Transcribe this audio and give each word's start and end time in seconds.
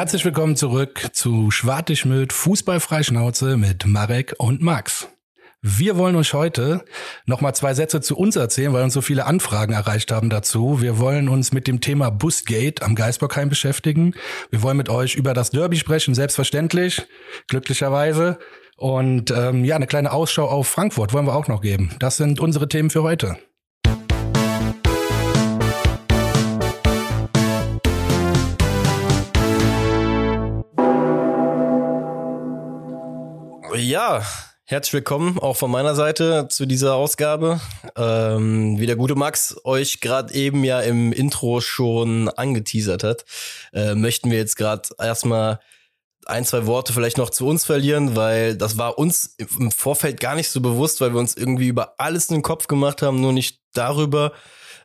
Herzlich 0.00 0.24
willkommen 0.24 0.56
zurück 0.56 1.08
zu 1.12 1.50
Schwartig 1.50 2.06
Fußballfreischnauze 2.32 3.58
mit 3.58 3.84
Marek 3.84 4.34
und 4.38 4.62
Max. 4.62 5.08
Wir 5.60 5.98
wollen 5.98 6.16
euch 6.16 6.32
heute 6.32 6.86
noch 7.26 7.42
mal 7.42 7.52
zwei 7.52 7.74
Sätze 7.74 8.00
zu 8.00 8.16
uns 8.16 8.34
erzählen, 8.34 8.72
weil 8.72 8.82
uns 8.82 8.94
so 8.94 9.02
viele 9.02 9.26
Anfragen 9.26 9.74
erreicht 9.74 10.10
haben 10.10 10.30
dazu. 10.30 10.80
Wir 10.80 10.98
wollen 10.98 11.28
uns 11.28 11.52
mit 11.52 11.66
dem 11.66 11.82
Thema 11.82 12.08
Busgate 12.08 12.80
am 12.80 12.94
Geisbockheim 12.94 13.50
beschäftigen. 13.50 14.14
Wir 14.48 14.62
wollen 14.62 14.78
mit 14.78 14.88
euch 14.88 15.16
über 15.16 15.34
das 15.34 15.50
Derby 15.50 15.76
sprechen, 15.76 16.14
selbstverständlich, 16.14 17.06
glücklicherweise. 17.48 18.38
Und 18.78 19.30
ähm, 19.30 19.66
ja, 19.66 19.76
eine 19.76 19.86
kleine 19.86 20.12
Ausschau 20.12 20.48
auf 20.48 20.66
Frankfurt 20.66 21.12
wollen 21.12 21.26
wir 21.26 21.36
auch 21.36 21.48
noch 21.48 21.60
geben. 21.60 21.94
Das 21.98 22.16
sind 22.16 22.40
unsere 22.40 22.68
Themen 22.68 22.88
für 22.88 23.02
heute. 23.02 23.36
Ja, 33.90 34.24
herzlich 34.66 34.92
willkommen 34.92 35.40
auch 35.40 35.56
von 35.56 35.68
meiner 35.68 35.96
Seite 35.96 36.46
zu 36.48 36.64
dieser 36.64 36.94
Ausgabe. 36.94 37.60
Ähm, 37.96 38.78
wie 38.78 38.86
der 38.86 38.94
gute 38.94 39.16
Max 39.16 39.56
euch 39.64 39.98
gerade 39.98 40.32
eben 40.32 40.62
ja 40.62 40.80
im 40.80 41.12
Intro 41.12 41.60
schon 41.60 42.28
angeteasert 42.28 43.02
hat, 43.02 43.24
äh, 43.72 43.96
möchten 43.96 44.30
wir 44.30 44.38
jetzt 44.38 44.54
gerade 44.54 44.88
erstmal 44.96 45.58
ein, 46.26 46.44
zwei 46.44 46.66
Worte 46.66 46.92
vielleicht 46.92 47.18
noch 47.18 47.30
zu 47.30 47.48
uns 47.48 47.64
verlieren, 47.64 48.14
weil 48.14 48.56
das 48.56 48.78
war 48.78 48.96
uns 48.96 49.34
im 49.38 49.72
Vorfeld 49.72 50.20
gar 50.20 50.36
nicht 50.36 50.50
so 50.50 50.60
bewusst, 50.60 51.00
weil 51.00 51.12
wir 51.12 51.18
uns 51.18 51.36
irgendwie 51.36 51.66
über 51.66 51.94
alles 51.98 52.28
in 52.28 52.36
den 52.36 52.42
Kopf 52.42 52.68
gemacht 52.68 53.02
haben, 53.02 53.20
nur 53.20 53.32
nicht 53.32 53.58
darüber, 53.72 54.30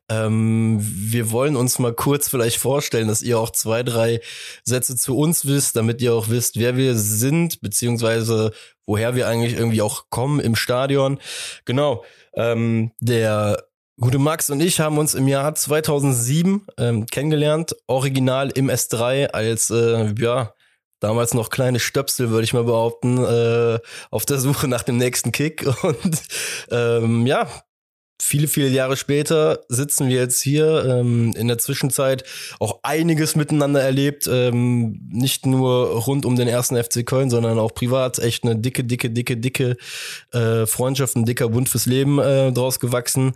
ähm, 0.09 0.77
wir 0.81 1.31
wollen 1.31 1.55
uns 1.55 1.79
mal 1.79 1.93
kurz 1.93 2.29
vielleicht 2.29 2.57
vorstellen, 2.57 3.07
dass 3.07 3.21
ihr 3.21 3.39
auch 3.39 3.49
zwei, 3.49 3.83
drei 3.83 4.21
Sätze 4.63 4.95
zu 4.95 5.17
uns 5.17 5.45
wisst, 5.45 5.75
damit 5.75 6.01
ihr 6.01 6.13
auch 6.13 6.29
wisst, 6.29 6.59
wer 6.59 6.77
wir 6.77 6.95
sind, 6.95 7.61
beziehungsweise 7.61 8.51
woher 8.85 9.15
wir 9.15 9.27
eigentlich 9.27 9.53
irgendwie 9.53 9.81
auch 9.81 10.05
kommen 10.09 10.39
im 10.39 10.55
Stadion. 10.55 11.19
Genau. 11.65 12.03
Ähm, 12.35 12.91
der 12.99 13.63
gute 13.99 14.19
Max 14.19 14.49
und 14.49 14.61
ich 14.61 14.79
haben 14.79 14.97
uns 14.97 15.15
im 15.15 15.27
Jahr 15.27 15.55
2007 15.55 16.67
ähm, 16.77 17.05
kennengelernt, 17.05 17.75
original 17.87 18.51
im 18.51 18.69
S3 18.69 19.27
als, 19.27 19.69
äh, 19.69 20.13
ja, 20.19 20.53
damals 20.99 21.33
noch 21.33 21.49
kleine 21.49 21.79
Stöpsel, 21.79 22.29
würde 22.29 22.43
ich 22.43 22.53
mal 22.53 22.63
behaupten, 22.63 23.23
äh, 23.23 23.79
auf 24.11 24.25
der 24.25 24.37
Suche 24.37 24.67
nach 24.67 24.83
dem 24.83 24.97
nächsten 24.97 25.31
Kick. 25.31 25.65
Und 25.83 26.21
ähm, 26.71 27.25
ja, 27.25 27.47
viele, 28.21 28.47
viele 28.47 28.69
Jahre 28.69 28.97
später 28.97 29.61
sitzen 29.67 30.07
wir 30.07 30.17
jetzt 30.17 30.41
hier. 30.41 30.85
Ähm, 30.85 31.33
in 31.35 31.47
der 31.47 31.57
Zwischenzeit 31.57 32.23
auch 32.59 32.79
einiges 32.83 33.35
miteinander 33.35 33.81
erlebt. 33.81 34.27
Ähm, 34.31 34.99
nicht 35.09 35.45
nur 35.45 36.03
rund 36.05 36.25
um 36.25 36.35
den 36.35 36.47
ersten 36.47 36.81
FC 36.81 37.05
Köln, 37.05 37.29
sondern 37.29 37.59
auch 37.59 37.73
privat. 37.73 38.19
Echt 38.19 38.43
eine 38.43 38.55
dicke, 38.55 38.83
dicke, 38.83 39.09
dicke, 39.09 39.37
dicke 39.37 39.77
äh, 40.31 40.65
Freundschaft, 40.65 41.15
ein 41.15 41.25
dicker 41.25 41.49
Bund 41.49 41.69
fürs 41.69 41.85
Leben 41.85 42.19
äh, 42.19 42.51
draus 42.51 42.79
gewachsen. 42.79 43.33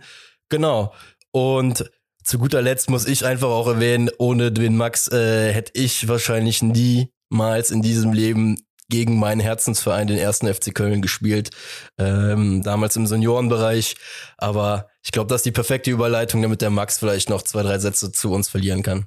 Genau. 0.48 0.92
Und 1.30 1.90
zu 2.24 2.38
guter 2.38 2.62
Letzt 2.62 2.90
muss 2.90 3.06
ich 3.06 3.24
einfach 3.24 3.48
auch 3.48 3.66
erwähnen, 3.66 4.10
ohne 4.18 4.52
den 4.52 4.76
Max 4.76 5.08
äh, 5.08 5.52
hätte 5.52 5.72
ich 5.74 6.08
wahrscheinlich 6.08 6.62
niemals 6.62 7.70
in 7.70 7.82
diesem 7.82 8.12
Leben 8.12 8.56
gegen 8.90 9.18
meinen 9.18 9.40
Herzensverein, 9.40 10.06
den 10.06 10.18
ersten 10.18 10.52
FC 10.52 10.74
Köln, 10.74 11.00
gespielt. 11.00 11.50
Ähm, 11.98 12.62
damals 12.62 12.96
im 12.96 13.06
Seniorenbereich. 13.06 13.96
Aber 14.36 14.88
ich 15.02 15.12
glaube, 15.12 15.28
das 15.28 15.40
ist 15.40 15.46
die 15.46 15.52
perfekte 15.52 15.90
Überleitung, 15.90 16.42
damit 16.42 16.60
der 16.60 16.70
Max 16.70 16.98
vielleicht 16.98 17.30
noch 17.30 17.42
zwei, 17.42 17.62
drei 17.62 17.78
Sätze 17.78 18.12
zu 18.12 18.32
uns 18.32 18.48
verlieren 18.48 18.82
kann. 18.82 19.06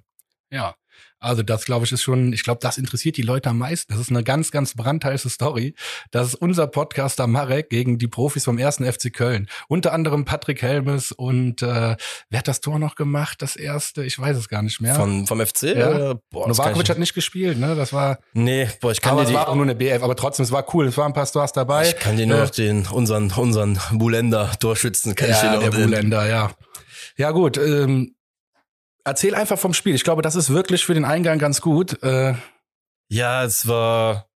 Ja, 0.51 0.75
also 1.23 1.43
das 1.43 1.65
glaube 1.65 1.85
ich 1.85 1.91
ist 1.91 2.01
schon, 2.01 2.33
ich 2.33 2.43
glaube, 2.43 2.59
das 2.61 2.77
interessiert 2.77 3.17
die 3.17 3.21
Leute 3.21 3.49
am 3.49 3.57
meisten. 3.57 3.93
Das 3.93 4.01
ist 4.01 4.09
eine 4.09 4.23
ganz, 4.23 4.51
ganz 4.51 4.75
brandheiße 4.75 5.29
Story. 5.29 5.75
Das 6.11 6.27
ist 6.27 6.35
unser 6.35 6.67
Podcaster 6.67 7.27
Marek 7.27 7.69
gegen 7.69 7.97
die 7.97 8.07
Profis 8.07 8.45
vom 8.45 8.57
ersten 8.57 8.91
FC 8.91 9.13
Köln. 9.13 9.47
Unter 9.67 9.93
anderem 9.93 10.25
Patrick 10.25 10.61
Helmes 10.61 11.11
und 11.11 11.61
äh, 11.61 11.95
wer 12.29 12.39
hat 12.39 12.47
das 12.47 12.61
Tor 12.61 12.79
noch 12.79 12.95
gemacht? 12.95 13.41
Das 13.41 13.55
erste, 13.55 14.03
ich 14.03 14.19
weiß 14.19 14.37
es 14.37 14.49
gar 14.49 14.61
nicht 14.61 14.81
mehr. 14.81 14.95
Von, 14.95 15.25
vom 15.25 15.39
FC? 15.39 15.63
Ja. 15.75 16.15
Boah, 16.29 16.47
Novakovic 16.47 16.89
hat 16.89 16.99
nicht 16.99 17.13
gespielt, 17.13 17.57
ne? 17.57 17.75
Das 17.75 17.93
war. 17.93 18.19
Nee, 18.33 18.67
boah, 18.81 18.91
ich 18.91 19.01
kann 19.01 19.13
aber 19.13 19.23
dir 19.23 19.29
es 19.29 19.33
war 19.33 19.49
auch 19.49 19.55
nur 19.55 19.63
eine 19.63 19.75
BF, 19.75 20.03
aber 20.03 20.15
trotzdem, 20.15 20.43
es 20.43 20.51
war 20.51 20.65
cool. 20.73 20.87
Es 20.87 20.97
waren 20.97 21.11
ein 21.11 21.13
paar 21.13 21.25
Stars 21.25 21.53
dabei. 21.53 21.87
Ich 21.87 21.97
kann 21.97 22.17
dir 22.17 22.27
nur 22.27 22.37
äh, 22.37 22.41
noch 22.41 22.49
den, 22.49 22.85
unseren, 22.87 23.31
unseren 23.31 23.79
Bulender 23.93 24.51
Torschützen, 24.59 25.15
kann 25.15 25.29
ja, 25.29 25.35
ich 25.35 25.41
dir 25.41 25.51
noch 25.51 25.63
der 25.63 25.71
Bulender, 25.71 26.27
ja. 26.27 26.51
Ja, 27.17 27.31
gut. 27.31 27.57
Ähm, 27.57 28.15
Erzähl 29.03 29.35
einfach 29.35 29.59
vom 29.59 29.73
Spiel. 29.73 29.95
Ich 29.95 30.03
glaube, 30.03 30.21
das 30.21 30.35
ist 30.35 30.49
wirklich 30.49 30.85
für 30.85 30.93
den 30.93 31.05
Eingang 31.05 31.39
ganz 31.39 31.61
gut. 31.61 32.01
Äh 32.03 32.35
ja, 33.09 33.43
es 33.43 33.67
war, 33.67 34.27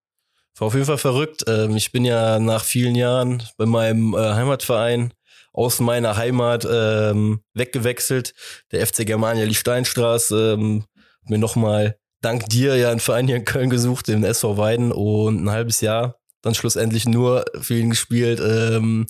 war 0.57 0.67
auf 0.67 0.73
jeden 0.73 0.85
Fall 0.85 0.97
verrückt. 0.97 1.45
Ähm, 1.47 1.75
ich 1.75 1.91
bin 1.91 2.05
ja 2.05 2.39
nach 2.39 2.63
vielen 2.63 2.95
Jahren 2.95 3.43
bei 3.57 3.65
meinem 3.65 4.13
äh, 4.13 4.17
Heimatverein 4.17 5.13
aus 5.53 5.79
meiner 5.79 6.17
Heimat 6.17 6.67
ähm, 6.69 7.41
weggewechselt. 7.53 8.33
Der 8.71 8.85
FC 8.85 9.05
Germania 9.05 9.45
Lichtsteinstraße 9.45 10.53
ähm, 10.53 10.85
mir 11.23 11.37
nochmal 11.37 11.97
dank 12.21 12.47
dir 12.49 12.75
ja 12.75 12.91
einen 12.91 12.99
Verein 12.99 13.27
hier 13.27 13.37
in 13.37 13.45
Köln 13.45 13.69
gesucht, 13.69 14.07
den 14.07 14.23
SV 14.23 14.57
Weiden 14.57 14.91
und 14.91 15.43
ein 15.43 15.49
halbes 15.49 15.81
Jahr 15.81 16.17
dann 16.41 16.55
schlussendlich 16.55 17.07
nur 17.07 17.45
für 17.61 17.75
ihn 17.75 17.89
gespielt. 17.91 18.39
Ähm, 18.39 19.07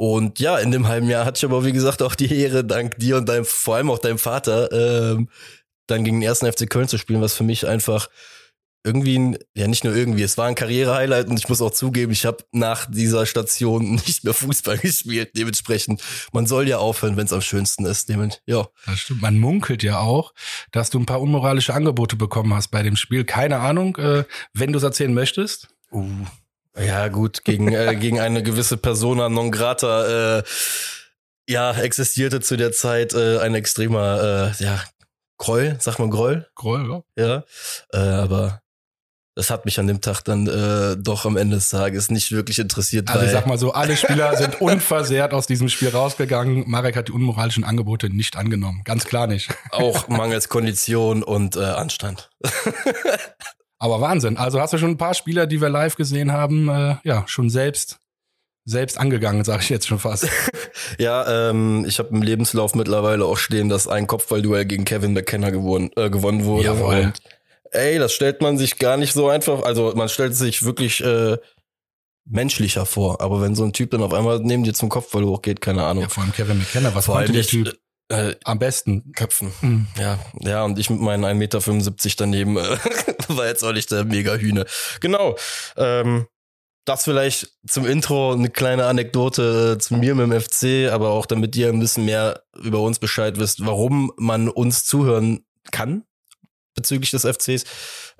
und 0.00 0.40
ja, 0.40 0.56
in 0.56 0.70
dem 0.70 0.88
halben 0.88 1.10
Jahr 1.10 1.26
hatte 1.26 1.36
ich 1.36 1.44
aber, 1.44 1.62
wie 1.62 1.72
gesagt, 1.72 2.00
auch 2.00 2.14
die 2.14 2.34
Ehre, 2.34 2.64
dank 2.64 2.96
dir 2.98 3.18
und 3.18 3.28
deinem, 3.28 3.44
vor 3.44 3.76
allem 3.76 3.90
auch 3.90 3.98
deinem 3.98 4.16
Vater, 4.16 4.72
ähm, 4.72 5.28
dann 5.86 6.04
gegen 6.04 6.20
den 6.20 6.26
ersten 6.26 6.50
FC 6.50 6.70
Köln 6.70 6.88
zu 6.88 6.96
spielen, 6.96 7.20
was 7.20 7.34
für 7.34 7.44
mich 7.44 7.66
einfach 7.66 8.08
irgendwie, 8.82 9.18
ein, 9.18 9.36
ja 9.54 9.68
nicht 9.68 9.84
nur 9.84 9.94
irgendwie, 9.94 10.22
es 10.22 10.38
war 10.38 10.46
ein 10.46 10.54
Karriere-Highlight 10.54 11.28
und 11.28 11.38
ich 11.38 11.50
muss 11.50 11.60
auch 11.60 11.72
zugeben, 11.72 12.12
ich 12.12 12.24
habe 12.24 12.38
nach 12.50 12.90
dieser 12.90 13.26
Station 13.26 13.90
nicht 14.06 14.24
mehr 14.24 14.32
Fußball 14.32 14.78
gespielt. 14.78 15.32
Dementsprechend, 15.36 16.00
man 16.32 16.46
soll 16.46 16.66
ja 16.66 16.78
aufhören, 16.78 17.18
wenn 17.18 17.26
es 17.26 17.34
am 17.34 17.42
schönsten 17.42 17.84
ist. 17.84 18.08
Dementsprechend, 18.08 18.42
ja. 18.46 18.68
Das 18.86 19.00
stimmt. 19.00 19.20
Man 19.20 19.38
munkelt 19.38 19.82
ja 19.82 19.98
auch, 19.98 20.32
dass 20.72 20.88
du 20.88 20.98
ein 20.98 21.04
paar 21.04 21.20
unmoralische 21.20 21.74
Angebote 21.74 22.16
bekommen 22.16 22.54
hast 22.54 22.68
bei 22.68 22.82
dem 22.82 22.96
Spiel. 22.96 23.24
Keine 23.24 23.58
Ahnung, 23.58 23.98
äh, 23.98 24.24
wenn 24.54 24.72
du 24.72 24.78
es 24.78 24.82
erzählen 24.82 25.12
möchtest. 25.12 25.68
Uh, 25.92 26.24
ja, 26.84 27.08
gut, 27.08 27.44
gegen, 27.44 27.72
äh, 27.72 27.94
gegen 28.00 28.20
eine 28.20 28.42
gewisse 28.42 28.76
Persona 28.76 29.28
non 29.28 29.50
grata, 29.50 30.38
äh, 30.38 30.42
ja, 31.48 31.72
existierte 31.72 32.40
zu 32.40 32.56
der 32.56 32.72
Zeit 32.72 33.12
äh, 33.12 33.38
ein 33.38 33.54
extremer, 33.54 34.54
äh, 34.58 34.64
ja, 34.64 34.82
Groll, 35.38 35.76
sag 35.80 35.98
mal 35.98 36.10
Groll. 36.10 36.46
Groll, 36.54 37.02
ja. 37.16 37.24
Ja, 37.24 37.44
äh, 37.94 37.98
aber 37.98 38.60
das 39.34 39.48
hat 39.48 39.64
mich 39.64 39.80
an 39.80 39.86
dem 39.86 40.02
Tag 40.02 40.20
dann 40.22 40.46
äh, 40.46 40.96
doch 40.98 41.24
am 41.24 41.38
Ende 41.38 41.56
des 41.56 41.70
Tages 41.70 42.10
nicht 42.10 42.30
wirklich 42.30 42.58
interessiert. 42.58 43.08
Also 43.08 43.24
ich 43.24 43.32
sag 43.32 43.46
mal 43.46 43.56
so, 43.56 43.72
alle 43.72 43.96
Spieler 43.96 44.36
sind 44.38 44.60
unversehrt 44.60 45.32
aus 45.32 45.46
diesem 45.46 45.70
Spiel 45.70 45.88
rausgegangen. 45.88 46.64
Marek 46.68 46.94
hat 46.94 47.08
die 47.08 47.12
unmoralischen 47.12 47.64
Angebote 47.64 48.10
nicht 48.10 48.36
angenommen. 48.36 48.82
Ganz 48.84 49.04
klar 49.04 49.26
nicht. 49.26 49.48
Auch 49.70 50.08
mangels 50.08 50.50
Kondition 50.50 51.22
und 51.22 51.56
äh, 51.56 51.60
Anstand. 51.60 52.30
Aber 53.80 54.00
Wahnsinn. 54.00 54.36
Also 54.36 54.60
hast 54.60 54.72
du 54.72 54.78
schon 54.78 54.90
ein 54.90 54.98
paar 54.98 55.14
Spieler, 55.14 55.46
die 55.46 55.60
wir 55.60 55.70
live 55.70 55.96
gesehen 55.96 56.30
haben, 56.30 56.68
äh, 56.68 56.96
ja, 57.02 57.24
schon 57.26 57.50
selbst 57.50 57.98
selbst 58.66 58.98
angegangen, 58.98 59.42
sage 59.42 59.62
ich 59.62 59.70
jetzt 59.70 59.88
schon 59.88 59.98
fast. 59.98 60.28
ja, 60.98 61.50
ähm, 61.50 61.84
ich 61.88 61.98
habe 61.98 62.10
im 62.10 62.22
Lebenslauf 62.22 62.74
mittlerweile 62.74 63.24
auch 63.24 63.38
stehen, 63.38 63.70
dass 63.70 63.88
ein 63.88 64.06
Kopfballduell 64.06 64.66
gegen 64.66 64.84
Kevin 64.84 65.14
McKenna 65.14 65.50
gewonnen, 65.50 65.90
äh, 65.96 66.10
gewonnen 66.10 66.44
wurde. 66.44 66.64
Jawohl. 66.66 67.00
Und 67.06 67.20
ey, 67.72 67.98
das 67.98 68.12
stellt 68.12 68.42
man 68.42 68.58
sich 68.58 68.78
gar 68.78 68.98
nicht 68.98 69.14
so 69.14 69.28
einfach, 69.28 69.62
also 69.62 69.92
man 69.96 70.10
stellt 70.10 70.36
sich 70.36 70.62
wirklich 70.62 71.02
äh, 71.02 71.38
menschlicher 72.26 72.86
vor. 72.86 73.20
Aber 73.22 73.40
wenn 73.40 73.54
so 73.54 73.64
ein 73.64 73.72
Typ 73.72 73.90
dann 73.90 74.02
auf 74.02 74.12
einmal 74.12 74.40
neben 74.40 74.62
dir 74.62 74.74
zum 74.74 74.90
Kopfball 74.90 75.24
hochgeht, 75.24 75.60
keine 75.60 75.84
Ahnung. 75.84 76.02
Ja, 76.02 76.08
vor 76.08 76.22
allem 76.22 76.32
Kevin 76.32 76.58
McKenna, 76.58 76.94
was 76.94 77.06
vor 77.06 77.16
allem 77.16 77.32
der 77.32 77.42
Typ? 77.42 77.76
Äh, 78.10 78.34
am 78.44 78.58
besten. 78.58 79.12
Köpfen. 79.14 79.52
Mhm. 79.60 79.86
Ja, 79.96 80.18
ja, 80.40 80.64
und 80.64 80.78
ich 80.78 80.90
mit 80.90 81.00
meinen 81.00 81.24
1,75 81.24 81.34
Meter 81.36 82.14
daneben 82.18 82.56
äh, 82.56 82.60
war 83.28 83.46
jetzt 83.46 83.62
auch 83.62 83.72
nicht 83.72 83.90
der 83.90 84.04
Mega-Hühne. 84.04 84.66
Genau. 85.00 85.36
Ähm, 85.76 86.26
das 86.84 87.04
vielleicht 87.04 87.52
zum 87.68 87.86
Intro 87.86 88.32
eine 88.32 88.50
kleine 88.50 88.86
Anekdote 88.86 89.74
äh, 89.76 89.78
zu 89.78 89.94
mir 89.94 90.16
mit 90.16 90.30
dem 90.30 90.40
FC, 90.40 90.92
aber 90.92 91.10
auch 91.10 91.26
damit 91.26 91.54
ihr 91.54 91.68
ein 91.68 91.78
bisschen 91.78 92.04
mehr 92.04 92.42
über 92.60 92.80
uns 92.80 92.98
Bescheid 92.98 93.38
wisst, 93.38 93.64
warum 93.64 94.12
man 94.16 94.48
uns 94.48 94.84
zuhören 94.84 95.44
kann 95.70 96.02
bezüglich 96.74 97.10
des 97.12 97.22
FCs, 97.22 97.64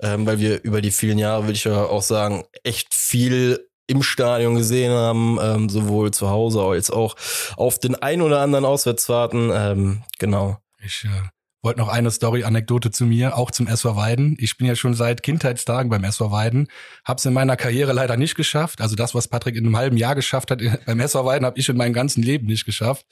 ähm, 0.01 0.25
weil 0.25 0.39
wir 0.39 0.63
über 0.63 0.81
die 0.81 0.91
vielen 0.91 1.17
Jahre, 1.17 1.43
würde 1.43 1.53
ich 1.53 1.65
ja 1.65 1.83
auch 1.83 2.03
sagen, 2.03 2.45
echt 2.63 2.93
viel 2.93 3.70
im 3.87 4.03
Stadion 4.03 4.55
gesehen 4.55 4.91
haben, 4.91 5.37
ähm, 5.41 5.69
sowohl 5.69 6.11
zu 6.11 6.29
Hause 6.29 6.61
als 6.61 6.91
auch 6.91 7.15
auf 7.57 7.79
den 7.79 7.95
ein 7.95 8.21
oder 8.21 8.39
anderen 8.39 8.65
Auswärtsfahrten. 8.65 9.51
Ähm, 9.53 10.03
genau. 10.19 10.57
Ich 10.83 11.05
äh, 11.05 11.27
wollte 11.63 11.79
noch 11.79 11.89
eine 11.89 12.09
Story-Anekdote 12.09 12.91
zu 12.91 13.05
mir, 13.05 13.37
auch 13.37 13.51
zum 13.51 13.67
SV 13.67 13.95
Weiden. 13.95 14.35
Ich 14.39 14.57
bin 14.57 14.67
ja 14.67 14.75
schon 14.75 14.93
seit 14.93 15.21
Kindheitstagen 15.21 15.89
beim 15.89 16.03
SV 16.03 16.31
Weiden, 16.31 16.67
hab's 17.05 17.25
in 17.25 17.33
meiner 17.33 17.55
Karriere 17.55 17.93
leider 17.93 18.17
nicht 18.17 18.35
geschafft. 18.35 18.81
Also 18.81 18.95
das, 18.95 19.13
was 19.13 19.27
Patrick 19.27 19.55
in 19.55 19.65
einem 19.65 19.77
halben 19.77 19.97
Jahr 19.97 20.15
geschafft 20.15 20.51
hat 20.51 20.61
beim 20.85 20.99
SV 20.99 21.25
Weiden, 21.25 21.45
habe 21.45 21.59
ich 21.59 21.69
in 21.69 21.77
meinem 21.77 21.93
ganzen 21.93 22.23
Leben 22.23 22.47
nicht 22.47 22.65
geschafft. 22.65 23.05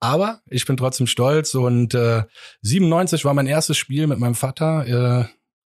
Aber 0.00 0.40
ich 0.48 0.64
bin 0.64 0.76
trotzdem 0.76 1.06
stolz 1.06 1.54
und 1.54 1.94
äh, 1.94 2.24
97 2.62 3.24
war 3.24 3.34
mein 3.34 3.46
erstes 3.46 3.76
Spiel 3.76 4.06
mit 4.06 4.18
meinem 4.18 4.34
Vater. 4.34 4.86
Äh, 4.86 5.24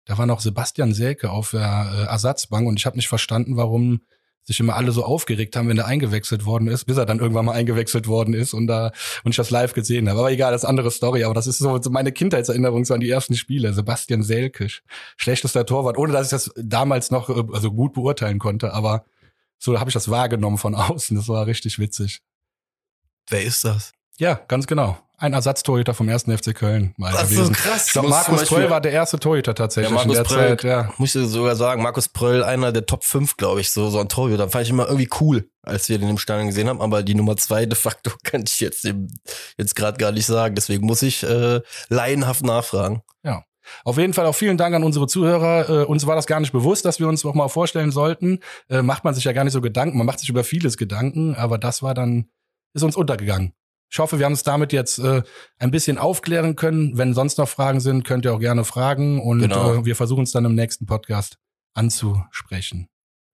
da 0.06 0.18
war 0.18 0.26
noch 0.26 0.40
Sebastian 0.40 0.94
Selke 0.94 1.32
auf 1.32 1.52
der 1.52 1.92
äh, 1.94 2.12
Ersatzbank 2.12 2.68
und 2.68 2.78
ich 2.78 2.86
habe 2.86 2.98
nicht 2.98 3.08
verstanden, 3.08 3.58
warum 3.58 4.02
sich 4.44 4.60
immer 4.60 4.76
alle 4.76 4.92
so 4.92 5.04
aufgeregt 5.04 5.56
haben, 5.56 5.70
wenn 5.70 5.78
er 5.78 5.86
eingewechselt 5.86 6.46
worden 6.46 6.68
ist, 6.68 6.86
bis 6.86 6.98
er 6.98 7.06
dann 7.06 7.20
irgendwann 7.20 7.46
mal 7.46 7.54
eingewechselt 7.54 8.08
worden 8.08 8.34
ist 8.34 8.54
und 8.54 8.68
da 8.68 8.92
und 9.24 9.32
ich 9.32 9.38
das 9.38 9.52
live 9.52 9.74
gesehen 9.74 10.10
habe. 10.10 10.20
Aber 10.20 10.32
egal, 10.32 10.52
das 10.52 10.62
ist 10.62 10.66
eine 10.66 10.72
andere 10.72 10.92
Story. 10.92 11.24
Aber 11.24 11.34
das 11.34 11.48
ist 11.48 11.60
so, 11.60 11.80
meine 11.90 12.12
Kindheitserinnerung 12.12 12.86
so 12.86 12.94
an 12.94 13.00
die 13.00 13.10
ersten 13.10 13.36
Spiele. 13.36 13.74
Sebastian 13.74 14.24
Selkisch, 14.24 14.82
schlechtester 15.18 15.66
Torwart, 15.66 15.98
ohne 15.98 16.14
dass 16.14 16.28
ich 16.28 16.32
das 16.32 16.52
damals 16.56 17.12
noch 17.12 17.30
äh, 17.30 17.44
also 17.54 17.72
gut 17.72 17.94
beurteilen 17.94 18.40
konnte. 18.40 18.74
Aber 18.74 19.06
so 19.60 19.80
habe 19.80 19.90
ich 19.90 19.94
das 19.94 20.10
wahrgenommen 20.10 20.58
von 20.58 20.76
außen. 20.76 21.16
Das 21.16 21.28
war 21.28 21.46
richtig 21.46 21.78
witzig. 21.80 22.22
Wer 23.30 23.44
ist 23.44 23.64
das? 23.64 23.94
Ja, 24.20 24.40
ganz 24.48 24.68
genau 24.68 24.98
ein 25.20 25.34
Ersatztorhüter 25.34 25.94
vom 25.94 26.08
ersten 26.08 26.36
FC 26.36 26.56
Köln 26.56 26.94
mal 26.98 27.12
das 27.12 27.24
gewesen. 27.24 27.52
Ist 27.52 27.64
so 27.64 27.70
krass. 27.70 27.88
Ich 27.88 27.94
glaube, 27.94 28.08
Markus 28.08 28.46
Pröll 28.46 28.70
war 28.70 28.82
der 28.82 28.94
erste 28.94 29.20
Torhüter 29.20 29.54
tatsächlich 29.54 29.92
ja, 29.92 29.96
Markus 29.96 30.18
in 30.18 30.24
der 30.24 30.30
Pröll, 30.30 30.50
Zeit. 30.50 30.64
Ja. 30.64 30.94
Muss 30.98 31.14
ich 31.16 31.28
sogar 31.28 31.56
sagen, 31.56 31.84
Markus 31.84 32.08
Pröll, 32.08 32.44
einer 32.44 32.72
der 32.72 32.86
Top 32.86 33.04
5, 33.04 33.36
glaube 33.38 33.62
ich, 33.62 33.70
so, 33.70 33.90
so 33.90 34.00
ein 34.00 34.08
Torhüter. 34.08 34.50
Fand 34.50 34.64
ich 34.64 34.70
immer 34.70 34.86
irgendwie 34.88 35.10
cool, 35.20 35.50
als 35.62 35.90
wir 35.90 36.00
den 36.00 36.10
im 36.10 36.18
Stadion 36.18 36.48
gesehen 36.48 36.70
haben. 36.70 36.82
Aber 36.82 37.04
die 37.04 37.16
Nummer 37.16 37.36
zwei 37.36 37.66
de 37.66 37.78
facto 37.78 38.12
kann 38.24 38.44
ich 38.48 38.60
jetzt, 38.62 38.90
jetzt 39.58 39.76
gerade 39.76 39.98
gar 39.98 40.12
nicht 40.12 40.26
sagen. 40.26 40.56
Deswegen 40.56 40.86
muss 40.86 41.02
ich 41.02 41.24
äh, 41.24 41.60
laienhaft 41.90 42.44
nachfragen. 42.44 43.02
Ja. 43.24 43.44
Auf 43.84 43.98
jeden 43.98 44.14
Fall 44.14 44.26
auch 44.26 44.36
vielen 44.36 44.58
Dank 44.58 44.74
an 44.74 44.84
unsere 44.84 45.06
Zuhörer. 45.06 45.70
Äh, 45.70 45.86
uns 45.86 46.08
war 46.08 46.16
das 46.16 46.28
gar 46.28 46.40
nicht 46.40 46.54
bewusst, 46.54 46.86
dass 46.86 47.00
wir 47.00 47.08
uns 47.08 47.24
noch 47.24 47.36
mal 47.36 47.50
vorstellen 47.50 47.92
sollten. 47.92 48.40
Äh, 48.70 48.82
macht 48.82 49.04
man 49.04 49.14
sich 49.14 49.26
ja 49.26 49.34
gar 49.34 49.44
nicht 49.44 49.54
so 49.54 49.62
Gedanken. 49.62 49.98
Man 49.98 50.08
macht 50.08 50.20
sich 50.20 50.30
über 50.30 50.44
vieles 50.44 50.78
Gedanken, 50.78 51.36
aber 51.36 51.58
das 51.58 51.84
war 51.84 51.94
dann, 51.94 52.30
ist 52.74 52.84
uns 52.84 52.96
untergegangen. 52.96 53.54
Ich 53.92 54.00
hoffe, 54.00 54.20
wir 54.20 54.26
haben 54.26 54.34
es 54.34 54.44
damit 54.44 54.72
jetzt 54.72 55.00
äh, 55.00 55.24
ein 55.58 55.72
bisschen 55.72 55.98
aufklären 55.98 56.56
können. 56.56 56.98
Wenn 56.98 57.14
sonst 57.14 57.38
noch 57.38 57.50
Fragen 57.50 57.80
sind, 57.80 58.04
könnt 58.04 58.26
ihr 58.26 58.34
auch 58.34 58.40
gerne 58.40 58.64
fragen 58.64 59.20
und 59.20 59.40
genau. 59.40 59.74
äh, 59.74 59.86
wir 59.86 59.96
versuchen 59.96 60.24
es 60.24 60.32
dann 60.32 60.46
im 60.46 60.56
nächsten 60.56 60.86
Podcast 60.86 61.38
anzusprechen. 61.74 62.88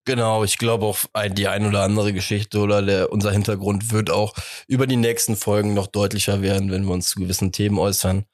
Genau, 0.06 0.44
ich 0.44 0.60
glaube 0.60 0.86
auch 0.86 1.00
die 1.32 1.48
ein 1.48 1.66
oder 1.66 1.82
andere 1.82 2.14
Geschichte 2.14 2.60
oder 2.60 2.84
der, 2.84 3.12
unser 3.12 3.32
Hintergrund 3.32 3.92
wird 3.92 4.12
auch 4.12 4.34
über 4.68 4.86
die 4.86 4.98
nächsten 4.98 5.36
Folgen 5.36 5.74
noch 5.74 5.88
deutlicher 5.88 6.44
werden, 6.44 6.72
wenn 6.72 6.86
wir 6.86 6.94
uns 6.94 7.10
zu 7.10 7.20
gewissen 7.20 7.52
Themen 7.52 7.80
äußern 7.80 8.26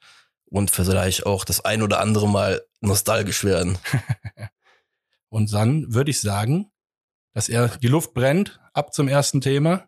und 0.45 0.69
vielleicht 0.69 1.25
auch 1.25 1.45
das 1.45 1.63
ein 1.63 1.81
oder 1.81 2.01
andere 2.01 2.27
Mal 2.27 2.62
nostalgisch 2.81 3.45
werden. 3.45 3.77
und 5.29 5.53
dann 5.53 5.94
würde 5.94 6.12
ich 6.12 6.19
sagen, 6.19 6.71
dass 7.33 7.47
er 7.47 7.69
die 7.69 7.88
Luft 7.88 8.13
brennt, 8.13 8.59
ab 8.73 8.94
zum 8.94 9.07
ersten 9.07 9.39
Thema. 9.39 9.88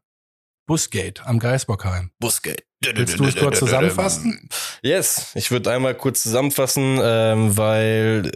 Busgate 0.66 1.26
am 1.26 1.40
Geisbockheim. 1.40 2.12
Busgate. 2.20 2.64
Willst 2.84 3.20
du 3.20 3.26
es 3.26 3.36
kurz 3.36 3.60
zusammenfassen? 3.60 4.50
Yes, 4.82 5.32
ich 5.36 5.52
würde 5.52 5.72
einmal 5.72 5.96
kurz 5.96 6.22
zusammenfassen, 6.22 7.00
ähm, 7.02 7.58
weil 7.58 8.32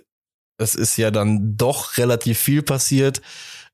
es 0.58 0.76
ist 0.76 0.98
ja 0.98 1.12
dann 1.12 1.58
doch 1.58 1.98
relativ 1.98 2.40
viel 2.40 2.64
passiert 2.64 3.22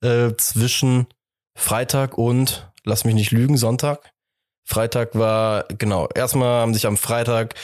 äh, 0.01 0.31
zwischen 0.37 1.07
Freitag 1.55 2.17
und, 2.17 2.71
lass 2.83 3.05
mich 3.05 3.15
nicht 3.15 3.31
lügen, 3.31 3.57
Sonntag. 3.57 4.11
Freitag 4.65 5.15
war, 5.15 5.65
genau, 5.77 6.07
erstmal 6.13 6.61
haben 6.61 6.73
sich 6.73 6.85
am 6.85 6.97
Freitag 6.97 7.55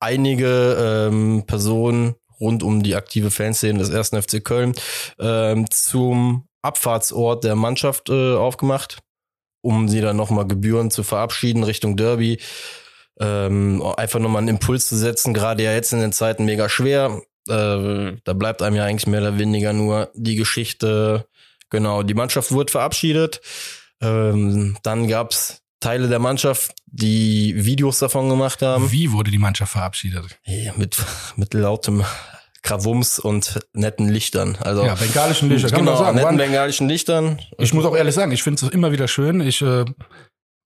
einige 0.00 1.08
ähm, 1.08 1.44
Personen 1.46 2.16
rund 2.40 2.62
um 2.62 2.82
die 2.82 2.96
aktive 2.96 3.30
Fanszene 3.30 3.78
des 3.78 3.90
ersten 3.90 4.20
FC 4.20 4.44
Köln 4.44 4.74
ähm, 5.20 5.70
zum 5.70 6.48
Abfahrtsort 6.62 7.44
der 7.44 7.54
Mannschaft 7.54 8.08
äh, 8.08 8.34
aufgemacht 8.34 8.98
um 9.62 9.88
sie 9.88 10.00
dann 10.00 10.16
nochmal 10.16 10.46
Gebühren 10.46 10.90
zu 10.90 11.02
verabschieden 11.02 11.64
Richtung 11.64 11.96
Derby. 11.96 12.38
Ähm, 13.18 13.82
einfach 13.96 14.20
nochmal 14.20 14.40
einen 14.40 14.48
Impuls 14.48 14.88
zu 14.88 14.96
setzen, 14.96 15.32
gerade 15.32 15.62
ja 15.62 15.72
jetzt 15.72 15.92
in 15.92 16.00
den 16.00 16.12
Zeiten 16.12 16.44
mega 16.44 16.68
schwer. 16.68 17.22
Äh, 17.48 18.12
da 18.24 18.32
bleibt 18.34 18.62
einem 18.62 18.76
ja 18.76 18.84
eigentlich 18.84 19.06
mehr 19.06 19.20
oder 19.20 19.38
weniger 19.38 19.72
nur 19.72 20.10
die 20.14 20.36
Geschichte. 20.36 21.26
Genau, 21.70 22.02
die 22.02 22.14
Mannschaft 22.14 22.52
wurde 22.52 22.70
verabschiedet. 22.70 23.40
Ähm, 24.00 24.76
dann 24.82 25.08
gab's 25.08 25.62
Teile 25.80 26.08
der 26.08 26.18
Mannschaft, 26.18 26.74
die 26.86 27.54
Videos 27.64 27.98
davon 27.98 28.28
gemacht 28.28 28.62
haben. 28.62 28.92
Wie 28.92 29.12
wurde 29.12 29.30
die 29.30 29.38
Mannschaft 29.38 29.72
verabschiedet? 29.72 30.38
Ja, 30.44 30.72
mit, 30.76 30.96
mit 31.36 31.54
lautem 31.54 32.04
Krawums 32.62 33.18
und 33.18 33.60
netten 33.72 34.08
Lichtern. 34.08 34.56
Also 34.60 34.84
ja, 34.84 34.94
bengalischen 34.94 35.48
Lichter. 35.48 35.70
Kann 35.70 35.80
genau, 35.80 35.92
man 35.92 36.04
sagen. 36.04 36.16
netten 36.16 36.36
bengalischen 36.36 36.88
Lichtern. 36.88 37.40
Ich 37.58 37.74
muss 37.74 37.84
auch 37.84 37.96
ehrlich 37.96 38.14
sagen, 38.14 38.32
ich 38.32 38.42
finde 38.42 38.64
es 38.64 38.72
immer 38.72 38.92
wieder 38.92 39.08
schön. 39.08 39.40
Ich 39.40 39.62
äh, 39.62 39.84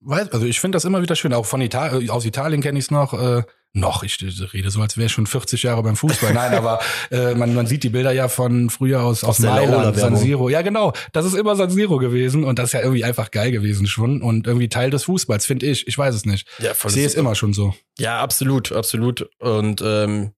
weiß, 0.01 0.31
also 0.31 0.45
ich 0.45 0.59
finde 0.59 0.75
das 0.75 0.85
immer 0.85 1.01
wieder 1.01 1.15
schön. 1.15 1.33
Auch 1.33 1.45
von 1.45 1.61
Italien, 1.61 2.09
aus 2.09 2.25
Italien 2.25 2.61
kenne 2.61 2.77
ich 2.79 2.85
es 2.85 2.91
noch. 2.91 3.13
Äh, 3.13 3.43
noch, 3.73 4.01
ich 4.01 4.17
rede 4.53 4.71
so, 4.71 4.81
als 4.81 4.97
wäre 4.97 5.05
ich 5.05 5.11
schon 5.11 5.27
40 5.27 5.61
Jahre 5.63 5.83
beim 5.83 5.95
Fußball. 5.95 6.33
Nein, 6.33 6.53
aber 6.53 6.79
äh, 7.11 7.35
man, 7.35 7.53
man 7.53 7.67
sieht 7.67 7.83
die 7.83 7.89
Bilder 7.89 8.11
ja 8.11 8.27
von 8.27 8.69
früher 8.69 9.03
aus, 9.03 9.23
aus, 9.23 9.37
aus 9.37 9.39
Mailand, 9.39 9.95
San 9.97 10.15
Siro. 10.15 10.49
Ja, 10.49 10.61
genau. 10.63 10.93
Das 11.13 11.25
ist 11.25 11.35
immer 11.35 11.55
San 11.55 11.69
Siro 11.69 11.97
gewesen 11.97 12.43
und 12.43 12.57
das 12.57 12.69
ist 12.69 12.73
ja 12.73 12.81
irgendwie 12.81 13.03
einfach 13.03 13.29
geil 13.29 13.51
gewesen 13.51 13.85
schon 13.85 14.21
und 14.21 14.47
irgendwie 14.47 14.69
Teil 14.69 14.89
des 14.89 15.03
Fußballs, 15.03 15.45
finde 15.45 15.67
ich. 15.67 15.87
Ich 15.87 15.97
weiß 15.97 16.15
es 16.15 16.25
nicht. 16.25 16.47
Ja, 16.59 16.73
voll 16.73 16.89
ich 16.89 16.95
sehe 16.95 17.05
es 17.05 17.13
immer 17.13 17.35
schon 17.35 17.53
so. 17.53 17.75
Ja, 17.99 18.19
absolut, 18.19 18.71
absolut. 18.71 19.29
Und 19.39 19.83
ähm, 19.85 20.31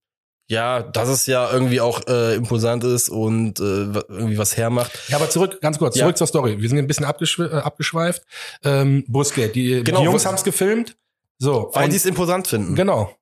ja, 0.50 0.81
dass 0.81 1.10
es 1.10 1.28
ja 1.28 1.51
irgendwie 1.51 1.80
auch 1.80 2.01
äh, 2.07 2.34
imposant 2.36 2.84
ist 2.84 3.07
und 3.07 3.60
äh, 3.60 3.63
irgendwie 3.63 4.38
was 4.40 4.57
hermacht. 4.57 4.92
Ja, 5.07 5.18
aber 5.18 5.30
zurück, 5.30 5.62
ganz 5.62 5.78
kurz, 5.78 5.96
zurück 5.96 6.10
ja. 6.10 6.16
zur 6.16 6.28
Story. 6.28 6.60
Wir 6.60 6.68
sind 6.68 6.80
ein 6.80 6.88
bisschen 6.88 7.06
abgeschwe 7.06 7.51
äh, 7.51 7.57
abgeschweift. 7.57 8.24
Ähm, 8.63 9.06
Busquets, 9.07 9.54
die, 9.54 9.84
genau, 9.84 10.00
die 10.00 10.06
Jungs 10.06 10.25
haben 10.25 10.36
es 10.36 10.44
gefilmt. 10.44 10.98
So, 11.38 11.69
weil 11.74 11.92
sie 11.92 11.98
es 11.98 12.06
imposant 12.06 12.48
finden. 12.48 12.75
Genau. 12.75 13.16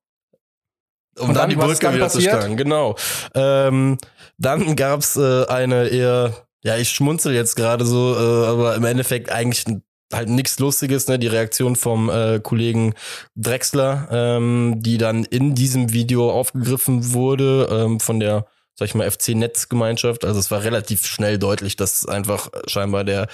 Um 1.18 1.30
und 1.30 1.36
dann, 1.36 1.36
dann 1.36 1.50
die 1.50 1.56
Brücke 1.58 1.94
wieder 1.94 2.06
passiert? 2.06 2.32
zu 2.32 2.40
schlagen, 2.40 2.56
genau. 2.56 2.96
Ähm, 3.34 3.98
dann 4.38 4.76
gab's 4.76 5.18
äh, 5.18 5.46
eine 5.48 5.88
eher, 5.90 6.48
ja, 6.64 6.78
ich 6.78 6.90
schmunzel 6.90 7.34
jetzt 7.34 7.56
gerade 7.56 7.86
so, 7.86 8.16
äh, 8.16 8.48
aber 8.48 8.76
im 8.76 8.86
Endeffekt 8.86 9.32
eigentlich 9.32 9.66
halt 10.14 10.30
nichts 10.30 10.60
Lustiges, 10.60 11.08
ne? 11.08 11.20
Die 11.20 11.28
Reaktion 11.28 11.76
vom 11.76 12.10
äh, 12.10 12.40
Kollegen 12.42 12.94
Drexler, 13.36 14.08
ähm, 14.12 14.76
die 14.78 14.98
dann 14.98 15.24
in 15.26 15.56
diesem 15.56 15.94
Video 15.94 16.32
aufgegriffen 16.32 17.14
wurde 17.14 17.68
ähm, 17.72 18.00
von 18.00 18.20
der, 18.20 18.46
sag 18.76 18.88
ich 18.88 18.96
mal, 18.96 19.10
FC-Netzgemeinschaft. 19.10 20.26
Also 20.26 20.40
es 20.40 20.52
war 20.52 20.64
relativ 20.64 21.06
schnell 21.06 21.38
deutlich, 21.38 21.76
dass 21.76 22.04
es 22.04 22.08
einfach 22.08 22.50
scheinbar 22.68 23.04
der 23.04 23.28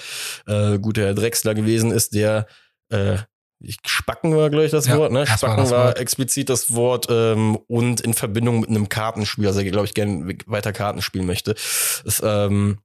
äh, 0.46 0.78
gute 0.78 1.02
Herr 1.02 1.14
Drexler 1.14 1.54
gewesen 1.54 1.90
ist, 1.90 2.14
der 2.14 2.46
äh, 2.90 3.18
Spacken 3.86 4.36
war, 4.36 4.50
glaube 4.50 4.66
ich, 4.66 4.72
das 4.72 4.86
ja, 4.86 4.98
Wort, 4.98 5.12
ne? 5.12 5.26
Spacken 5.26 5.70
war, 5.70 5.70
war 5.70 5.98
explizit 5.98 6.50
das 6.50 6.74
Wort 6.74 7.06
ähm, 7.08 7.56
und 7.68 8.00
in 8.00 8.12
Verbindung 8.12 8.60
mit 8.60 8.68
einem 8.68 8.88
Kartenspiel, 8.88 9.46
also 9.46 9.62
glaube 9.62 9.86
ich, 9.86 9.94
gerne 9.94 10.36
weiter 10.46 10.72
Karten 10.72 11.00
spielen 11.00 11.24
möchte. 11.24 11.52
Es, 11.52 12.20
ähm, 12.22 12.78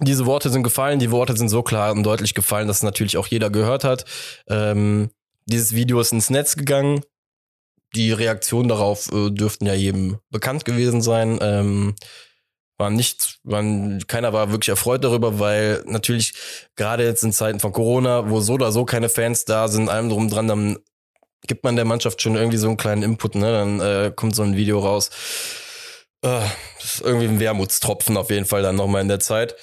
diese 0.00 0.26
Worte 0.26 0.50
sind 0.50 0.62
gefallen, 0.62 0.98
die 0.98 1.10
Worte 1.10 1.36
sind 1.36 1.48
so 1.48 1.62
klar 1.62 1.92
und 1.92 2.02
deutlich 2.02 2.34
gefallen, 2.34 2.68
dass 2.68 2.82
natürlich 2.82 3.16
auch 3.16 3.26
jeder 3.26 3.50
gehört 3.50 3.84
hat. 3.84 4.04
Ähm, 4.48 5.10
dieses 5.46 5.74
Video 5.74 6.00
ist 6.00 6.12
ins 6.12 6.30
Netz 6.30 6.56
gegangen. 6.56 7.02
Die 7.94 8.12
Reaktionen 8.12 8.68
darauf 8.68 9.10
äh, 9.12 9.30
dürften 9.30 9.66
ja 9.66 9.74
jedem 9.74 10.18
bekannt 10.30 10.64
gewesen 10.64 11.00
sein. 11.00 11.38
Ähm, 11.40 11.94
war 12.76 12.90
nicht, 12.90 13.38
waren, 13.44 14.04
keiner 14.08 14.32
war 14.32 14.50
wirklich 14.50 14.70
erfreut 14.70 15.04
darüber, 15.04 15.38
weil 15.38 15.84
natürlich 15.86 16.34
gerade 16.74 17.04
jetzt 17.04 17.22
in 17.22 17.32
Zeiten 17.32 17.60
von 17.60 17.72
Corona, 17.72 18.28
wo 18.30 18.40
so 18.40 18.54
oder 18.54 18.72
so 18.72 18.84
keine 18.84 19.08
Fans 19.08 19.44
da 19.44 19.68
sind, 19.68 19.88
allem 19.88 20.08
drum 20.08 20.28
dran, 20.28 20.48
dann 20.48 20.78
gibt 21.46 21.62
man 21.62 21.76
der 21.76 21.84
Mannschaft 21.84 22.20
schon 22.20 22.34
irgendwie 22.34 22.56
so 22.56 22.66
einen 22.66 22.76
kleinen 22.76 23.04
Input, 23.04 23.36
ne? 23.36 23.52
Dann 23.52 23.80
äh, 23.80 24.12
kommt 24.14 24.34
so 24.34 24.42
ein 24.42 24.56
Video 24.56 24.80
raus 24.80 25.10
das 26.24 26.94
ist 26.96 27.00
irgendwie 27.02 27.26
ein 27.26 27.40
Wermutstropfen 27.40 28.16
auf 28.16 28.30
jeden 28.30 28.46
Fall 28.46 28.62
dann 28.62 28.76
nochmal 28.76 29.02
in 29.02 29.08
der 29.08 29.20
Zeit. 29.20 29.54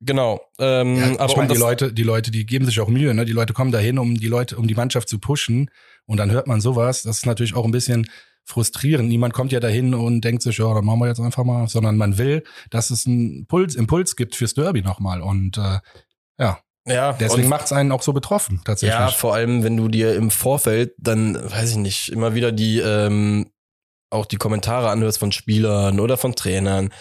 Genau. 0.00 0.40
Ähm, 0.58 0.96
ja, 0.96 1.04
aber 1.18 1.26
ich 1.30 1.36
meine, 1.36 1.48
um 1.48 1.54
die 1.54 1.60
Leute, 1.60 1.92
die 1.92 2.02
Leute, 2.02 2.30
die 2.30 2.44
geben 2.44 2.66
sich 2.66 2.80
auch 2.80 2.88
Mühe, 2.88 3.14
ne? 3.14 3.24
Die 3.24 3.32
Leute 3.32 3.52
kommen 3.52 3.70
dahin, 3.70 3.98
um 3.98 4.16
die 4.16 4.26
Leute, 4.26 4.56
um 4.56 4.66
die 4.66 4.74
Mannschaft 4.74 5.08
zu 5.08 5.18
pushen. 5.18 5.70
Und 6.06 6.16
dann 6.16 6.30
hört 6.32 6.48
man 6.48 6.60
sowas. 6.60 7.02
Das 7.02 7.18
ist 7.18 7.26
natürlich 7.26 7.54
auch 7.54 7.64
ein 7.64 7.70
bisschen 7.70 8.08
frustrierend. 8.44 9.08
Niemand 9.08 9.32
kommt 9.32 9.52
ja 9.52 9.60
dahin 9.60 9.94
und 9.94 10.22
denkt 10.22 10.42
sich, 10.42 10.58
ja, 10.58 10.74
dann 10.74 10.84
machen 10.84 10.98
wir 10.98 11.06
jetzt 11.06 11.20
einfach 11.20 11.44
mal, 11.44 11.68
sondern 11.68 11.96
man 11.96 12.18
will, 12.18 12.42
dass 12.70 12.90
es 12.90 13.06
einen 13.06 13.46
Puls, 13.46 13.76
Impuls 13.76 14.16
gibt 14.16 14.34
fürs 14.34 14.54
Derby 14.54 14.82
nochmal. 14.82 15.22
Und 15.22 15.58
äh, 15.58 15.78
ja. 16.38 16.58
Ja, 16.84 17.12
deswegen 17.12 17.48
macht 17.48 17.66
es 17.66 17.72
einen 17.72 17.92
auch 17.92 18.02
so 18.02 18.12
betroffen, 18.12 18.60
tatsächlich. 18.64 18.98
Ja, 18.98 19.06
vor 19.06 19.34
allem, 19.34 19.62
wenn 19.62 19.76
du 19.76 19.86
dir 19.86 20.16
im 20.16 20.32
Vorfeld 20.32 20.94
dann, 20.98 21.36
weiß 21.36 21.70
ich 21.70 21.76
nicht, 21.76 22.08
immer 22.08 22.34
wieder 22.34 22.50
die 22.50 22.80
ähm, 22.80 23.51
auch 24.12 24.26
die 24.26 24.36
Kommentare 24.36 24.90
anhörst 24.90 25.18
von 25.18 25.32
Spielern 25.32 26.00
oder 26.00 26.16
von 26.16 26.34
Trainern, 26.34 26.92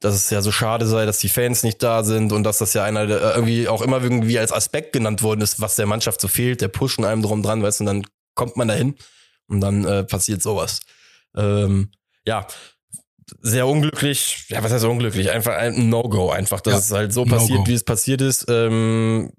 dass 0.00 0.14
es 0.14 0.30
ja 0.30 0.40
so 0.42 0.50
schade 0.50 0.86
sei, 0.86 1.06
dass 1.06 1.18
die 1.18 1.28
Fans 1.28 1.62
nicht 1.62 1.82
da 1.82 2.02
sind 2.02 2.32
und 2.32 2.42
dass 2.44 2.58
das 2.58 2.72
ja 2.72 2.84
einer 2.84 3.06
der 3.06 3.34
irgendwie 3.34 3.68
auch 3.68 3.82
immer 3.82 4.02
irgendwie 4.02 4.38
als 4.38 4.52
Aspekt 4.52 4.92
genannt 4.92 5.22
worden 5.22 5.42
ist, 5.42 5.60
was 5.60 5.76
der 5.76 5.86
Mannschaft 5.86 6.20
so 6.20 6.28
fehlt, 6.28 6.60
der 6.60 6.68
pushen 6.68 7.04
einem 7.04 7.22
drum 7.22 7.42
dran, 7.42 7.62
weißt 7.62 7.80
du, 7.80 7.82
und 7.84 7.86
dann 7.86 8.06
kommt 8.34 8.56
man 8.56 8.68
dahin 8.68 8.96
und 9.46 9.60
dann 9.60 9.84
äh, 9.84 10.04
passiert 10.04 10.42
sowas. 10.42 10.80
Ähm, 11.36 11.90
ja, 12.26 12.46
sehr 13.42 13.66
unglücklich, 13.66 14.46
ja, 14.48 14.62
was 14.62 14.72
heißt 14.72 14.84
unglücklich? 14.84 15.30
Einfach 15.30 15.54
ein 15.54 15.88
No-Go, 15.88 16.30
einfach, 16.30 16.60
dass 16.60 16.72
ja, 16.72 16.78
es 16.78 16.90
halt 16.90 17.12
so 17.12 17.24
passiert, 17.24 17.68
wie 17.68 17.74
es 17.74 17.84
passiert 17.84 18.20
ist. 18.20 18.46
Ähm, 18.48 19.30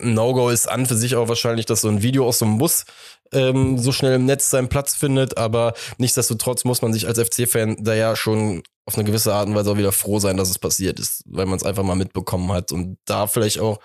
No-Go 0.00 0.50
ist 0.50 0.68
an 0.68 0.86
für 0.86 0.96
sich 0.96 1.16
auch 1.16 1.28
wahrscheinlich, 1.28 1.66
dass 1.66 1.80
so 1.80 1.88
ein 1.88 2.02
Video 2.02 2.26
aus 2.26 2.38
so 2.38 2.44
einem 2.44 2.58
Bus 2.58 2.84
ähm, 3.32 3.78
so 3.78 3.92
schnell 3.92 4.14
im 4.14 4.26
Netz 4.26 4.50
seinen 4.50 4.68
Platz 4.68 4.94
findet, 4.94 5.36
aber 5.38 5.74
nichtsdestotrotz 5.98 6.64
muss 6.64 6.82
man 6.82 6.92
sich 6.92 7.06
als 7.06 7.18
FC-Fan 7.18 7.78
da 7.80 7.94
ja 7.94 8.16
schon 8.16 8.62
auf 8.86 8.94
eine 8.94 9.04
gewisse 9.04 9.34
Art 9.34 9.48
und 9.48 9.54
Weise 9.54 9.72
auch 9.72 9.76
wieder 9.76 9.92
froh 9.92 10.18
sein, 10.18 10.36
dass 10.36 10.48
es 10.48 10.58
passiert 10.58 11.00
ist, 11.00 11.24
weil 11.26 11.46
man 11.46 11.56
es 11.56 11.64
einfach 11.64 11.82
mal 11.82 11.96
mitbekommen 11.96 12.52
hat 12.52 12.72
und 12.72 12.98
da 13.04 13.26
vielleicht 13.26 13.58
auch, 13.58 13.80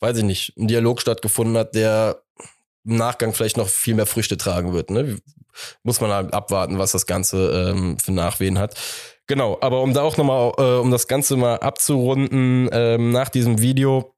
weiß 0.00 0.18
ich 0.18 0.24
nicht, 0.24 0.56
ein 0.56 0.68
Dialog 0.68 1.00
stattgefunden 1.00 1.56
hat, 1.56 1.74
der 1.74 2.22
im 2.84 2.96
Nachgang 2.96 3.32
vielleicht 3.32 3.56
noch 3.56 3.68
viel 3.68 3.94
mehr 3.94 4.06
Früchte 4.06 4.36
tragen 4.36 4.72
wird. 4.72 4.90
Ne? 4.90 5.18
Muss 5.84 6.00
man 6.00 6.10
halt 6.10 6.34
abwarten, 6.34 6.78
was 6.78 6.92
das 6.92 7.06
Ganze 7.06 7.70
ähm, 7.70 7.98
für 7.98 8.12
Nachwehen 8.12 8.58
hat. 8.58 8.74
Genau, 9.26 9.56
aber 9.60 9.80
um 9.80 9.94
da 9.94 10.02
auch 10.02 10.16
nochmal, 10.16 10.52
äh, 10.58 10.80
um 10.80 10.90
das 10.90 11.06
Ganze 11.06 11.36
mal 11.36 11.56
abzurunden, 11.56 12.68
ähm, 12.72 13.10
nach 13.10 13.30
diesem 13.30 13.60
Video 13.60 14.13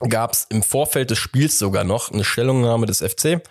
gab 0.00 0.32
es 0.32 0.46
im 0.50 0.62
Vorfeld 0.62 1.10
des 1.10 1.18
Spiels 1.18 1.58
sogar 1.58 1.84
noch 1.84 2.10
eine 2.10 2.24
Stellungnahme 2.24 2.86
des 2.86 3.00
FC, 3.00 3.42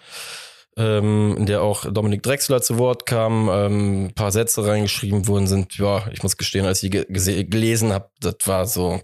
ähm, 0.78 1.36
in 1.38 1.46
der 1.46 1.62
auch 1.62 1.86
Dominik 1.92 2.24
Drexler 2.24 2.62
zu 2.62 2.78
Wort 2.78 3.06
kam, 3.06 3.50
ähm, 3.50 4.06
ein 4.06 4.14
paar 4.14 4.32
Sätze 4.32 4.66
reingeschrieben 4.66 5.28
worden 5.28 5.48
sind. 5.48 5.78
Ja, 5.78 6.08
ich 6.12 6.24
muss 6.24 6.38
gestehen, 6.38 6.66
als 6.66 6.82
ich 6.84 6.90
die 6.92 7.06
gelesen 7.50 7.94
habe, 7.94 8.10
das 8.20 8.36
war 8.46 8.66
so, 8.66 9.02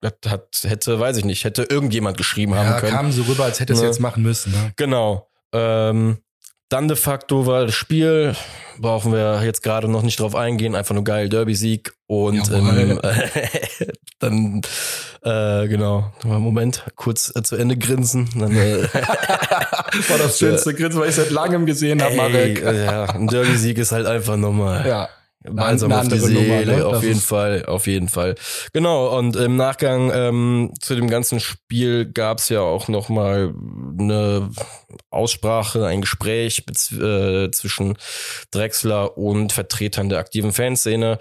das 0.00 0.14
hat, 0.26 0.48
hätte, 0.62 0.98
weiß 0.98 1.18
ich 1.18 1.24
nicht, 1.24 1.44
hätte 1.44 1.64
irgendjemand 1.64 2.16
geschrieben 2.16 2.52
ja, 2.52 2.64
haben 2.64 2.80
können. 2.80 2.92
kam 2.92 3.12
so 3.12 3.22
rüber, 3.22 3.44
als 3.44 3.60
hätte 3.60 3.72
es 3.72 3.80
ne? 3.80 3.86
jetzt 3.86 4.00
machen 4.00 4.22
müssen. 4.22 4.52
Ne? 4.52 4.72
Genau. 4.76 5.28
Ähm, 5.52 6.18
dann 6.68 6.88
de 6.88 6.96
facto 6.96 7.46
war 7.46 7.66
das 7.66 7.74
Spiel, 7.74 8.34
brauchen 8.78 9.12
wir 9.12 9.42
jetzt 9.42 9.62
gerade 9.62 9.88
noch 9.88 10.02
nicht 10.02 10.20
drauf 10.20 10.34
eingehen, 10.34 10.74
einfach 10.74 10.94
nur 10.94 11.04
geil 11.04 11.28
Derby-Sieg 11.28 11.94
und 12.06 12.50
ähm, 12.52 13.00
dann 14.18 14.62
äh, 15.22 15.66
genau, 15.68 16.12
Moment, 16.24 16.84
kurz 16.94 17.32
äh, 17.34 17.42
zu 17.42 17.56
Ende 17.56 17.76
grinsen. 17.76 18.28
Dann, 18.34 18.54
äh, 18.54 18.82
war 18.92 20.18
das 20.18 20.38
schönste 20.38 20.74
Grinsen, 20.74 21.00
was 21.00 21.08
ich 21.08 21.14
seit 21.16 21.30
langem 21.30 21.66
gesehen 21.66 22.02
habe, 22.02 22.14
Marek. 22.14 22.62
Ja, 22.62 23.04
ein 23.04 23.26
Derby-Sieg 23.26 23.78
ist 23.78 23.92
halt 23.92 24.06
einfach 24.06 24.36
nochmal. 24.36 24.86
Ja. 24.86 25.08
Balsam 25.50 25.92
auf 25.92 26.08
die 26.08 26.18
Seele, 26.18 26.66
Nummer, 26.66 26.76
ne? 26.76 26.86
auf 26.86 27.02
jeden 27.02 27.20
Fall, 27.20 27.64
auf 27.66 27.86
jeden 27.86 28.08
Fall. 28.08 28.34
Genau, 28.72 29.16
und 29.18 29.36
im 29.36 29.56
Nachgang 29.56 30.10
ähm, 30.14 30.72
zu 30.80 30.94
dem 30.94 31.08
ganzen 31.08 31.40
Spiel 31.40 32.06
gab's 32.06 32.48
ja 32.48 32.60
auch 32.60 32.88
noch 32.88 33.08
mal 33.08 33.54
eine 33.98 34.50
Aussprache, 35.10 35.86
ein 35.86 36.00
Gespräch 36.00 36.64
äh, 36.92 37.50
zwischen 37.50 37.96
Drexler 38.50 39.16
und 39.16 39.52
Vertretern 39.52 40.08
der 40.08 40.18
aktiven 40.18 40.52
Fanszene. 40.52 41.18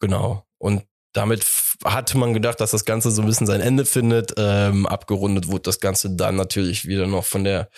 Genau, 0.00 0.44
und 0.58 0.84
damit 1.12 1.46
hatte 1.82 2.18
man 2.18 2.34
gedacht, 2.34 2.60
dass 2.60 2.72
das 2.72 2.84
Ganze 2.84 3.10
so 3.10 3.22
ein 3.22 3.26
bisschen 3.26 3.46
sein 3.46 3.62
Ende 3.62 3.86
findet. 3.86 4.34
Ähm, 4.36 4.86
abgerundet 4.86 5.48
wurde 5.48 5.62
das 5.62 5.80
Ganze 5.80 6.14
dann 6.14 6.36
natürlich 6.36 6.86
wieder 6.86 7.06
noch 7.06 7.24
von 7.24 7.42
der 7.42 7.70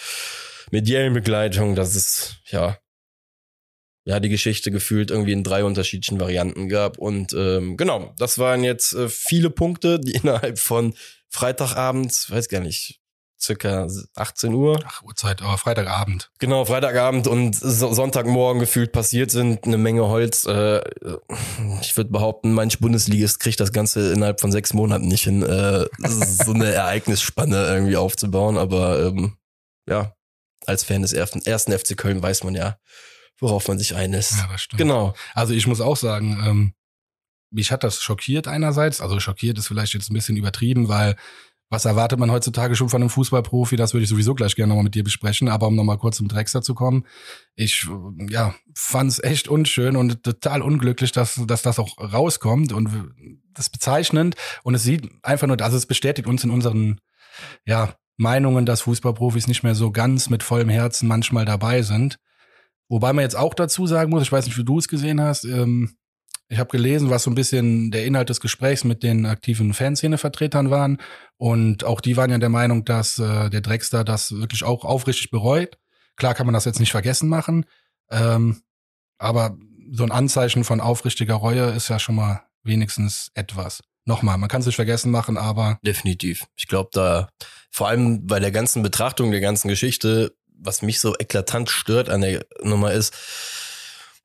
mediellen 0.70 1.14
Begleitung, 1.14 1.76
dass 1.76 1.94
es 1.94 2.36
ja 2.46 2.78
ja, 4.08 4.20
die 4.20 4.30
Geschichte 4.30 4.70
gefühlt 4.70 5.10
irgendwie 5.10 5.32
in 5.32 5.44
drei 5.44 5.64
unterschiedlichen 5.64 6.18
Varianten 6.18 6.70
gab. 6.70 6.96
Und 6.96 7.34
ähm, 7.34 7.76
genau, 7.76 8.14
das 8.16 8.38
waren 8.38 8.64
jetzt 8.64 8.94
äh, 8.94 9.10
viele 9.10 9.50
Punkte, 9.50 10.00
die 10.00 10.12
innerhalb 10.22 10.58
von 10.58 10.94
Freitagabend, 11.28 12.24
weiß 12.30 12.48
gar 12.48 12.60
nicht, 12.60 13.02
circa 13.38 13.86
18 14.14 14.54
Uhr. 14.54 14.82
Ach, 14.86 15.02
Uhrzeit, 15.02 15.42
aber 15.42 15.58
Freitagabend. 15.58 16.30
Genau, 16.38 16.64
Freitagabend 16.64 17.26
und 17.26 17.54
so 17.54 17.92
Sonntagmorgen 17.92 18.60
gefühlt 18.60 18.92
passiert 18.92 19.30
sind. 19.30 19.66
Eine 19.66 19.76
Menge 19.76 20.08
Holz. 20.08 20.46
Äh, 20.46 20.80
ich 21.82 21.94
würde 21.94 22.10
behaupten, 22.10 22.54
manch 22.54 22.78
Bundesligist 22.78 23.40
kriegt 23.40 23.60
das 23.60 23.72
Ganze 23.72 24.10
innerhalb 24.14 24.40
von 24.40 24.50
sechs 24.50 24.72
Monaten 24.72 25.06
nicht 25.06 25.24
hin, 25.24 25.42
äh, 25.42 25.84
so 25.98 26.54
eine 26.54 26.72
Ereignisspanne 26.72 27.66
irgendwie 27.66 27.98
aufzubauen. 27.98 28.56
Aber 28.56 29.02
ähm, 29.04 29.36
ja, 29.86 30.14
als 30.64 30.82
Fan 30.82 31.02
des 31.02 31.12
ersten, 31.12 31.42
ersten 31.44 31.78
FC 31.78 31.94
Köln 31.94 32.22
weiß 32.22 32.42
man 32.44 32.54
ja, 32.54 32.78
worauf 33.38 33.68
man 33.68 33.78
sich 33.78 33.94
einlässt. 33.94 34.38
Ja, 34.38 34.48
das 34.50 34.62
stimmt. 34.62 34.78
Genau. 34.78 35.14
Also 35.34 35.54
ich 35.54 35.66
muss 35.66 35.80
auch 35.80 35.96
sagen, 35.96 36.42
ähm, 36.44 36.72
mich 37.50 37.72
hat 37.72 37.84
das 37.84 38.02
schockiert 38.02 38.48
einerseits. 38.48 39.00
Also 39.00 39.20
schockiert 39.20 39.58
ist 39.58 39.68
vielleicht 39.68 39.94
jetzt 39.94 40.10
ein 40.10 40.14
bisschen 40.14 40.36
übertrieben, 40.36 40.88
weil 40.88 41.16
was 41.70 41.84
erwartet 41.84 42.18
man 42.18 42.30
heutzutage 42.30 42.76
schon 42.76 42.88
von 42.88 43.02
einem 43.02 43.10
Fußballprofi? 43.10 43.76
Das 43.76 43.92
würde 43.92 44.04
ich 44.04 44.08
sowieso 44.08 44.34
gleich 44.34 44.56
gerne 44.56 44.70
nochmal 44.70 44.84
mit 44.84 44.94
dir 44.94 45.04
besprechen. 45.04 45.48
Aber 45.48 45.66
um 45.66 45.76
nochmal 45.76 45.98
kurz 45.98 46.16
zum 46.16 46.28
Drexler 46.28 46.62
zu 46.62 46.74
kommen, 46.74 47.04
ich 47.56 47.86
ja 48.28 48.54
fand 48.74 49.10
es 49.10 49.22
echt 49.22 49.48
unschön 49.48 49.96
und 49.96 50.22
total 50.22 50.62
unglücklich, 50.62 51.12
dass, 51.12 51.40
dass 51.46 51.62
das 51.62 51.78
auch 51.78 51.98
rauskommt 51.98 52.72
und 52.72 53.12
das 53.52 53.66
ist 53.66 53.70
bezeichnend. 53.70 54.34
Und 54.62 54.74
es 54.74 54.82
sieht 54.82 55.10
einfach 55.22 55.46
nur, 55.46 55.60
also 55.60 55.76
es 55.76 55.86
bestätigt 55.86 56.26
uns 56.26 56.42
in 56.42 56.50
unseren 56.50 57.00
ja, 57.66 57.94
Meinungen, 58.16 58.64
dass 58.64 58.80
Fußballprofis 58.82 59.46
nicht 59.46 59.62
mehr 59.62 59.74
so 59.74 59.90
ganz 59.90 60.30
mit 60.30 60.42
vollem 60.42 60.70
Herzen 60.70 61.06
manchmal 61.06 61.44
dabei 61.44 61.82
sind. 61.82 62.18
Wobei 62.88 63.12
man 63.12 63.22
jetzt 63.22 63.36
auch 63.36 63.54
dazu 63.54 63.86
sagen 63.86 64.10
muss, 64.10 64.22
ich 64.22 64.32
weiß 64.32 64.46
nicht, 64.46 64.58
wie 64.58 64.64
du 64.64 64.78
es 64.78 64.88
gesehen 64.88 65.20
hast, 65.20 65.44
ähm, 65.44 65.96
ich 66.50 66.58
habe 66.58 66.70
gelesen, 66.70 67.10
was 67.10 67.24
so 67.24 67.30
ein 67.30 67.34
bisschen 67.34 67.90
der 67.90 68.06
Inhalt 68.06 68.30
des 68.30 68.40
Gesprächs 68.40 68.82
mit 68.82 69.02
den 69.02 69.26
aktiven 69.26 69.74
Fanszene-Vertretern 69.74 70.70
waren. 70.70 70.98
Und 71.36 71.84
auch 71.84 72.00
die 72.00 72.16
waren 72.16 72.30
ja 72.30 72.38
der 72.38 72.48
Meinung, 72.48 72.86
dass 72.86 73.18
äh, 73.18 73.50
der 73.50 73.60
Drexler 73.60 74.02
das 74.02 74.32
wirklich 74.32 74.64
auch 74.64 74.84
aufrichtig 74.84 75.30
bereut. 75.30 75.78
Klar 76.16 76.34
kann 76.34 76.46
man 76.46 76.54
das 76.54 76.64
jetzt 76.64 76.80
nicht 76.80 76.90
vergessen 76.90 77.28
machen. 77.28 77.66
Ähm, 78.10 78.62
aber 79.18 79.58
so 79.90 80.04
ein 80.04 80.10
Anzeichen 80.10 80.64
von 80.64 80.80
aufrichtiger 80.80 81.34
Reue 81.34 81.70
ist 81.72 81.88
ja 81.88 81.98
schon 81.98 82.14
mal 82.14 82.42
wenigstens 82.62 83.30
etwas. 83.34 83.82
Nochmal, 84.06 84.38
man 84.38 84.48
kann 84.48 84.60
es 84.60 84.66
nicht 84.66 84.76
vergessen 84.76 85.10
machen, 85.10 85.36
aber. 85.36 85.78
Definitiv. 85.84 86.46
Ich 86.56 86.66
glaube, 86.66 86.88
da, 86.92 87.28
vor 87.70 87.88
allem 87.88 88.26
bei 88.26 88.40
der 88.40 88.52
ganzen 88.52 88.82
Betrachtung 88.82 89.30
der 89.32 89.40
ganzen 89.40 89.68
Geschichte, 89.68 90.34
was 90.58 90.82
mich 90.82 91.00
so 91.00 91.14
eklatant 91.18 91.70
stört 91.70 92.08
an 92.08 92.20
der 92.20 92.44
Nummer 92.62 92.92
ist, 92.92 93.14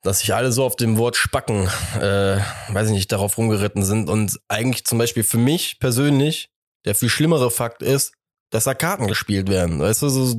dass 0.02 0.18
sich 0.18 0.34
alle 0.34 0.52
so 0.52 0.64
auf 0.64 0.76
dem 0.76 0.98
Wort 0.98 1.16
Spacken, 1.16 1.68
äh, 1.98 2.38
weiß 2.68 2.88
ich 2.88 2.94
nicht, 2.94 3.10
darauf 3.10 3.38
rumgeritten 3.38 3.82
sind 3.82 4.10
und 4.10 4.38
eigentlich 4.48 4.84
zum 4.84 4.98
Beispiel 4.98 5.24
für 5.24 5.38
mich 5.38 5.78
persönlich 5.80 6.50
der 6.84 6.94
viel 6.94 7.08
schlimmere 7.08 7.50
Fakt 7.50 7.82
ist, 7.82 8.12
dass 8.50 8.64
da 8.64 8.74
Karten 8.74 9.06
gespielt 9.08 9.48
werden. 9.48 9.80
Weißt 9.80 10.02
du, 10.02 10.08
so, 10.08 10.36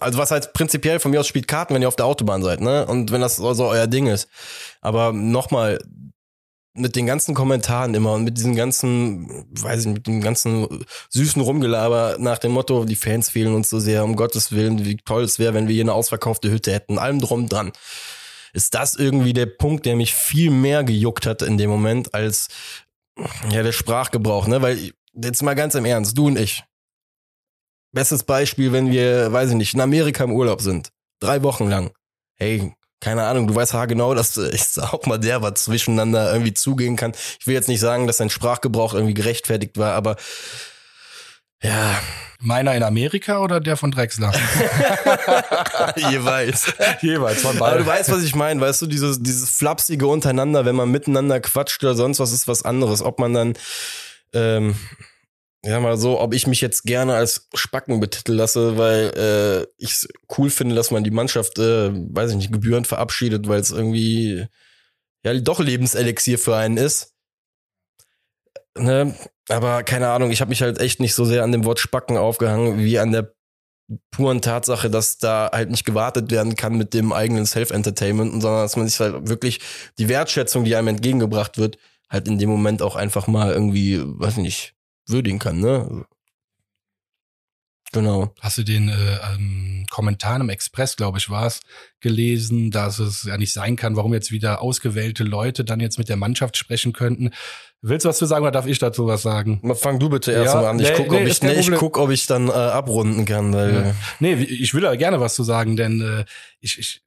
also 0.00 0.18
was 0.18 0.30
halt 0.30 0.52
prinzipiell 0.54 0.98
von 0.98 1.10
mir 1.10 1.20
aus 1.20 1.28
spielt 1.28 1.46
Karten, 1.46 1.74
wenn 1.74 1.82
ihr 1.82 1.88
auf 1.88 1.96
der 1.96 2.06
Autobahn 2.06 2.42
seid, 2.42 2.60
ne? 2.60 2.86
Und 2.86 3.12
wenn 3.12 3.20
das 3.20 3.36
so 3.36 3.66
euer 3.66 3.86
Ding 3.86 4.06
ist. 4.06 4.28
Aber 4.80 5.12
nochmal, 5.12 5.78
mit 6.74 6.96
den 6.96 7.06
ganzen 7.06 7.34
Kommentaren 7.34 7.94
immer 7.94 8.14
und 8.14 8.24
mit 8.24 8.38
diesem 8.38 8.56
ganzen, 8.56 9.46
weiß 9.50 9.82
ich, 9.82 9.92
mit 9.92 10.06
dem 10.06 10.22
ganzen 10.22 10.84
süßen 11.10 11.42
Rumgelaber 11.42 12.16
nach 12.18 12.38
dem 12.38 12.52
Motto, 12.52 12.84
die 12.84 12.96
Fans 12.96 13.28
fehlen 13.28 13.54
uns 13.54 13.68
so 13.68 13.78
sehr, 13.78 14.04
um 14.04 14.16
Gottes 14.16 14.52
Willen, 14.52 14.84
wie 14.84 14.96
toll 14.96 15.24
es 15.24 15.38
wäre, 15.38 15.54
wenn 15.54 15.68
wir 15.68 15.74
hier 15.74 15.84
eine 15.84 15.92
ausverkaufte 15.92 16.50
Hütte 16.50 16.72
hätten, 16.72 16.98
allem 16.98 17.20
drum 17.20 17.48
dran. 17.48 17.72
Ist 18.54 18.74
das 18.74 18.94
irgendwie 18.94 19.32
der 19.32 19.46
Punkt, 19.46 19.86
der 19.86 19.96
mich 19.96 20.14
viel 20.14 20.50
mehr 20.50 20.84
gejuckt 20.84 21.26
hat 21.26 21.42
in 21.42 21.58
dem 21.58 21.70
Moment, 21.70 22.14
als 22.14 22.48
ja 23.50 23.62
der 23.62 23.72
Sprachgebrauch, 23.72 24.46
ne? 24.46 24.62
Weil, 24.62 24.92
jetzt 25.14 25.42
mal 25.42 25.54
ganz 25.54 25.74
im 25.74 25.84
Ernst, 25.84 26.16
du 26.16 26.26
und 26.26 26.38
ich. 26.38 26.64
Bestes 27.92 28.24
Beispiel, 28.24 28.72
wenn 28.72 28.90
wir, 28.90 29.32
weiß 29.32 29.50
ich 29.50 29.56
nicht, 29.56 29.74
in 29.74 29.80
Amerika 29.80 30.24
im 30.24 30.32
Urlaub 30.32 30.62
sind. 30.62 30.90
Drei 31.20 31.42
Wochen 31.42 31.68
lang. 31.68 31.92
Hey, 32.36 32.74
keine 33.02 33.24
Ahnung, 33.24 33.48
du 33.48 33.54
weißt 33.54 33.74
genau, 33.88 34.14
dass 34.14 34.36
ich 34.36 34.80
auch 34.80 35.04
mal 35.06 35.18
der 35.18 35.42
was 35.42 35.64
zwischeneinander 35.64 36.32
irgendwie 36.32 36.54
zugehen 36.54 36.94
kann. 36.96 37.12
Ich 37.40 37.46
will 37.48 37.54
jetzt 37.54 37.68
nicht 37.68 37.80
sagen, 37.80 38.06
dass 38.06 38.18
sein 38.18 38.30
Sprachgebrauch 38.30 38.94
irgendwie 38.94 39.14
gerechtfertigt 39.14 39.76
war, 39.76 39.94
aber 39.94 40.16
ja. 41.62 42.00
Meiner 42.44 42.74
in 42.74 42.82
Amerika 42.82 43.38
oder 43.38 43.60
der 43.60 43.76
von 43.76 43.92
Drexler? 43.92 44.32
Jeweils. 45.96 46.72
Jeweils 47.00 47.42
von 47.42 47.56
beiden. 47.56 47.74
Aber 47.74 47.84
du 47.84 47.86
weißt, 47.86 48.10
was 48.10 48.24
ich 48.24 48.34
meine, 48.34 48.60
weißt 48.60 48.82
du, 48.82 48.86
dieses, 48.86 49.22
dieses 49.22 49.50
flapsige 49.50 50.08
untereinander, 50.08 50.64
wenn 50.64 50.74
man 50.74 50.90
miteinander 50.90 51.38
quatscht 51.40 51.82
oder 51.84 51.94
sonst 51.94 52.18
was, 52.18 52.32
ist 52.32 52.48
was 52.48 52.64
anderes. 52.64 53.00
Ob 53.00 53.20
man 53.20 53.34
dann, 53.34 53.52
ähm, 54.32 54.74
ja 55.64 55.80
mal 55.80 55.96
so, 55.96 56.20
ob 56.20 56.34
ich 56.34 56.46
mich 56.46 56.60
jetzt 56.60 56.84
gerne 56.84 57.14
als 57.14 57.48
Spacken 57.54 58.00
betiteln 58.00 58.38
lasse, 58.38 58.76
weil 58.78 59.12
äh, 59.16 59.66
ich 59.78 59.92
es 59.92 60.08
cool 60.36 60.50
finde, 60.50 60.74
dass 60.74 60.90
man 60.90 61.04
die 61.04 61.10
Mannschaft, 61.10 61.58
äh, 61.58 61.90
weiß 61.92 62.30
ich 62.30 62.36
nicht, 62.36 62.52
gebührend 62.52 62.86
verabschiedet, 62.86 63.48
weil 63.48 63.60
es 63.60 63.70
irgendwie 63.70 64.46
ja 65.24 65.34
doch 65.34 65.60
Lebenselixier 65.60 66.38
für 66.38 66.56
einen 66.56 66.76
ist. 66.76 67.14
Ne? 68.76 69.14
Aber 69.48 69.82
keine 69.84 70.08
Ahnung, 70.08 70.30
ich 70.30 70.40
habe 70.40 70.48
mich 70.48 70.62
halt 70.62 70.80
echt 70.80 71.00
nicht 71.00 71.14
so 71.14 71.24
sehr 71.24 71.44
an 71.44 71.52
dem 71.52 71.64
Wort 71.64 71.78
Spacken 71.78 72.16
aufgehangen, 72.16 72.78
wie 72.78 72.98
an 72.98 73.12
der 73.12 73.32
puren 74.10 74.40
Tatsache, 74.40 74.90
dass 74.90 75.18
da 75.18 75.50
halt 75.52 75.70
nicht 75.70 75.84
gewartet 75.84 76.30
werden 76.30 76.56
kann 76.56 76.76
mit 76.76 76.94
dem 76.94 77.12
eigenen 77.12 77.46
Self-Entertainment, 77.46 78.40
sondern 78.40 78.62
dass 78.62 78.76
man 78.76 78.88
sich 78.88 78.98
halt 78.98 79.28
wirklich 79.28 79.60
die 79.98 80.08
Wertschätzung, 80.08 80.64
die 80.64 80.76
einem 80.76 80.88
entgegengebracht 80.88 81.58
wird, 81.58 81.78
halt 82.08 82.28
in 82.28 82.38
dem 82.38 82.48
Moment 82.48 82.82
auch 82.82 82.96
einfach 82.96 83.26
mal 83.26 83.52
irgendwie, 83.52 84.00
weiß 84.02 84.34
ich 84.34 84.42
nicht, 84.42 84.74
würdigen 85.06 85.38
kann, 85.38 85.60
ne? 85.60 86.04
Genau. 87.92 88.32
Hast 88.40 88.56
du 88.56 88.62
den 88.62 88.88
äh, 88.88 88.92
ähm, 89.34 89.84
Kommentar 89.90 90.40
im 90.40 90.48
Express, 90.48 90.96
glaube 90.96 91.18
ich, 91.18 91.28
war 91.28 91.46
es, 91.46 91.60
gelesen, 92.00 92.70
dass 92.70 92.98
es 92.98 93.24
ja 93.24 93.36
nicht 93.36 93.52
sein 93.52 93.76
kann, 93.76 93.96
warum 93.96 94.14
jetzt 94.14 94.32
wieder 94.32 94.62
ausgewählte 94.62 95.24
Leute 95.24 95.62
dann 95.62 95.78
jetzt 95.78 95.98
mit 95.98 96.08
der 96.08 96.16
Mannschaft 96.16 96.56
sprechen 96.56 96.94
könnten. 96.94 97.30
Willst 97.82 98.06
du 98.06 98.08
was 98.08 98.16
zu 98.16 98.24
sagen 98.24 98.44
oder 98.44 98.52
darf 98.52 98.66
ich 98.66 98.78
dazu 98.78 99.06
was 99.06 99.20
sagen? 99.20 99.60
Fang 99.74 99.98
du 99.98 100.08
bitte 100.08 100.32
erst 100.32 100.54
ja, 100.54 100.62
mal 100.62 100.70
an. 100.70 100.78
Ich 100.78 100.88
nee, 100.88 100.94
guck, 100.96 101.10
nee, 101.10 101.22
ob 101.22 101.26
ich, 101.26 101.42
nee, 101.42 101.52
ich 101.52 101.70
guck, 101.72 101.98
ob 101.98 102.10
ich 102.10 102.26
dann 102.26 102.48
äh, 102.48 102.52
abrunden 102.52 103.26
kann. 103.26 103.52
Weil 103.52 103.74
ja. 103.74 103.94
Nee, 104.20 104.34
ich 104.34 104.72
will 104.72 104.82
da 104.82 104.96
gerne 104.96 105.20
was 105.20 105.34
zu 105.34 105.42
sagen, 105.42 105.76
denn 105.76 106.00
äh, 106.00 106.24
ich, 106.60 106.78
ich, 106.78 107.02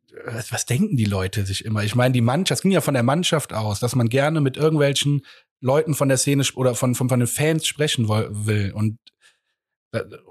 was 0.51 0.65
denken 0.65 0.97
die 0.97 1.05
Leute 1.05 1.45
sich 1.45 1.65
immer? 1.65 1.83
Ich 1.83 1.95
meine, 1.95 2.13
die 2.13 2.21
Mannschaft, 2.21 2.59
es 2.59 2.61
ging 2.61 2.71
ja 2.71 2.81
von 2.81 2.93
der 2.93 3.03
Mannschaft 3.03 3.53
aus, 3.53 3.79
dass 3.79 3.95
man 3.95 4.09
gerne 4.09 4.39
mit 4.39 4.55
irgendwelchen 4.55 5.25
Leuten 5.65 5.95
von 5.95 6.07
der 6.07 6.17
Szene 6.17 6.43
oder 6.55 6.75
von, 6.75 6.93
von, 6.93 7.09
von 7.09 7.19
den 7.19 7.27
Fans 7.27 7.65
sprechen 7.65 8.07
will. 8.07 8.71
Und 8.73 8.99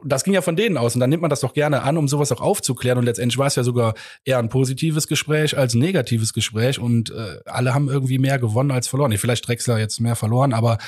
das 0.04 0.24
ging 0.24 0.34
ja 0.34 0.42
von 0.42 0.56
denen 0.56 0.76
aus 0.76 0.94
und 0.94 1.00
dann 1.00 1.10
nimmt 1.10 1.22
man 1.22 1.30
das 1.30 1.40
doch 1.40 1.54
gerne 1.54 1.82
an, 1.82 1.96
um 1.96 2.08
sowas 2.08 2.30
auch 2.32 2.40
aufzuklären 2.40 2.98
und 2.98 3.04
letztendlich 3.04 3.38
war 3.38 3.46
es 3.46 3.56
ja 3.56 3.62
sogar 3.62 3.94
eher 4.24 4.38
ein 4.38 4.48
positives 4.48 5.08
Gespräch 5.08 5.56
als 5.56 5.74
ein 5.74 5.78
negatives 5.78 6.32
Gespräch 6.32 6.78
und 6.78 7.10
äh, 7.10 7.38
alle 7.46 7.74
haben 7.74 7.88
irgendwie 7.88 8.18
mehr 8.18 8.38
gewonnen 8.38 8.70
als 8.70 8.88
verloren. 8.88 9.16
Vielleicht 9.16 9.48
Drexler 9.48 9.78
jetzt 9.78 10.00
mehr 10.00 10.16
verloren, 10.16 10.52
aber 10.52 10.78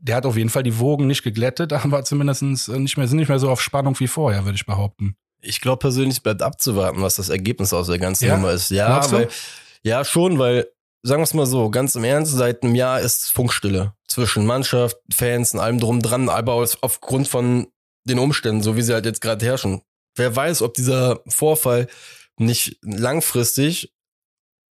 der 0.00 0.16
hat 0.16 0.26
auf 0.26 0.36
jeden 0.36 0.50
Fall 0.50 0.62
die 0.62 0.78
Wogen 0.78 1.06
nicht 1.06 1.22
geglättet, 1.22 1.72
aber 1.72 2.04
zumindest 2.04 2.42
nicht 2.42 2.96
mehr, 2.96 3.08
sind 3.08 3.18
nicht 3.18 3.28
mehr 3.28 3.38
so 3.38 3.50
auf 3.50 3.60
Spannung 3.60 3.98
wie 4.00 4.08
vorher, 4.08 4.44
würde 4.44 4.56
ich 4.56 4.66
behaupten. 4.66 5.16
Ich 5.42 5.60
glaube 5.60 5.78
persönlich 5.78 6.22
bleibt 6.22 6.42
abzuwarten, 6.42 7.02
was 7.02 7.16
das 7.16 7.28
Ergebnis 7.28 7.72
aus 7.72 7.88
der 7.88 7.98
ganzen 7.98 8.26
ja? 8.26 8.36
Nummer 8.36 8.52
ist. 8.52 8.70
Ja, 8.70 9.12
weil, 9.12 9.28
ja, 9.82 10.04
schon, 10.04 10.38
weil 10.38 10.66
sagen 11.06 11.20
wir 11.20 11.24
es 11.24 11.34
mal 11.34 11.46
so, 11.46 11.70
ganz 11.70 11.94
im 11.94 12.04
Ernst, 12.04 12.32
seit 12.32 12.62
einem 12.62 12.74
Jahr 12.74 13.00
ist 13.00 13.30
Funkstille 13.30 13.94
zwischen 14.08 14.44
Mannschaft, 14.44 14.96
Fans 15.14 15.54
und 15.54 15.60
allem 15.60 15.78
drum 15.78 16.02
dran, 16.02 16.28
aber 16.28 16.54
aufgrund 16.80 17.28
von 17.28 17.68
den 18.04 18.18
Umständen, 18.18 18.62
so 18.62 18.76
wie 18.76 18.82
sie 18.82 18.92
halt 18.92 19.06
jetzt 19.06 19.20
gerade 19.20 19.44
herrschen. 19.44 19.82
Wer 20.16 20.34
weiß, 20.34 20.62
ob 20.62 20.74
dieser 20.74 21.20
Vorfall 21.28 21.86
nicht 22.38 22.78
langfristig 22.82 23.92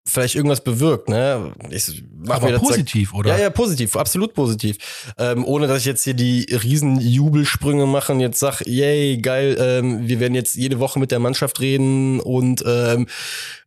vielleicht 0.07 0.35
irgendwas 0.35 0.63
bewirkt, 0.63 1.09
ne? 1.09 1.53
Ich 1.71 2.03
mach 2.15 2.35
Aber 2.35 2.51
mir 2.51 2.59
positiv, 2.59 3.13
oder? 3.13 3.31
Ja, 3.31 3.43
ja, 3.43 3.49
positiv, 3.49 3.95
absolut 3.95 4.33
positiv. 4.33 4.77
Ähm, 5.17 5.43
ohne 5.43 5.67
dass 5.67 5.79
ich 5.79 5.85
jetzt 5.85 6.03
hier 6.03 6.13
die 6.13 6.43
riesen 6.51 6.99
Jubelsprünge 6.99 7.85
mache 7.87 8.13
und 8.13 8.19
jetzt 8.19 8.39
sag, 8.39 8.61
yay, 8.67 9.17
geil, 9.17 9.57
ähm, 9.59 10.07
wir 10.07 10.19
werden 10.19 10.35
jetzt 10.35 10.55
jede 10.55 10.79
Woche 10.79 10.99
mit 10.99 11.11
der 11.11 11.19
Mannschaft 11.19 11.59
reden 11.59 12.19
und 12.19 12.63
ähm, 12.65 13.07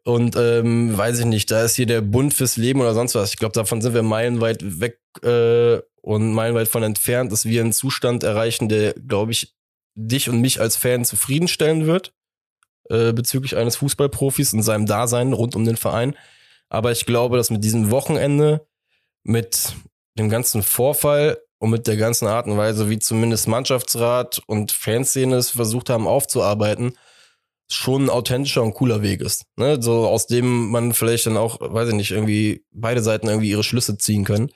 und 0.04 0.36
ähm, 0.36 0.96
weiß 0.96 1.18
ich 1.18 1.26
nicht, 1.26 1.50
da 1.50 1.64
ist 1.64 1.74
hier 1.74 1.86
der 1.86 2.00
Bund 2.00 2.32
fürs 2.32 2.56
Leben 2.56 2.80
oder 2.80 2.94
sonst 2.94 3.14
was. 3.14 3.30
Ich 3.30 3.36
glaube, 3.36 3.52
davon 3.52 3.82
sind 3.82 3.92
wir 3.92 4.02
meilenweit 4.02 4.80
weg 4.80 5.00
äh, 5.22 5.80
und 6.00 6.32
meilenweit 6.32 6.68
von 6.68 6.82
entfernt, 6.82 7.30
dass 7.30 7.44
wir 7.44 7.60
einen 7.60 7.72
Zustand 7.74 8.22
erreichen, 8.22 8.68
der, 8.68 8.94
glaube 8.94 9.32
ich, 9.32 9.54
dich 9.94 10.30
und 10.30 10.40
mich 10.40 10.60
als 10.60 10.76
Fan 10.76 11.04
zufriedenstellen 11.04 11.86
wird 11.86 12.14
äh, 12.90 13.12
bezüglich 13.12 13.56
eines 13.56 13.76
Fußballprofis 13.76 14.52
und 14.52 14.62
seinem 14.62 14.86
Dasein 14.86 15.32
rund 15.32 15.56
um 15.56 15.64
den 15.64 15.76
Verein. 15.76 16.14
Aber 16.68 16.92
ich 16.92 17.06
glaube, 17.06 17.36
dass 17.36 17.50
mit 17.50 17.64
diesem 17.64 17.90
Wochenende, 17.90 18.66
mit 19.22 19.74
dem 20.18 20.28
ganzen 20.28 20.62
Vorfall 20.62 21.38
und 21.58 21.70
mit 21.70 21.86
der 21.86 21.96
ganzen 21.96 22.28
Art 22.28 22.46
und 22.46 22.56
Weise, 22.56 22.88
wie 22.88 22.98
zumindest 22.98 23.48
Mannschaftsrat 23.48 24.40
und 24.46 24.72
Fanszene 24.72 25.36
es 25.36 25.50
versucht 25.50 25.90
haben 25.90 26.06
aufzuarbeiten, 26.06 26.92
schon 27.70 28.06
ein 28.06 28.10
authentischer 28.10 28.62
und 28.62 28.74
cooler 28.74 29.02
Weg 29.02 29.20
ist. 29.20 29.44
Ne? 29.56 29.80
So 29.80 30.06
aus 30.06 30.26
dem 30.26 30.70
man 30.70 30.94
vielleicht 30.94 31.26
dann 31.26 31.36
auch, 31.36 31.58
weiß 31.60 31.90
ich 31.90 31.94
nicht, 31.94 32.10
irgendwie 32.10 32.64
beide 32.72 33.02
Seiten 33.02 33.28
irgendwie 33.28 33.50
ihre 33.50 33.64
Schlüsse 33.64 33.98
ziehen 33.98 34.24
können. 34.24 34.50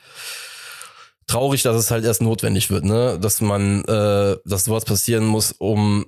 Traurig, 1.26 1.62
dass 1.62 1.76
es 1.76 1.90
halt 1.90 2.04
erst 2.04 2.22
notwendig 2.22 2.70
wird, 2.70 2.84
ne? 2.84 3.16
Dass 3.20 3.40
man, 3.40 3.84
äh, 3.84 4.36
dass 4.44 4.64
sowas 4.64 4.84
passieren 4.84 5.24
muss, 5.24 5.52
um 5.52 6.06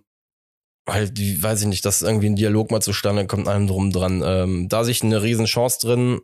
halt, 0.89 1.17
die, 1.19 1.43
weiß 1.43 1.63
ich 1.63 1.67
nicht, 1.67 1.85
dass 1.85 2.03
irgendwie 2.03 2.29
ein 2.29 2.37
Dialog 2.37 2.71
mal 2.71 2.83
zustande 2.83 3.27
kommt, 3.27 3.49
allem 3.49 3.67
drum 3.67 3.93
dran. 3.93 4.23
Ähm, 4.25 4.69
da 4.69 4.85
sich 4.85 5.03
eine 5.03 5.23
riesen 5.23 5.47
Chance 5.47 5.79
drin. 5.81 6.21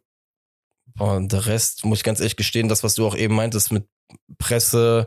Und 0.99 1.33
der 1.33 1.47
Rest, 1.47 1.85
muss 1.85 1.99
ich 1.99 2.05
ganz 2.05 2.21
ehrlich 2.21 2.37
gestehen, 2.37 2.69
das, 2.69 2.83
was 2.83 2.95
du 2.95 3.07
auch 3.07 3.17
eben 3.17 3.35
meintest 3.35 3.73
mit 3.73 3.87
Presse 4.39 5.07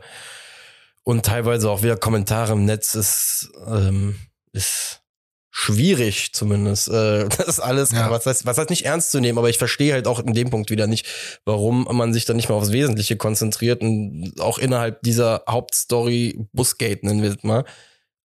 und 1.02 1.26
teilweise 1.26 1.70
auch 1.70 1.82
wieder 1.82 1.96
Kommentare 1.96 2.52
im 2.54 2.64
Netz 2.64 2.94
ist, 2.94 3.50
ähm, 3.66 4.16
ist 4.52 5.02
schwierig 5.50 6.32
zumindest. 6.32 6.88
Äh, 6.88 7.28
das 7.36 7.46
ist 7.46 7.60
alles, 7.60 7.92
ja. 7.92 8.10
was, 8.10 8.26
heißt, 8.26 8.46
was 8.46 8.58
heißt 8.58 8.70
nicht 8.70 8.86
ernst 8.86 9.12
zu 9.12 9.20
nehmen, 9.20 9.38
aber 9.38 9.50
ich 9.50 9.58
verstehe 9.58 9.92
halt 9.92 10.08
auch 10.08 10.18
in 10.18 10.34
dem 10.34 10.50
Punkt 10.50 10.70
wieder 10.70 10.86
nicht, 10.86 11.06
warum 11.44 11.84
man 11.92 12.12
sich 12.12 12.24
dann 12.24 12.36
nicht 12.36 12.48
mehr 12.48 12.58
aufs 12.58 12.72
Wesentliche 12.72 13.16
konzentriert 13.16 13.82
und 13.82 14.34
auch 14.40 14.58
innerhalb 14.58 15.02
dieser 15.02 15.44
Hauptstory 15.48 16.48
Busgate 16.52 17.06
nennen 17.06 17.22
wir 17.22 17.30
es 17.30 17.42
mal, 17.44 17.64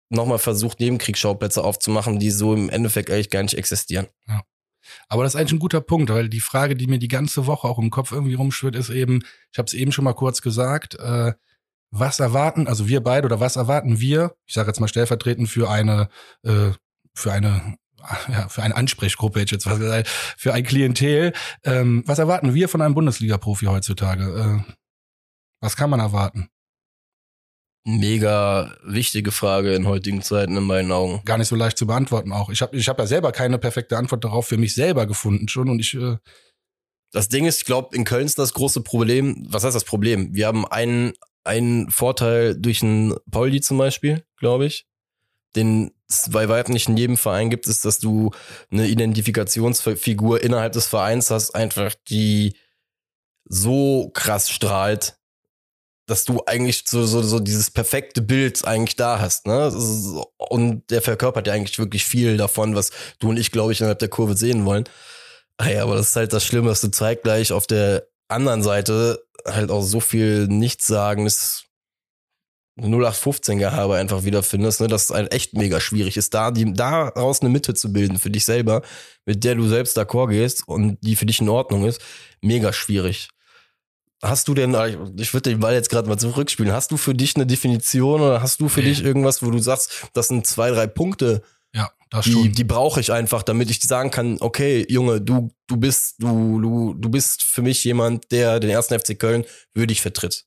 nochmal 0.08 0.38
versucht, 0.38 0.80
Nebenkriegsschauplätze 0.80 1.62
aufzumachen, 1.64 2.18
die 2.18 2.30
so 2.30 2.54
im 2.54 2.68
Endeffekt 2.68 3.10
eigentlich 3.10 3.30
gar 3.30 3.42
nicht 3.42 3.56
existieren. 3.56 4.06
Ja. 4.28 4.42
Aber 5.08 5.22
das 5.22 5.34
ist 5.34 5.40
eigentlich 5.40 5.52
ein 5.52 5.60
guter 5.60 5.80
Punkt, 5.80 6.10
weil 6.10 6.28
die 6.28 6.40
Frage, 6.40 6.76
die 6.76 6.86
mir 6.86 6.98
die 6.98 7.08
ganze 7.08 7.46
Woche 7.46 7.66
auch 7.66 7.78
im 7.78 7.90
Kopf 7.90 8.12
irgendwie 8.12 8.34
rumschwirrt, 8.34 8.76
ist 8.76 8.90
eben, 8.90 9.22
ich 9.50 9.58
habe 9.58 9.66
es 9.66 9.74
eben 9.74 9.92
schon 9.92 10.04
mal 10.04 10.12
kurz 10.12 10.42
gesagt, 10.42 10.94
äh, 10.96 11.32
was 11.90 12.20
erwarten, 12.20 12.66
also 12.66 12.88
wir 12.88 13.02
beide 13.02 13.26
oder 13.26 13.40
was 13.40 13.56
erwarten 13.56 14.00
wir, 14.00 14.34
ich 14.46 14.54
sage 14.54 14.68
jetzt 14.68 14.80
mal 14.80 14.88
stellvertretend 14.88 15.48
für 15.48 15.70
eine, 15.70 16.08
äh, 16.42 16.72
für 17.14 17.32
eine 17.32 17.76
ja, 18.28 18.48
für 18.48 18.62
eine 18.62 18.76
Ansprechgruppe 18.76 19.40
hätte 19.40 19.46
ich 19.46 19.52
jetzt 19.52 19.66
was 19.66 19.78
gesagt, 19.78 20.08
für 20.08 20.52
ein 20.52 20.64
Klientel. 20.64 21.32
Ähm, 21.64 22.02
was 22.06 22.18
erwarten 22.18 22.52
wir 22.54 22.68
von 22.68 22.82
einem 22.82 22.94
Bundesliga-Profi 22.94 23.66
heutzutage? 23.66 24.64
Äh, 24.66 24.72
was 25.60 25.76
kann 25.76 25.90
man 25.90 26.00
erwarten? 26.00 26.50
Mega 27.84 28.74
wichtige 28.82 29.30
Frage 29.30 29.74
in 29.74 29.86
heutigen 29.86 30.22
Zeiten 30.22 30.56
in 30.56 30.64
meinen 30.64 30.90
Augen. 30.90 31.20
Gar 31.24 31.38
nicht 31.38 31.48
so 31.48 31.56
leicht 31.56 31.76
zu 31.76 31.86
beantworten 31.86 32.32
auch. 32.32 32.50
Ich 32.50 32.62
habe 32.62 32.76
ich 32.76 32.88
hab 32.88 32.98
ja 32.98 33.06
selber 33.06 33.30
keine 33.30 33.58
perfekte 33.58 33.96
Antwort 33.98 34.24
darauf 34.24 34.46
für 34.46 34.56
mich 34.56 34.74
selber 34.74 35.06
gefunden 35.06 35.48
schon 35.48 35.68
und 35.68 35.80
ich 35.80 35.94
äh 35.94 36.16
das 37.14 37.28
Ding 37.28 37.46
ist, 37.46 37.58
ich 37.58 37.64
glaube, 37.64 37.94
in 37.94 38.04
Köln 38.04 38.26
ist 38.26 38.40
das 38.40 38.54
große 38.54 38.80
Problem. 38.80 39.46
Was 39.48 39.62
heißt 39.62 39.76
das 39.76 39.84
Problem? 39.84 40.34
Wir 40.34 40.48
haben 40.48 40.66
einen, 40.66 41.12
einen 41.44 41.88
Vorteil 41.88 42.56
durch 42.56 42.82
einen 42.82 43.14
Pauli 43.30 43.60
zum 43.60 43.78
Beispiel, 43.78 44.24
glaube 44.36 44.66
ich, 44.66 44.84
den 45.54 45.92
es 46.08 46.28
bei 46.32 46.48
weitem 46.48 46.74
nicht 46.74 46.88
in 46.88 46.96
jedem 46.96 47.16
Verein 47.16 47.50
gibt, 47.50 47.68
ist, 47.68 47.84
dass 47.84 48.00
du 48.00 48.32
eine 48.72 48.88
Identifikationsfigur 48.88 50.42
innerhalb 50.42 50.72
des 50.72 50.88
Vereins 50.88 51.30
hast, 51.30 51.52
einfach 51.52 51.94
die 52.08 52.56
so 53.44 54.10
krass 54.12 54.50
strahlt, 54.50 55.16
dass 56.06 56.24
du 56.24 56.42
eigentlich 56.46 56.84
so, 56.86 57.06
so, 57.06 57.22
so 57.22 57.40
dieses 57.40 57.70
perfekte 57.70 58.20
Bild 58.20 58.64
eigentlich 58.66 58.96
da 58.96 59.20
hast, 59.20 59.46
ne? 59.46 59.72
Und 60.36 60.90
der 60.90 61.02
verkörpert 61.02 61.46
ja 61.46 61.52
eigentlich 61.54 61.78
wirklich 61.78 62.04
viel 62.04 62.36
davon, 62.36 62.74
was 62.74 62.90
du 63.18 63.30
und 63.30 63.38
ich, 63.38 63.50
glaube 63.50 63.72
ich, 63.72 63.80
innerhalb 63.80 63.98
der 63.98 64.08
Kurve 64.08 64.36
sehen 64.36 64.64
wollen. 64.66 64.84
Ah 65.56 65.68
ja, 65.68 65.82
aber 65.82 65.94
das 65.96 66.08
ist 66.08 66.16
halt 66.16 66.32
das 66.32 66.44
Schlimme, 66.44 66.68
dass 66.68 66.80
du 66.80 66.88
zeitgleich 66.90 67.52
auf 67.52 67.66
der 67.66 68.06
anderen 68.28 68.62
Seite 68.62 69.24
halt 69.46 69.70
auch 69.70 69.82
so 69.82 70.00
viel 70.00 70.46
Nichtssagendes 70.48 71.64
0815 72.76 73.58
Gehabe 73.58 73.96
einfach 73.96 74.24
wiederfindest, 74.24 74.80
ne, 74.80 74.88
dass 74.88 75.04
es 75.04 75.10
halt 75.10 75.32
echt 75.32 75.54
mega 75.54 75.80
schwierig 75.80 76.16
ist, 76.16 76.34
da 76.34 76.50
die, 76.50 76.72
daraus 76.72 77.40
eine 77.40 77.50
Mitte 77.50 77.74
zu 77.74 77.92
bilden 77.92 78.18
für 78.18 78.30
dich 78.30 78.44
selber, 78.44 78.82
mit 79.26 79.44
der 79.44 79.54
du 79.54 79.68
selbst 79.68 79.96
d'accord 79.96 80.30
gehst 80.30 80.66
und 80.66 80.98
die 81.00 81.14
für 81.14 81.26
dich 81.26 81.40
in 81.40 81.48
Ordnung 81.48 81.84
ist, 81.84 82.00
mega 82.42 82.72
schwierig. 82.72 83.28
Hast 84.24 84.48
du 84.48 84.54
denn, 84.54 84.74
ich 85.18 85.34
würde 85.34 85.50
den 85.50 85.60
Ball 85.60 85.74
jetzt 85.74 85.90
gerade 85.90 86.08
mal 86.08 86.16
zurückspielen, 86.16 86.72
hast 86.72 86.90
du 86.90 86.96
für 86.96 87.12
dich 87.12 87.36
eine 87.36 87.46
Definition 87.46 88.22
oder 88.22 88.40
hast 88.40 88.58
du 88.58 88.70
für 88.70 88.80
nee. 88.80 88.86
dich 88.86 89.04
irgendwas, 89.04 89.42
wo 89.42 89.50
du 89.50 89.58
sagst, 89.58 90.08
das 90.14 90.28
sind 90.28 90.46
zwei, 90.46 90.70
drei 90.70 90.86
Punkte, 90.86 91.42
ja, 91.74 91.90
das 92.08 92.24
die, 92.24 92.32
schon. 92.32 92.52
die 92.52 92.64
brauche 92.64 93.00
ich 93.00 93.12
einfach, 93.12 93.42
damit 93.42 93.68
ich 93.68 93.82
sagen 93.82 94.10
kann, 94.10 94.38
okay, 94.40 94.86
Junge, 94.88 95.20
du, 95.20 95.50
du 95.66 95.76
bist, 95.76 96.14
du, 96.20 96.58
du, 96.58 96.94
du 96.94 97.08
bist 97.10 97.42
für 97.42 97.60
mich 97.60 97.84
jemand, 97.84 98.32
der 98.32 98.60
den 98.60 98.70
ersten 98.70 98.98
FC 98.98 99.18
Köln 99.18 99.44
würdig 99.74 100.00
vertritt. 100.00 100.46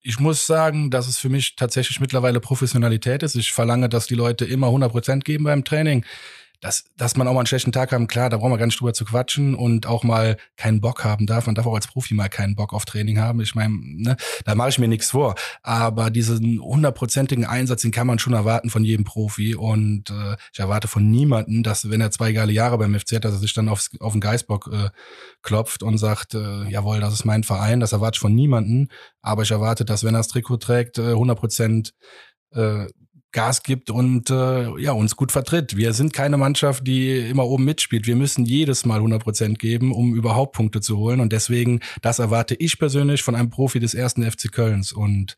Ich 0.00 0.18
muss 0.18 0.46
sagen, 0.46 0.90
dass 0.90 1.06
es 1.06 1.18
für 1.18 1.28
mich 1.28 1.54
tatsächlich 1.54 2.00
mittlerweile 2.00 2.40
Professionalität 2.40 3.22
ist. 3.22 3.36
Ich 3.36 3.52
verlange, 3.52 3.88
dass 3.88 4.06
die 4.08 4.14
Leute 4.16 4.44
immer 4.44 4.68
100 4.68 4.90
Prozent 4.90 5.24
geben 5.24 5.44
beim 5.44 5.64
Training 5.64 6.04
dass, 6.60 6.84
dass 6.96 7.16
man 7.16 7.28
auch 7.28 7.34
mal 7.34 7.40
einen 7.40 7.46
schlechten 7.46 7.70
Tag 7.70 7.92
haben, 7.92 8.08
klar, 8.08 8.30
da 8.30 8.36
brauchen 8.36 8.50
wir 8.50 8.58
gar 8.58 8.66
nicht 8.66 8.80
drüber 8.80 8.92
zu 8.92 9.04
quatschen 9.04 9.54
und 9.54 9.86
auch 9.86 10.02
mal 10.02 10.36
keinen 10.56 10.80
Bock 10.80 11.04
haben 11.04 11.26
darf. 11.26 11.46
Man 11.46 11.54
darf 11.54 11.66
auch 11.66 11.74
als 11.74 11.86
Profi 11.86 12.14
mal 12.14 12.28
keinen 12.28 12.56
Bock 12.56 12.72
auf 12.72 12.84
Training 12.84 13.20
haben. 13.20 13.40
Ich 13.40 13.54
meine, 13.54 13.74
ne, 13.80 14.16
da 14.44 14.56
mache 14.56 14.70
ich 14.70 14.78
mir 14.78 14.88
nichts 14.88 15.10
vor. 15.10 15.36
Aber 15.62 16.10
diesen 16.10 16.60
hundertprozentigen 16.60 17.44
Einsatz, 17.44 17.82
den 17.82 17.92
kann 17.92 18.08
man 18.08 18.18
schon 18.18 18.32
erwarten 18.32 18.70
von 18.70 18.84
jedem 18.84 19.04
Profi. 19.04 19.54
Und 19.54 20.10
äh, 20.10 20.36
ich 20.52 20.58
erwarte 20.58 20.88
von 20.88 21.08
niemanden, 21.08 21.62
dass, 21.62 21.90
wenn 21.90 22.00
er 22.00 22.10
zwei 22.10 22.32
geile 22.32 22.52
Jahre 22.52 22.76
beim 22.78 22.98
FC 22.98 23.16
hat, 23.16 23.24
dass 23.24 23.34
er 23.34 23.38
sich 23.38 23.54
dann 23.54 23.68
aufs, 23.68 23.90
auf 24.00 24.12
den 24.12 24.20
Geißbock 24.20 24.70
äh, 24.72 24.90
klopft 25.42 25.84
und 25.84 25.98
sagt, 25.98 26.34
äh, 26.34 26.64
jawohl, 26.68 26.98
das 26.98 27.14
ist 27.14 27.24
mein 27.24 27.44
Verein. 27.44 27.78
Das 27.78 27.92
erwarte 27.92 28.16
ich 28.16 28.20
von 28.20 28.34
niemanden. 28.34 28.88
Aber 29.22 29.42
ich 29.42 29.50
erwarte, 29.52 29.84
dass, 29.84 30.02
wenn 30.02 30.14
er 30.14 30.18
das 30.18 30.28
Trikot 30.28 30.56
trägt, 30.56 30.98
äh, 30.98 31.10
100 31.10 31.38
Prozent 31.38 31.94
äh, 32.52 32.86
Gas 33.32 33.62
gibt 33.62 33.90
und 33.90 34.30
äh, 34.30 34.80
ja 34.80 34.92
uns 34.92 35.14
gut 35.14 35.32
vertritt. 35.32 35.76
Wir 35.76 35.92
sind 35.92 36.12
keine 36.12 36.38
Mannschaft, 36.38 36.86
die 36.86 37.18
immer 37.18 37.44
oben 37.46 37.64
mitspielt. 37.64 38.06
Wir 38.06 38.16
müssen 38.16 38.46
jedes 38.46 38.86
Mal 38.86 38.96
100 38.96 39.22
Prozent 39.22 39.58
geben, 39.58 39.92
um 39.92 40.14
überhaupt 40.14 40.54
Punkte 40.56 40.80
zu 40.80 40.96
holen. 40.96 41.20
Und 41.20 41.32
deswegen, 41.32 41.80
das 42.00 42.18
erwarte 42.18 42.54
ich 42.54 42.78
persönlich 42.78 43.22
von 43.22 43.34
einem 43.34 43.50
Profi 43.50 43.80
des 43.80 43.94
ersten 43.94 44.22
FC 44.28 44.50
Kölns. 44.50 44.92
Und 44.92 45.36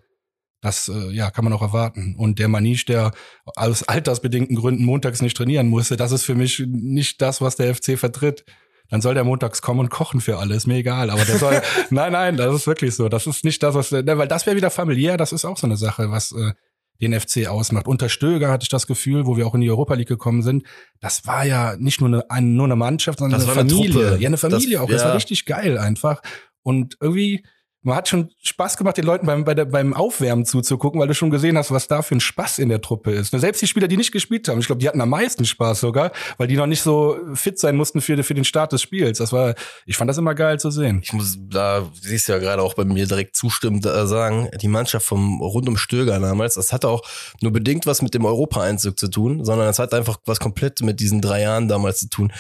Das 0.63 0.89
äh, 0.89 1.11
ja, 1.11 1.31
kann 1.31 1.45
man 1.45 1.53
auch 1.53 1.63
erwarten. 1.63 2.15
Und 2.17 2.39
der 2.39 2.49
Manisch, 2.49 2.85
der 2.85 3.13
aus 3.57 3.83
altersbedingten 3.83 4.57
Gründen 4.57 4.85
montags 4.85 5.23
nicht 5.23 5.37
trainieren 5.37 5.69
musste, 5.69 5.97
das 5.97 6.13
ist 6.13 6.25
für 6.25 6.35
mich 6.35 6.63
nicht 6.67 7.21
das, 7.23 7.41
was 7.41 7.57
der 7.57 7.75
FC 7.75 7.99
vertritt. 7.99 8.45
Dann 8.91 9.01
soll 9.01 9.15
der 9.15 9.25
montags 9.25 9.63
kommen 9.63 9.81
und 9.81 9.89
kochen 9.91 10.21
für 10.21 10.39
alle, 10.39 10.55
ist 10.55 10.67
mir 10.67 10.77
egal. 10.77 11.11
Aber 11.11 11.25
der 11.25 11.39
soll, 11.39 11.63
nein, 11.91 12.13
nein, 12.13 12.37
das 12.37 12.55
ist 12.55 12.67
wirklich 12.67 12.95
so. 12.95 13.09
Das 13.09 13.27
ist 13.27 13.45
nicht 13.45 13.63
das, 13.63 13.75
was, 13.75 13.91
ne, 13.91 14.19
weil 14.19 14.29
das 14.29 14.47
wäre 14.47 14.57
wieder 14.57 14.71
familiär, 14.71 15.17
das 15.17 15.33
ist 15.33 15.45
auch 15.45 15.57
so 15.57 15.67
eine 15.67 15.77
Sache, 15.77 16.11
was 16.11 16.33
äh, 16.33 16.53
den 17.01 17.19
FC 17.19 17.47
ausmacht. 17.49 17.87
Unter 17.89 18.09
Stöger 18.09 18.51
hatte 18.51 18.65
ich 18.65 18.69
das 18.69 18.87
Gefühl, 18.87 19.27
wo 19.27 19.37
wir 19.37 19.47
auch 19.47 19.55
in 19.55 19.61
die 19.63 19.71
Europa 19.71 19.95
League 19.95 20.09
gekommen 20.09 20.43
sind, 20.43 20.65
das 21.01 21.27
war 21.27 21.45
ja 21.47 21.77
nicht 21.79 22.01
nur 22.01 22.09
eine, 22.09 22.31
eine 22.31 22.47
nur 22.47 22.67
eine 22.67 22.77
Mannschaft, 22.77 23.19
sondern 23.21 23.41
Das 23.41 23.49
eine 23.49 23.57
war 23.57 23.63
eine 23.63 23.71
Familie. 23.71 23.93
Truppe. 24.09 24.23
ja, 24.23 24.29
eine 24.29 24.37
Familie 24.37 24.73
Das- 24.77 24.81
auch. 24.81 24.89
Das 24.91 25.03
ja. 25.03 25.09
war 25.09 25.15
richtig 25.17 25.47
geil 25.47 25.79
einfach. 25.79 26.23
Und 26.63 26.97
irgendwie, 27.01 27.45
man 27.83 27.97
hat 27.97 28.09
schon 28.09 28.31
Spaß 28.43 28.77
gemacht, 28.77 28.99
den 28.99 29.07
Leuten 29.07 29.27
beim, 29.27 29.45
bei 29.45 29.55
der, 29.55 29.65
beim 29.65 29.95
Aufwärmen 29.95 30.45
zuzugucken, 30.45 31.01
weil 31.01 31.09
du 31.09 31.15
schon 31.15 31.31
gesehen 31.31 31.57
hast, 31.57 31.71
was 31.71 31.89
da 31.89 32.03
für 32.03 32.15
ein 32.15 32.21
Spaß 32.21 32.59
in 32.59 32.69
der 32.69 32.83
Truppe 32.83 33.13
ist. 33.13 33.31
Selbst 33.31 33.63
die 33.63 33.67
Spieler, 33.67 33.89
die 33.89 33.97
nicht 33.97 34.13
gespielt 34.13 34.49
haben, 34.49 34.61
ich 34.61 34.67
glaube, 34.67 34.81
die 34.81 34.89
hatten 34.89 35.01
am 35.01 35.09
meisten 35.09 35.47
Spaß 35.47 35.81
sogar, 35.81 36.13
weil 36.37 36.47
die 36.47 36.57
noch 36.57 36.67
nicht 36.67 36.83
so 36.83 37.17
fit 37.35 37.59
sein 37.59 37.77
mussten 37.77 38.03
für, 38.03 38.23
für 38.23 38.35
den 38.35 38.45
Start 38.45 38.73
des 38.73 38.83
Spiels. 38.83 39.19
Das 39.19 39.33
war, 39.33 39.55
ich 39.87 39.97
fand 39.97 40.11
das 40.11 40.19
immer 40.19 40.35
geil 40.35 40.61
zu 40.61 40.71
sehen. 40.71 41.01
Ich 41.03 41.13
muss 41.15 41.39
da, 41.41 41.91
siehst 42.01 42.29
du 42.29 42.33
ja 42.33 42.39
gerade 42.39 42.63
auch 42.63 42.75
bei 42.75 42.85
mir 42.85 43.07
direkt 43.07 43.35
zustimmend 43.35 43.87
äh, 43.87 44.07
sagen, 44.07 44.51
die 44.61 44.69
Mannschaft 44.69 45.07
vom 45.07 45.41
rund 45.41 45.69
um 45.69 45.79
Stöger 45.79 46.21
damals, 46.21 46.55
das 46.55 46.73
hatte 46.73 46.89
auch 46.89 47.03
nur 47.41 47.53
bedingt 47.53 47.87
was 47.87 48.03
mit 48.03 48.13
dem 48.13 48.27
Europa-Einzug 48.27 48.99
zu 48.99 49.09
tun, 49.09 49.45
sondern 49.45 49.69
es 49.69 49.79
hat 49.79 49.95
einfach 49.95 50.19
was 50.27 50.39
komplett 50.39 50.83
mit 50.83 51.01
diesen 51.01 51.23
drei 51.23 51.43
Jahren 51.43 51.69
damals 51.69 52.01
zu 52.01 52.11
tun. 52.11 52.31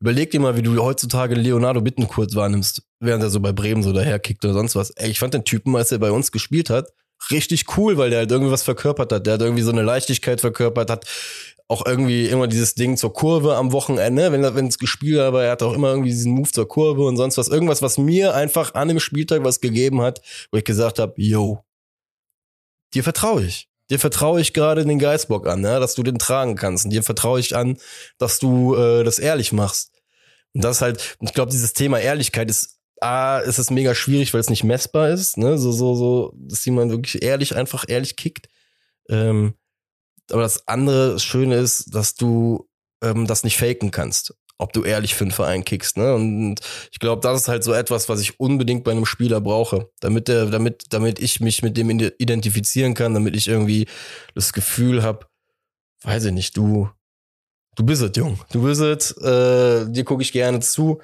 Überleg 0.00 0.32
dir 0.32 0.40
mal, 0.40 0.56
wie 0.56 0.62
du 0.62 0.76
heutzutage 0.82 1.36
Leonardo 1.36 1.80
Bittencourt 1.80 2.34
wahrnimmst, 2.34 2.82
während 3.00 3.22
er 3.22 3.30
so 3.30 3.40
bei 3.40 3.52
Bremen 3.52 3.82
so 3.82 3.92
daherkickt 3.92 4.44
oder 4.44 4.54
sonst 4.54 4.76
was. 4.76 4.90
Ey, 4.90 5.10
ich 5.10 5.18
fand 5.18 5.34
den 5.34 5.44
Typen, 5.44 5.74
als 5.76 5.92
er 5.92 5.98
bei 5.98 6.10
uns 6.10 6.32
gespielt 6.32 6.70
hat, 6.70 6.92
richtig 7.30 7.76
cool, 7.76 7.96
weil 7.96 8.10
der 8.10 8.20
halt 8.20 8.30
irgendwie 8.30 8.52
was 8.52 8.62
verkörpert 8.62 9.12
hat. 9.12 9.26
Der 9.26 9.34
hat 9.34 9.40
irgendwie 9.40 9.62
so 9.62 9.70
eine 9.70 9.82
Leichtigkeit 9.82 10.40
verkörpert, 10.40 10.90
hat 10.90 11.06
auch 11.68 11.84
irgendwie 11.84 12.26
immer 12.26 12.46
dieses 12.46 12.74
Ding 12.74 12.96
zur 12.96 13.12
Kurve 13.12 13.56
am 13.56 13.72
Wochenende, 13.72 14.32
wenn 14.32 14.42
wenn 14.42 14.66
es 14.68 14.78
gespielt 14.78 15.20
hat, 15.20 15.26
aber 15.26 15.44
er 15.44 15.52
hat 15.52 15.62
auch 15.62 15.74
immer 15.74 15.90
irgendwie 15.90 16.10
diesen 16.10 16.32
Move 16.32 16.50
zur 16.50 16.66
Kurve 16.66 17.04
und 17.04 17.16
sonst 17.16 17.36
was. 17.36 17.48
Irgendwas, 17.48 17.82
was 17.82 17.98
mir 17.98 18.34
einfach 18.34 18.74
an 18.74 18.88
dem 18.88 19.00
Spieltag 19.00 19.44
was 19.44 19.60
gegeben 19.60 20.00
hat, 20.00 20.22
wo 20.50 20.58
ich 20.58 20.64
gesagt 20.64 20.98
habe, 20.98 21.12
yo, 21.16 21.62
dir 22.94 23.02
vertraue 23.04 23.44
ich. 23.44 23.68
Dir 23.90 23.98
vertraue 23.98 24.40
ich 24.40 24.52
gerade 24.52 24.84
den 24.84 24.98
Geistbock 24.98 25.46
an, 25.46 25.62
ja, 25.62 25.78
dass 25.80 25.94
du 25.94 26.02
den 26.02 26.18
tragen 26.18 26.56
kannst. 26.56 26.84
Und 26.84 26.90
dir 26.90 27.02
vertraue 27.02 27.40
ich 27.40 27.56
an, 27.56 27.78
dass 28.18 28.38
du 28.38 28.74
äh, 28.74 29.02
das 29.02 29.18
ehrlich 29.18 29.52
machst. 29.52 29.92
Und 30.54 30.64
das 30.64 30.82
halt, 30.82 31.16
ich 31.20 31.32
glaube, 31.32 31.50
dieses 31.50 31.72
Thema 31.72 31.98
Ehrlichkeit 31.98 32.50
ist 32.50 32.77
A, 33.02 33.38
ist 33.38 33.58
es 33.58 33.70
mega 33.70 33.94
schwierig, 33.94 34.32
weil 34.32 34.40
es 34.40 34.50
nicht 34.50 34.64
messbar 34.64 35.10
ist, 35.10 35.36
ne? 35.36 35.58
So, 35.58 35.72
so, 35.72 35.94
so, 35.94 36.32
dass 36.36 36.64
jemand 36.64 36.90
wirklich 36.90 37.22
ehrlich, 37.22 37.54
einfach 37.56 37.84
ehrlich 37.88 38.16
kickt. 38.16 38.48
Ähm, 39.08 39.54
aber 40.30 40.42
das 40.42 40.66
andere 40.68 41.18
Schöne 41.18 41.56
ist, 41.56 41.94
dass 41.94 42.14
du 42.14 42.68
ähm, 43.02 43.26
das 43.26 43.44
nicht 43.44 43.56
faken 43.56 43.90
kannst, 43.90 44.34
ob 44.58 44.72
du 44.72 44.84
ehrlich 44.84 45.14
für 45.14 45.24
einen 45.24 45.30
Verein 45.30 45.64
kickst. 45.64 45.96
Ne? 45.96 46.14
Und 46.14 46.60
ich 46.92 46.98
glaube, 46.98 47.22
das 47.22 47.42
ist 47.42 47.48
halt 47.48 47.64
so 47.64 47.72
etwas, 47.72 48.08
was 48.08 48.20
ich 48.20 48.38
unbedingt 48.40 48.84
bei 48.84 48.90
einem 48.90 49.06
Spieler 49.06 49.40
brauche, 49.40 49.90
damit 50.00 50.28
der, 50.28 50.46
damit, 50.46 50.86
damit 50.90 51.18
ich 51.18 51.40
mich 51.40 51.62
mit 51.62 51.76
dem 51.76 51.90
ide- 51.90 52.14
identifizieren 52.18 52.94
kann, 52.94 53.14
damit 53.14 53.36
ich 53.36 53.48
irgendwie 53.48 53.86
das 54.34 54.52
Gefühl 54.52 55.02
habe, 55.02 55.26
weiß 56.02 56.26
ich 56.26 56.32
nicht, 56.32 56.56
du, 56.56 56.90
du 57.76 57.84
bist 57.84 58.02
es, 58.02 58.10
Jung, 58.16 58.38
du 58.52 58.62
bist 58.62 58.80
es, 58.80 59.12
äh, 59.18 59.90
dir 59.90 60.04
gucke 60.04 60.22
ich 60.22 60.32
gerne 60.32 60.60
zu, 60.60 61.00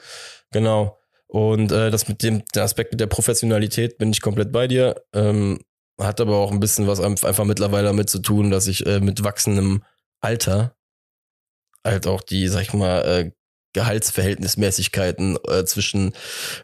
genau. 0.50 0.98
Und 1.34 1.72
äh, 1.72 1.90
das 1.90 2.06
mit 2.06 2.22
dem 2.22 2.44
der 2.54 2.62
Aspekt 2.62 2.92
mit 2.92 3.00
der 3.00 3.08
Professionalität 3.08 3.98
bin 3.98 4.12
ich 4.12 4.20
komplett 4.20 4.52
bei 4.52 4.68
dir. 4.68 4.94
Ähm, 5.12 5.58
hat 6.00 6.20
aber 6.20 6.36
auch 6.36 6.52
ein 6.52 6.60
bisschen 6.60 6.86
was 6.86 7.00
einf- 7.00 7.26
einfach 7.26 7.44
mittlerweile 7.44 7.88
damit 7.88 8.08
zu 8.08 8.20
tun, 8.20 8.52
dass 8.52 8.68
ich 8.68 8.86
äh, 8.86 9.00
mit 9.00 9.24
wachsendem 9.24 9.82
Alter 10.20 10.76
halt 11.84 12.06
auch 12.06 12.20
die, 12.20 12.46
sag 12.46 12.62
ich 12.62 12.72
mal, 12.72 13.00
äh, 13.02 13.30
Gehaltsverhältnismäßigkeiten 13.72 15.36
äh, 15.48 15.64
zwischen 15.64 16.12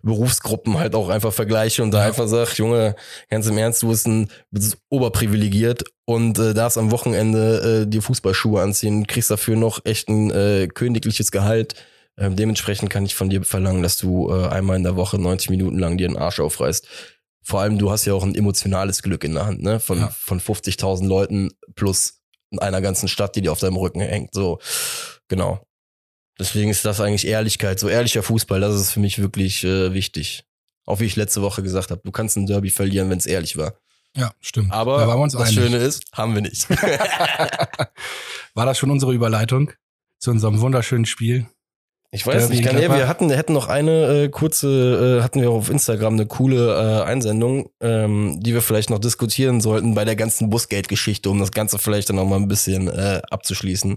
Berufsgruppen 0.04 0.78
halt 0.78 0.94
auch 0.94 1.08
einfach 1.08 1.32
vergleiche 1.32 1.82
und 1.82 1.90
da 1.90 2.02
Ja. 2.02 2.06
einfach 2.06 2.28
sag, 2.28 2.54
Junge, 2.56 2.94
ganz 3.28 3.48
im 3.48 3.58
Ernst, 3.58 3.82
du 3.82 3.88
bist 3.88 4.06
ein 4.06 4.30
bist 4.52 4.78
oberprivilegiert 4.88 5.82
und 6.04 6.38
äh, 6.38 6.54
darfst 6.54 6.78
am 6.78 6.92
Wochenende 6.92 7.82
äh, 7.82 7.90
dir 7.90 8.02
Fußballschuhe 8.02 8.62
anziehen, 8.62 9.08
kriegst 9.08 9.32
dafür 9.32 9.56
noch 9.56 9.84
echt 9.84 10.08
ein 10.08 10.30
äh, 10.30 10.68
königliches 10.72 11.32
Gehalt. 11.32 11.74
Ähm, 12.20 12.36
dementsprechend 12.36 12.90
kann 12.90 13.04
ich 13.06 13.14
von 13.14 13.30
dir 13.30 13.42
verlangen, 13.44 13.82
dass 13.82 13.96
du 13.96 14.30
äh, 14.30 14.48
einmal 14.48 14.76
in 14.76 14.82
der 14.84 14.94
Woche 14.96 15.18
90 15.18 15.48
Minuten 15.50 15.78
lang 15.78 15.96
dir 15.96 16.06
den 16.06 16.18
Arsch 16.18 16.38
aufreißt. 16.38 16.86
Vor 17.42 17.60
allem, 17.62 17.78
du 17.78 17.90
hast 17.90 18.04
ja 18.04 18.12
auch 18.12 18.22
ein 18.22 18.34
emotionales 18.34 19.02
Glück 19.02 19.24
in 19.24 19.32
der 19.34 19.46
Hand, 19.46 19.62
ne? 19.62 19.80
Von, 19.80 19.98
Ja. 19.98 20.08
von 20.08 20.38
50.000 20.40 21.06
Leuten 21.06 21.50
plus 21.74 22.20
einer 22.58 22.82
ganzen 22.82 23.08
Stadt, 23.08 23.34
die 23.34 23.40
dir 23.40 23.52
auf 23.52 23.60
deinem 23.60 23.76
Rücken 23.76 24.00
hängt. 24.00 24.34
So, 24.34 24.58
genau. 25.28 25.66
Deswegen 26.38 26.70
ist 26.70 26.84
das 26.84 27.00
eigentlich 27.00 27.26
Ehrlichkeit, 27.26 27.80
so 27.80 27.88
ehrlicher 27.88 28.22
Fußball, 28.22 28.60
das 28.60 28.74
ist 28.74 28.92
für 28.92 29.00
mich 29.00 29.18
wirklich 29.20 29.64
äh, 29.64 29.94
wichtig. 29.94 30.44
Auch 30.86 31.00
wie 31.00 31.04
ich 31.04 31.16
letzte 31.16 31.42
Woche 31.42 31.62
gesagt 31.62 31.90
habe, 31.90 32.00
du 32.04 32.10
kannst 32.10 32.36
ein 32.36 32.46
Derby 32.46 32.70
verlieren, 32.70 33.08
wenn 33.10 33.18
es 33.18 33.26
ehrlich 33.26 33.56
war. 33.56 33.74
Ja, 34.16 34.32
stimmt. 34.40 34.72
Aber 34.72 34.98
da 35.06 35.22
das 35.24 35.36
einig. 35.36 35.54
Schöne 35.54 35.76
ist, 35.76 36.04
haben 36.12 36.34
wir 36.34 36.42
nicht. 36.42 36.68
War 38.54 38.66
das 38.66 38.78
schon 38.78 38.90
unsere 38.90 39.12
Überleitung 39.14 39.70
zu 40.18 40.30
unserem 40.30 40.60
wunderschönen 40.60 41.06
Spiel? 41.06 41.46
Ich 42.12 42.26
weiß 42.26 42.48
Derby 42.48 42.56
nicht, 42.56 42.66
kann, 42.66 42.82
ja, 42.82 42.92
wir 42.92 43.06
hatten, 43.06 43.30
hätten 43.30 43.52
noch 43.52 43.68
eine 43.68 44.24
äh, 44.24 44.28
kurze, 44.30 45.18
äh, 45.18 45.22
hatten 45.22 45.40
wir 45.40 45.50
auf 45.52 45.70
Instagram 45.70 46.14
eine 46.14 46.26
coole 46.26 46.74
äh, 46.74 47.04
Einsendung, 47.04 47.70
ähm, 47.80 48.40
die 48.40 48.52
wir 48.52 48.62
vielleicht 48.62 48.90
noch 48.90 48.98
diskutieren 48.98 49.60
sollten 49.60 49.94
bei 49.94 50.04
der 50.04 50.16
ganzen 50.16 50.50
Busgate-Geschichte, 50.50 51.30
um 51.30 51.38
das 51.38 51.52
Ganze 51.52 51.78
vielleicht 51.78 52.08
dann 52.08 52.16
noch 52.16 52.24
mal 52.24 52.34
ein 52.34 52.48
bisschen 52.48 52.88
äh, 52.88 53.22
abzuschließen. 53.30 53.96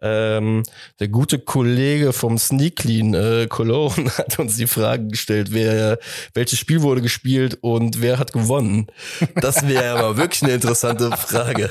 Ähm, 0.00 0.62
der 0.98 1.08
gute 1.08 1.38
Kollege 1.38 2.14
vom 2.14 2.38
Sneak 2.38 2.76
Clean, 2.76 3.12
äh, 3.12 3.46
Cologne, 3.50 4.10
hat 4.16 4.38
uns 4.38 4.56
die 4.56 4.66
Frage 4.66 5.08
gestellt, 5.08 5.48
wer, 5.52 5.98
welches 6.32 6.58
Spiel 6.58 6.80
wurde 6.80 7.02
gespielt 7.02 7.58
und 7.60 8.00
wer 8.00 8.18
hat 8.18 8.32
gewonnen. 8.32 8.86
Das 9.34 9.68
wäre 9.68 9.98
aber 9.98 10.16
wirklich 10.16 10.42
eine 10.42 10.52
interessante 10.52 11.10
Frage. 11.10 11.68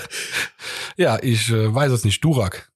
Ja, 0.96 1.18
ich 1.24 1.50
äh, 1.50 1.74
weiß 1.74 1.92
es 1.92 2.06
nicht. 2.06 2.24
Durak. 2.24 2.72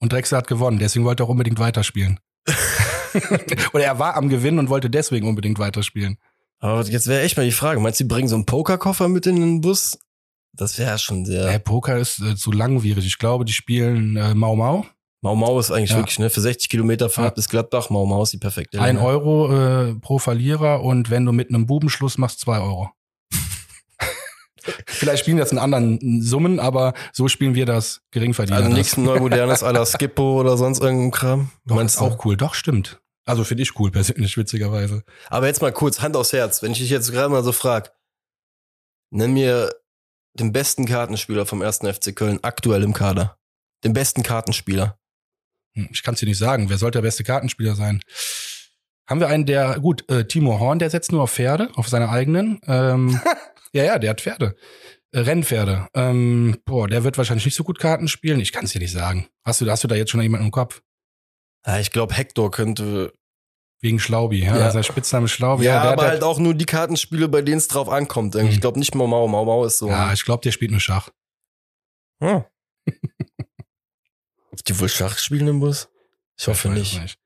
Und 0.00 0.12
Drexler 0.12 0.38
hat 0.38 0.48
gewonnen, 0.48 0.80
deswegen 0.80 1.04
wollte 1.04 1.22
er 1.22 1.26
auch 1.26 1.30
unbedingt 1.30 1.60
weiterspielen. 1.60 2.18
Oder 3.72 3.84
er 3.84 3.98
war 3.98 4.16
am 4.16 4.28
Gewinnen 4.28 4.58
und 4.58 4.68
wollte 4.68 4.90
deswegen 4.90 5.28
unbedingt 5.28 5.58
weiterspielen. 5.58 6.18
Aber 6.60 6.82
jetzt 6.84 7.06
wäre 7.06 7.22
echt 7.22 7.36
mal 7.36 7.44
die 7.46 7.52
Frage, 7.52 7.80
meinst 7.80 8.00
du, 8.00 8.04
die 8.04 8.08
bringen 8.08 8.28
so 8.28 8.34
einen 8.34 8.46
Pokerkoffer 8.46 9.08
mit 9.08 9.26
in 9.26 9.36
den 9.36 9.60
Bus? 9.60 9.98
Das 10.52 10.78
wäre 10.78 10.98
schon 10.98 11.24
sehr. 11.24 11.46
Äh, 11.48 11.60
Poker 11.60 11.98
ist 11.98 12.20
äh, 12.20 12.34
zu 12.34 12.50
langwierig. 12.50 13.06
Ich 13.06 13.18
glaube, 13.18 13.44
die 13.44 13.52
spielen 13.52 14.16
äh, 14.16 14.34
Mau 14.34 14.56
Mau. 14.56 14.84
Mau 15.20 15.34
Mau 15.36 15.58
ist 15.60 15.70
eigentlich 15.70 15.90
Ja. 15.90 15.96
wirklich, 15.98 16.18
ne, 16.18 16.30
für 16.30 16.40
60 16.40 16.68
Kilometer 16.68 17.08
Fahrt 17.10 17.28
Ja. 17.28 17.34
bis 17.34 17.48
Gladbach, 17.48 17.90
Mau 17.90 18.06
Mau 18.06 18.22
ist 18.22 18.32
die 18.32 18.38
perfekte. 18.38 18.80
Ein. 18.80 18.98
Euro 18.98 19.52
äh, 19.52 19.94
pro 19.94 20.18
Verlierer 20.18 20.82
und 20.82 21.10
wenn 21.10 21.24
du 21.24 21.32
mit 21.32 21.48
einem 21.48 21.66
Bubenschluss 21.66 22.18
machst, 22.18 22.40
zwei 22.40 22.58
Euro. 22.58 22.90
Vielleicht 24.86 25.20
spielen 25.22 25.36
das 25.38 25.52
in 25.52 25.58
anderen 25.58 26.22
Summen, 26.22 26.60
aber 26.60 26.94
so 27.12 27.28
spielen 27.28 27.54
wir 27.54 27.66
das 27.66 28.00
Geringverdiener. 28.10 28.58
Also 28.58 28.70
nichts 28.70 28.96
Neumodernes 28.96 29.62
à 29.62 29.72
la 29.72 29.84
Skippo 29.86 30.40
oder 30.40 30.56
sonst 30.56 30.80
irgendein 30.82 31.10
Kram. 31.10 31.50
Doch, 31.66 31.76
Meinst 31.76 31.96
ist 31.96 32.00
du? 32.00 32.04
auch 32.06 32.24
cool. 32.24 32.36
Doch, 32.36 32.54
stimmt. 32.54 33.00
Also 33.24 33.44
finde 33.44 33.62
ich 33.62 33.78
cool, 33.78 33.90
persönlich, 33.90 34.36
witzigerweise. 34.36 35.02
Aber 35.28 35.46
jetzt 35.46 35.60
mal 35.60 35.72
kurz, 35.72 36.00
Hand 36.00 36.16
aufs 36.16 36.32
Herz, 36.32 36.62
wenn 36.62 36.72
ich 36.72 36.78
dich 36.78 36.90
jetzt 36.90 37.12
gerade 37.12 37.28
mal 37.28 37.44
so 37.44 37.52
frag, 37.52 37.92
nenn 39.10 39.32
mir 39.34 39.70
den 40.34 40.52
besten 40.52 40.86
Kartenspieler 40.86 41.44
vom 41.46 41.60
ersten 41.62 41.92
FC 41.92 42.14
Köln 42.14 42.38
aktuell 42.42 42.82
im 42.82 42.94
Kader. 42.94 43.38
Den 43.84 43.92
besten 43.92 44.22
Kartenspieler. 44.22 44.98
Hm, 45.74 45.88
Ich 45.92 46.02
kann 46.02 46.14
es 46.14 46.20
dir 46.20 46.26
nicht 46.26 46.38
sagen. 46.38 46.70
Wer 46.70 46.78
sollte 46.78 46.98
der 46.98 47.02
beste 47.02 47.24
Kartenspieler 47.24 47.74
sein? 47.74 48.00
Haben 49.08 49.20
wir 49.20 49.28
einen, 49.28 49.46
der, 49.46 49.78
gut, 49.80 50.08
äh, 50.10 50.26
Timo 50.26 50.58
Horn, 50.60 50.78
der 50.78 50.90
setzt 50.90 51.12
nur 51.12 51.22
auf 51.22 51.32
Pferde, 51.32 51.70
auf 51.76 51.88
seine 51.88 52.08
eigenen. 52.10 52.60
Ähm, 52.66 53.20
ja, 53.72 53.84
ja, 53.84 53.98
der 53.98 54.10
hat 54.10 54.20
Pferde. 54.20 54.56
Äh, 55.12 55.20
Rennpferde. 55.20 55.88
Ähm, 55.94 56.58
boah, 56.64 56.88
der 56.88 57.04
wird 57.04 57.16
wahrscheinlich 57.18 57.44
nicht 57.44 57.54
so 57.54 57.64
gut 57.64 57.78
Karten 57.78 58.08
spielen. 58.08 58.40
Ich 58.40 58.52
kann 58.52 58.64
es 58.64 58.72
dir 58.72 58.80
nicht 58.80 58.92
sagen. 58.92 59.28
Hast 59.44 59.60
du, 59.60 59.70
hast 59.70 59.84
du 59.84 59.88
da 59.88 59.94
jetzt 59.94 60.10
schon 60.10 60.20
jemanden 60.20 60.46
im 60.46 60.52
Kopf? 60.52 60.82
Ja, 61.66 61.78
ich 61.78 61.90
glaube, 61.90 62.14
Hector 62.14 62.50
könnte. 62.50 63.12
Wegen 63.80 64.00
Schlaubi, 64.00 64.42
ja. 64.42 64.58
Ja. 64.58 64.70
Sein 64.72 64.82
Spitzname 64.82 65.28
Schlaubi. 65.28 65.64
Ja, 65.64 65.82
der, 65.82 65.92
aber 65.92 66.02
der, 66.02 66.10
halt 66.10 66.24
auch 66.24 66.40
nur 66.40 66.52
die 66.52 66.64
Kartenspiele, 66.64 67.28
bei 67.28 67.42
denen 67.42 67.58
es 67.58 67.68
drauf 67.68 67.88
ankommt. 67.88 68.34
Hm. 68.34 68.48
Ich 68.48 68.60
glaube 68.60 68.76
nicht 68.78 68.94
Mau 68.96 69.06
Mau. 69.06 69.28
Mau 69.28 69.44
Mau 69.44 69.64
ist 69.64 69.78
so. 69.78 69.88
ja, 69.88 70.12
ich 70.12 70.24
glaube, 70.24 70.42
der 70.42 70.50
spielt 70.50 70.72
nur 70.72 70.80
Schach. 70.80 71.10
Hm. 72.20 72.44
die 74.66 74.80
wohl 74.80 74.88
Schach 74.88 75.16
spielen 75.18 75.46
im 75.46 75.60
Bus? 75.60 75.88
Ich 76.36 76.46
hoffe 76.48 76.70
weiß 76.70 76.76
nicht. 76.76 77.04
es 77.04 77.16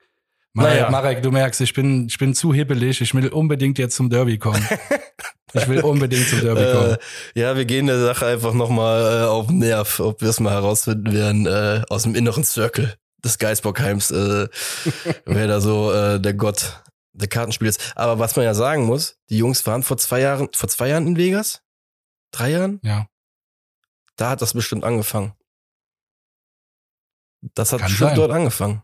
Marek, 0.53 0.75
Naja. 0.75 0.91
Marek, 0.91 1.23
du 1.23 1.31
merkst, 1.31 1.61
ich 1.63 1.73
bin, 1.73 2.07
ich 2.07 2.19
bin 2.19 2.35
zu 2.35 2.53
hibbelig. 2.53 3.01
Ich 3.01 3.15
will 3.15 3.29
unbedingt 3.29 3.79
jetzt 3.79 3.97
zum 3.97 4.11
Derby 4.11 4.39
kommen. 4.39 4.63
Ich 5.55 5.69
will 5.69 5.81
unbedingt 5.81 6.29
zum 6.29 6.41
Derby 6.41 6.73
kommen. 6.73 6.93
Äh, 6.95 7.41
ja, 7.41 7.57
wir 7.57 7.65
gehen 7.65 7.87
der 7.87 8.01
Sache 8.01 8.27
einfach 8.27 8.55
nochmal 8.55 9.23
äh, 9.23 9.27
auf 9.27 9.49
den 9.49 9.59
Nerv, 9.59 10.01
ob 10.01 10.21
wir 10.21 10.31
es 10.31 10.41
mal 10.41 10.53
herausfinden 10.53 11.13
werden, 11.13 11.47
äh, 11.47 11.83
aus 11.89 12.05
dem 12.05 12.15
inneren 12.15 12.45
Circle 12.45 12.95
des 13.25 13.39
Geisbockheims, 13.39 14.11
äh, 14.11 14.49
wer 15.27 15.47
da 15.47 15.61
so 15.61 15.93
äh, 15.93 16.21
der 16.21 16.35
Gott 16.35 16.83
der 17.13 17.29
Kartenspiel 17.29 17.69
ist. 17.69 17.93
Aber 17.95 18.19
was 18.19 18.37
man 18.37 18.45
ja 18.45 18.55
sagen 18.55 18.85
muss, 18.85 19.17
die 19.29 19.39
Jungs 19.39 19.67
waren 19.67 19.83
vor 19.83 19.99
zwei 19.99 20.21
Jahren, 20.21 20.49
vor 20.55 20.69
zwei 20.69 20.89
Jahren 20.89 21.07
in 21.07 21.17
Vegas? 21.17 21.63
Drei 22.33 22.51
Jahren? 22.51 22.81
Ja. 22.83 23.07
Da 24.17 24.31
hat 24.31 24.43
das 24.43 24.55
bestimmt 24.55 24.85
angefangen. 24.85 25.35
Das 27.55 27.73
hat 27.73 27.81
Kann 27.81 27.89
bestimmt 27.89 28.11
sein. 28.11 28.17
dort 28.17 28.31
angefangen. 28.31 28.83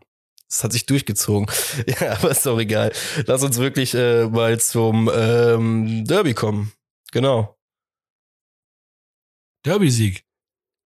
Das 0.49 0.63
hat 0.63 0.73
sich 0.73 0.85
durchgezogen. 0.85 1.47
Ja, 1.87 2.13
aber 2.17 2.31
ist 2.31 2.45
doch 2.45 2.59
egal. 2.59 2.91
Lass 3.25 3.43
uns 3.43 3.57
wirklich 3.57 3.93
äh, 3.93 4.27
mal 4.27 4.59
zum 4.59 5.09
ähm, 5.13 6.05
Derby 6.05 6.33
kommen. 6.33 6.73
Genau. 7.11 7.57
Derby-Sieg. 9.63 10.23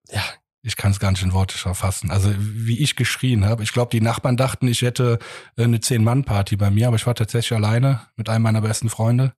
Ja. 0.10 0.24
Ich 0.66 0.78
kann 0.78 0.92
es 0.92 1.00
gar 1.00 1.12
nicht 1.12 1.22
in 1.22 1.34
Worte 1.34 1.58
verfassen. 1.58 2.10
Also 2.10 2.34
wie 2.38 2.80
ich 2.80 2.96
geschrien 2.96 3.44
habe. 3.44 3.64
Ich 3.64 3.74
glaube, 3.74 3.90
die 3.92 4.00
Nachbarn 4.00 4.38
dachten, 4.38 4.66
ich 4.68 4.82
hätte 4.82 5.20
äh, 5.58 5.64
eine 5.64 5.82
Zehn-Mann-Party 5.82 6.56
bei 6.56 6.72
mir, 6.72 6.88
aber 6.88 6.96
ich 6.96 7.06
war 7.06 7.16
tatsächlich 7.16 7.52
alleine 7.52 8.08
mit 8.16 8.30
einem 8.30 8.44
meiner 8.44 8.62
besten 8.62 8.90
Freunde. 8.90 9.34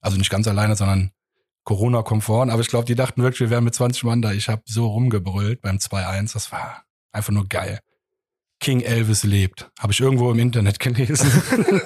Also 0.00 0.16
nicht 0.16 0.30
ganz 0.30 0.48
alleine, 0.48 0.74
sondern 0.74 1.12
Corona-konform. 1.62 2.50
Aber 2.50 2.62
ich 2.62 2.68
glaube, 2.68 2.86
die 2.86 2.96
dachten 2.96 3.22
wirklich, 3.22 3.40
wir 3.40 3.50
wären 3.50 3.62
mit 3.62 3.76
20 3.76 4.02
Mann 4.02 4.22
da. 4.22 4.32
Ich 4.32 4.48
habe 4.48 4.62
so 4.64 4.88
rumgebrüllt 4.88 5.60
beim 5.60 5.76
2-1. 5.76 6.32
Das 6.32 6.50
war 6.50 6.84
einfach 7.12 7.32
nur 7.32 7.48
geil. 7.48 7.80
King 8.60 8.80
Elvis 8.82 9.24
lebt. 9.24 9.70
Habe 9.78 9.92
ich 9.92 10.00
irgendwo 10.00 10.30
im 10.30 10.38
Internet 10.38 10.78
gelesen. 10.78 11.30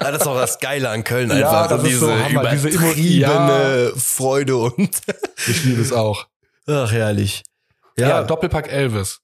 Ah, 0.00 0.10
das 0.10 0.22
ist 0.22 0.26
auch 0.26 0.36
das 0.38 0.58
Geile 0.58 0.90
an 0.90 1.04
Köln 1.04 1.30
Ja, 1.30 1.36
einfach. 1.62 1.68
das 1.68 1.82
ist 1.82 1.88
diese 1.88 1.98
so 2.00 2.12
Hammer, 2.12 2.50
diese 2.50 2.68
übertriebene 2.68 3.92
Freude 3.96 4.56
und 4.56 5.00
ich 5.46 5.64
liebe 5.64 5.80
es 5.80 5.92
auch. 5.92 6.26
ach 6.66 6.90
herrlich. 6.92 7.42
Ja, 7.96 8.08
Ja, 8.08 8.22
Doppelpack 8.22 8.70
Elvis. 8.72 9.20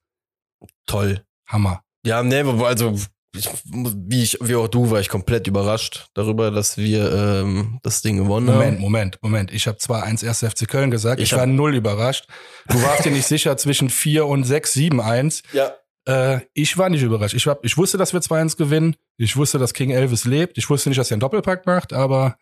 toll. 0.87 1.23
Hammer. 1.47 1.81
Ja, 2.05 2.23
nee, 2.23 2.41
also 2.41 2.97
ich, 3.37 3.49
wie 3.65 4.23
ich, 4.23 4.39
wie 4.41 4.55
auch 4.55 4.69
du, 4.69 4.91
war 4.91 5.01
ich 5.01 5.09
komplett 5.09 5.47
überrascht 5.47 6.07
darüber, 6.15 6.51
dass 6.51 6.77
wir 6.79 7.13
ähm, 7.13 7.79
das 7.83 8.01
Ding 8.03 8.17
gewonnen 8.17 8.47
Moment, 8.47 8.73
haben. 8.75 8.81
Moment, 8.81 9.19
Moment. 9.23 9.53
Ich 9.53 9.67
habe 9.67 9.79
zwar 9.79 10.05
1 10.05 10.23
1. 10.25 10.41
FC 10.41 10.69
Köln 10.69 10.91
gesagt, 10.91 11.21
ich, 11.21 11.33
Ich 11.33 11.39
war 11.39 11.47
null 11.47 11.75
überrascht. 11.75 12.27
Du 12.69 12.81
warst 12.83 13.05
dir 13.05 13.11
nicht 13.13 13.27
sicher 13.27 13.57
zwischen 13.57 13.91
4 13.91 14.27
und 14.27 14.45
6, 14.45 14.73
7, 14.73 15.01
1. 15.01 15.43
Ja. 15.53 15.73
Äh, 16.07 16.41
ich 16.53 16.77
war 16.77 16.91
nicht 16.91 17.03
überrascht. 17.03 17.35
Ich, 17.35 17.47
hab, 17.47 17.65
ich 17.65 17.77
wusste, 17.77 17.99
dass 17.99 18.13
wir 18.13 18.21
2-1 18.21 18.57
gewinnen. 18.57 18.97
Ich 19.17 19.37
wusste, 19.37 19.59
dass 19.59 19.75
King 19.75 19.91
Elvis 19.91 20.25
lebt. 20.25 20.59
Ich 20.59 20.69
wusste 20.69 20.89
nicht, 20.89 20.99
dass 20.99 21.11
er 21.11 21.15
einen 21.15 21.21
Doppelpack 21.21 21.67
macht, 21.67 21.93
aber 21.93 22.37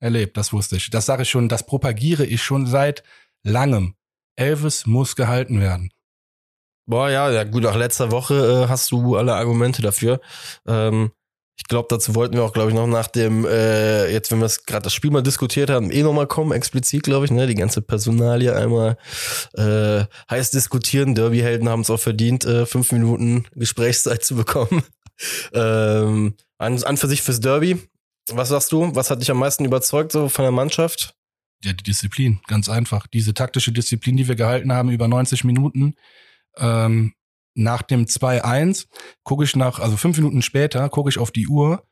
er 0.00 0.10
lebt, 0.10 0.36
das 0.36 0.52
wusste 0.52 0.76
ich. 0.76 0.90
Das 0.90 1.06
sage 1.06 1.22
ich 1.22 1.30
schon, 1.30 1.48
das 1.48 1.64
propagiere 1.64 2.26
ich 2.26 2.42
schon 2.42 2.66
seit 2.66 3.02
langem. 3.42 3.94
Elvis 4.36 4.86
muss 4.86 5.16
gehalten 5.16 5.60
werden. 5.60 5.90
Boah, 6.88 7.10
ja, 7.10 7.30
ja, 7.30 7.44
gut, 7.44 7.64
nach 7.64 7.74
letzter 7.74 8.10
Woche 8.12 8.64
äh, 8.64 8.68
hast 8.68 8.92
du 8.92 9.16
alle 9.16 9.34
Argumente 9.34 9.82
dafür. 9.82 10.20
Ähm, 10.66 11.10
ich 11.56 11.64
glaube, 11.64 11.88
dazu 11.90 12.14
wollten 12.14 12.34
wir 12.34 12.44
auch, 12.44 12.52
glaube 12.52 12.70
ich, 12.70 12.74
noch 12.74 12.86
nach 12.86 13.06
dem, 13.06 13.46
äh, 13.46 14.12
jetzt, 14.12 14.30
wenn 14.30 14.40
wir 14.40 14.50
gerade 14.66 14.84
das 14.84 14.94
Spiel 14.94 15.10
mal 15.10 15.22
diskutiert 15.22 15.70
haben, 15.70 15.90
eh 15.90 16.02
nochmal 16.02 16.26
kommen, 16.26 16.52
explizit, 16.52 17.04
glaube 17.04 17.24
ich, 17.24 17.30
ne, 17.30 17.46
die 17.46 17.54
ganze 17.54 17.80
Personalie 17.80 18.54
einmal 18.54 18.98
äh, 19.54 20.04
heiß 20.30 20.50
diskutieren. 20.50 21.14
Derby-Helden 21.14 21.68
haben 21.68 21.80
es 21.80 21.90
auch 21.90 22.00
verdient, 22.00 22.44
äh, 22.44 22.66
fünf 22.66 22.92
Minuten 22.92 23.46
Gesprächszeit 23.54 24.22
zu 24.22 24.36
bekommen. 24.36 24.82
ähm, 25.54 26.34
an, 26.58 26.82
an 26.82 26.96
für 26.98 27.08
sich 27.08 27.22
fürs 27.22 27.40
Derby. 27.40 27.80
Was 28.28 28.50
sagst 28.50 28.72
du? 28.72 28.94
Was 28.94 29.10
hat 29.10 29.22
dich 29.22 29.30
am 29.30 29.38
meisten 29.38 29.64
überzeugt, 29.64 30.12
so 30.12 30.28
von 30.28 30.42
der 30.42 30.52
Mannschaft? 30.52 31.14
Ja, 31.64 31.72
die 31.72 31.84
Disziplin, 31.84 32.40
ganz 32.48 32.68
einfach. 32.68 33.06
Diese 33.06 33.32
taktische 33.32 33.72
Disziplin, 33.72 34.16
die 34.16 34.28
wir 34.28 34.36
gehalten 34.36 34.72
haben 34.72 34.90
über 34.90 35.08
90 35.08 35.44
Minuten. 35.44 35.94
Ähm, 36.58 37.14
nach 37.56 37.82
dem 37.82 38.04
2-1 38.04 38.86
gucke 39.24 39.44
ich 39.44 39.56
nach, 39.56 39.80
also 39.80 39.96
fünf 39.96 40.16
Minuten 40.18 40.42
später, 40.42 40.88
gucke 40.88 41.08
ich 41.08 41.18
auf 41.18 41.30
die 41.30 41.48
Uhr 41.48 41.84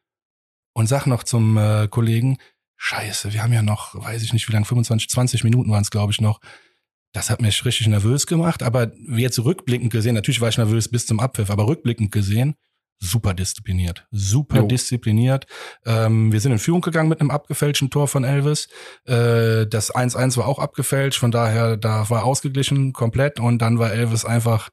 und 0.74 0.86
sag 0.86 1.06
noch 1.06 1.22
zum 1.22 1.56
äh, 1.56 1.88
Kollegen, 1.88 2.38
scheiße, 2.76 3.32
wir 3.32 3.42
haben 3.42 3.52
ja 3.52 3.62
noch, 3.62 3.94
weiß 3.94 4.22
ich 4.22 4.32
nicht 4.32 4.48
wie 4.48 4.52
lange, 4.52 4.66
25, 4.66 5.08
20 5.08 5.44
Minuten 5.44 5.70
waren 5.70 5.82
es, 5.82 5.90
glaube 5.90 6.12
ich, 6.12 6.20
noch. 6.20 6.40
Das 7.12 7.30
hat 7.30 7.40
mich 7.40 7.64
richtig 7.64 7.86
nervös 7.86 8.26
gemacht, 8.26 8.62
aber 8.62 8.92
jetzt 9.16 9.38
rückblickend 9.38 9.92
gesehen, 9.92 10.14
natürlich 10.14 10.40
war 10.40 10.48
ich 10.48 10.58
nervös 10.58 10.88
bis 10.88 11.06
zum 11.06 11.20
Abpfiff, 11.20 11.50
aber 11.50 11.66
rückblickend 11.66 12.10
gesehen, 12.10 12.56
super 12.98 13.34
diszipliniert. 13.34 14.06
Super 14.10 14.58
Jo. 14.58 14.66
diszipliniert. 14.66 15.46
Ähm, 15.86 16.32
wir 16.32 16.40
sind 16.40 16.52
in 16.52 16.58
Führung 16.58 16.80
gegangen 16.80 17.08
mit 17.08 17.20
einem 17.20 17.30
abgefälschten 17.30 17.90
Tor 17.90 18.08
von 18.08 18.24
Elvis. 18.24 18.68
Äh, 19.04 19.66
das 19.66 19.94
1-1 19.94 20.36
war 20.36 20.48
auch 20.48 20.58
abgefälscht, 20.58 21.18
von 21.18 21.30
daher, 21.30 21.76
da 21.76 22.10
war 22.10 22.24
ausgeglichen 22.24 22.92
komplett 22.92 23.40
und 23.40 23.60
dann 23.60 23.78
war 23.78 23.92
Elvis 23.92 24.24
einfach 24.24 24.70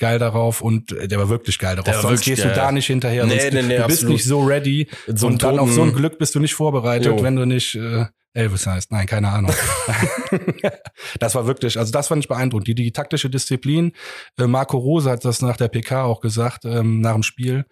geil 0.00 0.18
darauf 0.18 0.60
und 0.60 0.90
der 0.90 1.18
war 1.18 1.28
wirklich 1.28 1.58
geil 1.58 1.76
darauf. 1.76 1.84
Der 1.84 1.94
Sonst 1.94 2.26
wirklich 2.26 2.36
gehst 2.36 2.42
geil. 2.42 2.52
du 2.52 2.58
da 2.58 2.72
nicht 2.72 2.86
hinterher. 2.86 3.24
Nee, 3.26 3.38
sonst, 3.38 3.52
nee, 3.52 3.62
nee, 3.62 3.76
du 3.76 3.86
bist 3.86 3.98
absolut. 4.00 4.12
nicht 4.14 4.24
so 4.24 4.40
ready 4.40 4.88
so 5.06 5.28
und 5.28 5.42
dann 5.42 5.60
auf 5.60 5.72
so 5.72 5.82
ein 5.82 5.92
Glück 5.92 6.18
bist 6.18 6.34
du 6.34 6.40
nicht 6.40 6.54
vorbereitet, 6.54 7.18
Jo. 7.18 7.22
wenn 7.22 7.36
du 7.36 7.44
nicht 7.44 7.76
äh, 7.76 8.06
Elvis 8.32 8.66
heißt. 8.66 8.92
Nein, 8.92 9.06
keine 9.06 9.28
Ahnung. 9.28 9.52
das 11.20 11.34
war 11.34 11.46
wirklich, 11.46 11.78
also 11.78 11.92
das 11.92 12.08
fand 12.08 12.22
ich 12.24 12.28
beeindruckend. 12.28 12.68
Die, 12.68 12.74
die 12.74 12.92
taktische 12.92 13.30
Disziplin. 13.30 13.92
Äh, 14.38 14.46
Marco 14.46 14.78
Rose 14.78 15.10
hat 15.10 15.24
das 15.24 15.42
nach 15.42 15.56
der 15.56 15.68
PK 15.68 16.04
auch 16.04 16.20
gesagt, 16.20 16.64
ähm, 16.64 17.00
nach 17.00 17.14
dem 17.14 17.22
Spiel. 17.22 17.64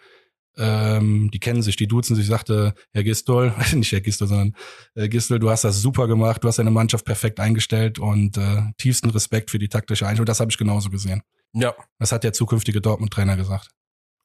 Ähm, 0.57 1.31
die 1.33 1.39
kennen 1.39 1.63
sich, 1.63 1.77
die 1.77 1.87
duzen 1.87 2.17
sich, 2.17 2.27
sagte 2.27 2.75
Herr 2.93 3.05
Gistol, 3.05 3.53
nicht 3.75 3.93
Herr 3.93 4.01
Gistol, 4.01 4.27
sondern 4.27 4.55
äh, 4.97 5.09
Gistol, 5.09 5.39
du 5.39 5.51
hast 5.51 5.63
das 5.63 5.81
super 5.81 6.09
gemacht, 6.09 6.43
du 6.43 6.49
hast 6.49 6.59
deine 6.59 6.73
Mannschaft 6.73 7.05
perfekt 7.05 7.39
eingestellt 7.39 8.01
und 8.01 8.37
äh, 8.37 8.63
tiefsten 8.77 9.11
Respekt 9.11 9.51
für 9.51 9.61
die 9.61 9.69
taktische 9.69 10.07
Einstellung. 10.07 10.27
Das 10.27 10.41
habe 10.41 10.51
ich 10.51 10.59
genauso 10.59 10.91
gesehen. 10.91 11.23
Ja. 11.55 11.75
Das 11.99 12.13
hat 12.13 12.25
der 12.25 12.33
zukünftige 12.33 12.81
Dortmund-Trainer 12.81 13.37
gesagt. 13.37 13.71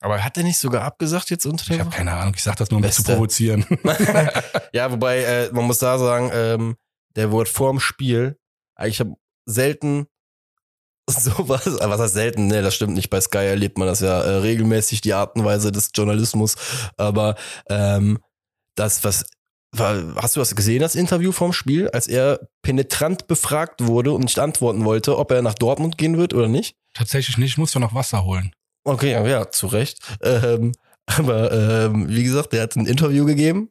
Aber 0.01 0.21
hat 0.21 0.35
er 0.37 0.43
nicht 0.43 0.57
sogar 0.57 0.83
abgesagt 0.83 1.29
jetzt 1.29 1.45
unter 1.45 1.65
der 1.65 1.75
Ich 1.75 1.79
habe 1.79 1.89
keine 1.89 2.11
Ahnung, 2.11 2.33
ich 2.35 2.43
sag 2.43 2.57
das 2.57 2.69
nur, 2.69 2.77
um 2.77 2.83
dich 2.83 2.93
zu 2.93 3.03
provozieren. 3.03 3.65
ja, 4.73 4.91
wobei, 4.91 5.23
äh, 5.23 5.51
man 5.53 5.65
muss 5.65 5.79
da 5.79 5.97
sagen, 5.97 6.29
ähm, 6.33 6.75
der 7.15 7.31
wurde 7.31 7.49
vorm 7.49 7.79
Spiel, 7.79 8.37
ich 8.85 8.99
habe 8.99 9.15
selten 9.45 10.07
sowas, 11.09 11.67
äh, 11.67 11.89
was 11.89 12.01
heißt 12.01 12.13
selten, 12.13 12.47
ne, 12.47 12.61
das 12.61 12.75
stimmt 12.75 12.95
nicht, 12.95 13.09
bei 13.09 13.21
Sky 13.21 13.45
erlebt 13.45 13.77
man 13.77 13.87
das 13.87 14.01
ja 14.01 14.21
äh, 14.21 14.35
regelmäßig, 14.37 14.99
die 14.99 15.13
Art 15.13 15.37
und 15.37 15.45
Weise 15.45 15.71
des 15.71 15.91
Journalismus, 15.95 16.55
aber 16.97 17.35
ähm, 17.69 18.19
das, 18.75 19.05
was, 19.05 19.25
war, 19.71 20.15
hast 20.15 20.35
du 20.35 20.39
das 20.39 20.55
gesehen, 20.55 20.81
das 20.81 20.95
Interview 20.95 21.31
vorm 21.31 21.53
Spiel, 21.53 21.89
als 21.89 22.07
er 22.07 22.47
penetrant 22.61 23.27
befragt 23.27 23.85
wurde 23.85 24.11
und 24.11 24.23
nicht 24.23 24.39
antworten 24.39 24.85
wollte, 24.85 25.17
ob 25.17 25.31
er 25.31 25.41
nach 25.41 25.55
Dortmund 25.55 25.97
gehen 25.97 26.17
wird 26.17 26.33
oder 26.33 26.47
nicht? 26.47 26.75
Tatsächlich 26.93 27.37
nicht, 27.37 27.51
ich 27.51 27.57
muss 27.57 27.71
doch 27.71 27.79
noch 27.79 27.93
Wasser 27.93 28.23
holen. 28.23 28.53
Okay, 28.83 29.11
ja, 29.11 29.25
ja 29.25 29.49
zu 29.49 29.67
Recht. 29.67 29.99
Ähm, 30.21 30.73
aber 31.05 31.51
ähm, 31.51 32.09
wie 32.09 32.23
gesagt, 32.23 32.53
der 32.53 32.63
hat 32.63 32.75
ein 32.75 32.85
Interview 32.85 33.25
gegeben. 33.25 33.69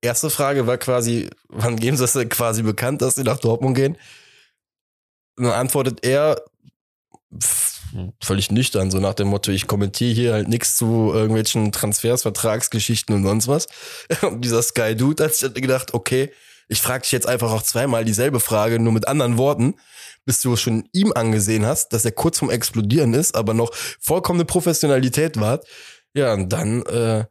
Erste 0.00 0.28
Frage 0.28 0.66
war 0.66 0.76
quasi, 0.76 1.30
wann 1.48 1.76
geben 1.76 1.96
sie 1.96 2.02
das 2.06 2.28
quasi 2.28 2.62
bekannt, 2.62 3.00
dass 3.00 3.14
sie 3.14 3.22
nach 3.22 3.38
Dortmund 3.38 3.76
gehen? 3.76 3.96
Und 5.36 5.44
dann 5.44 5.54
antwortet 5.54 6.04
er 6.04 6.42
völlig 8.20 8.50
nüchtern, 8.50 8.90
so 8.90 8.98
nach 8.98 9.14
dem 9.14 9.28
Motto, 9.28 9.50
ich 9.50 9.66
kommentiere 9.66 10.14
hier 10.14 10.32
halt 10.32 10.48
nichts 10.48 10.76
zu 10.76 11.12
irgendwelchen 11.12 11.72
Transfers, 11.72 12.22
Vertragsgeschichten 12.22 13.14
und 13.14 13.22
sonst 13.22 13.48
was. 13.48 13.68
Und 14.22 14.44
dieser 14.44 14.62
Sky 14.62 14.96
Dude 14.96 15.24
hat 15.24 15.34
sich 15.34 15.52
gedacht, 15.54 15.94
okay, 15.94 16.32
ich 16.68 16.80
frage 16.80 17.02
dich 17.02 17.12
jetzt 17.12 17.26
einfach 17.26 17.52
auch 17.52 17.62
zweimal 17.62 18.04
dieselbe 18.04 18.40
Frage, 18.40 18.78
nur 18.80 18.92
mit 18.92 19.06
anderen 19.06 19.36
Worten, 19.36 19.74
bis 20.24 20.40
du 20.40 20.54
es 20.54 20.60
schon 20.60 20.88
ihm 20.92 21.12
angesehen 21.12 21.66
hast, 21.66 21.92
dass 21.92 22.04
er 22.04 22.12
kurz 22.12 22.38
vorm 22.38 22.50
Explodieren 22.50 23.14
ist, 23.14 23.34
aber 23.34 23.54
noch 23.54 23.72
vollkommene 24.00 24.44
Professionalität 24.44 25.38
war. 25.38 25.60
Ja, 26.14 26.32
und 26.34 26.52
dann 26.52 26.82
äh, 26.86 27.24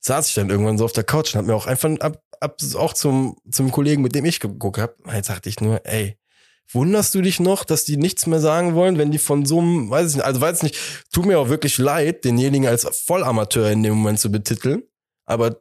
saß 0.00 0.28
ich 0.28 0.34
dann 0.34 0.50
irgendwann 0.50 0.78
so 0.78 0.84
auf 0.84 0.92
der 0.92 1.04
Couch 1.04 1.34
und 1.34 1.38
hab 1.38 1.46
mir 1.46 1.54
auch 1.54 1.66
einfach 1.66 1.90
ab, 2.00 2.22
ab 2.40 2.56
auch 2.74 2.92
zum, 2.94 3.36
zum 3.50 3.70
Kollegen, 3.70 4.02
mit 4.02 4.14
dem 4.14 4.24
ich 4.24 4.40
geguckt 4.40 4.78
hab, 4.78 4.96
jetzt 5.12 5.28
sagte 5.28 5.48
ich 5.48 5.60
nur, 5.60 5.84
ey, 5.84 6.16
wunderst 6.70 7.14
du 7.14 7.20
dich 7.20 7.40
noch, 7.40 7.64
dass 7.64 7.84
die 7.84 7.96
nichts 7.96 8.26
mehr 8.26 8.40
sagen 8.40 8.74
wollen, 8.74 8.98
wenn 8.98 9.10
die 9.10 9.18
von 9.18 9.44
so 9.44 9.60
einem, 9.60 9.90
weiß 9.90 10.10
ich 10.10 10.16
nicht, 10.16 10.24
also 10.24 10.40
weiß 10.40 10.62
nicht, 10.62 10.76
tut 11.12 11.26
mir 11.26 11.38
auch 11.38 11.48
wirklich 11.48 11.78
leid, 11.78 12.24
denjenigen 12.24 12.66
als 12.66 12.84
Vollamateur 13.06 13.70
in 13.70 13.82
dem 13.82 13.94
Moment 13.94 14.20
zu 14.20 14.30
betiteln, 14.30 14.82
aber 15.26 15.58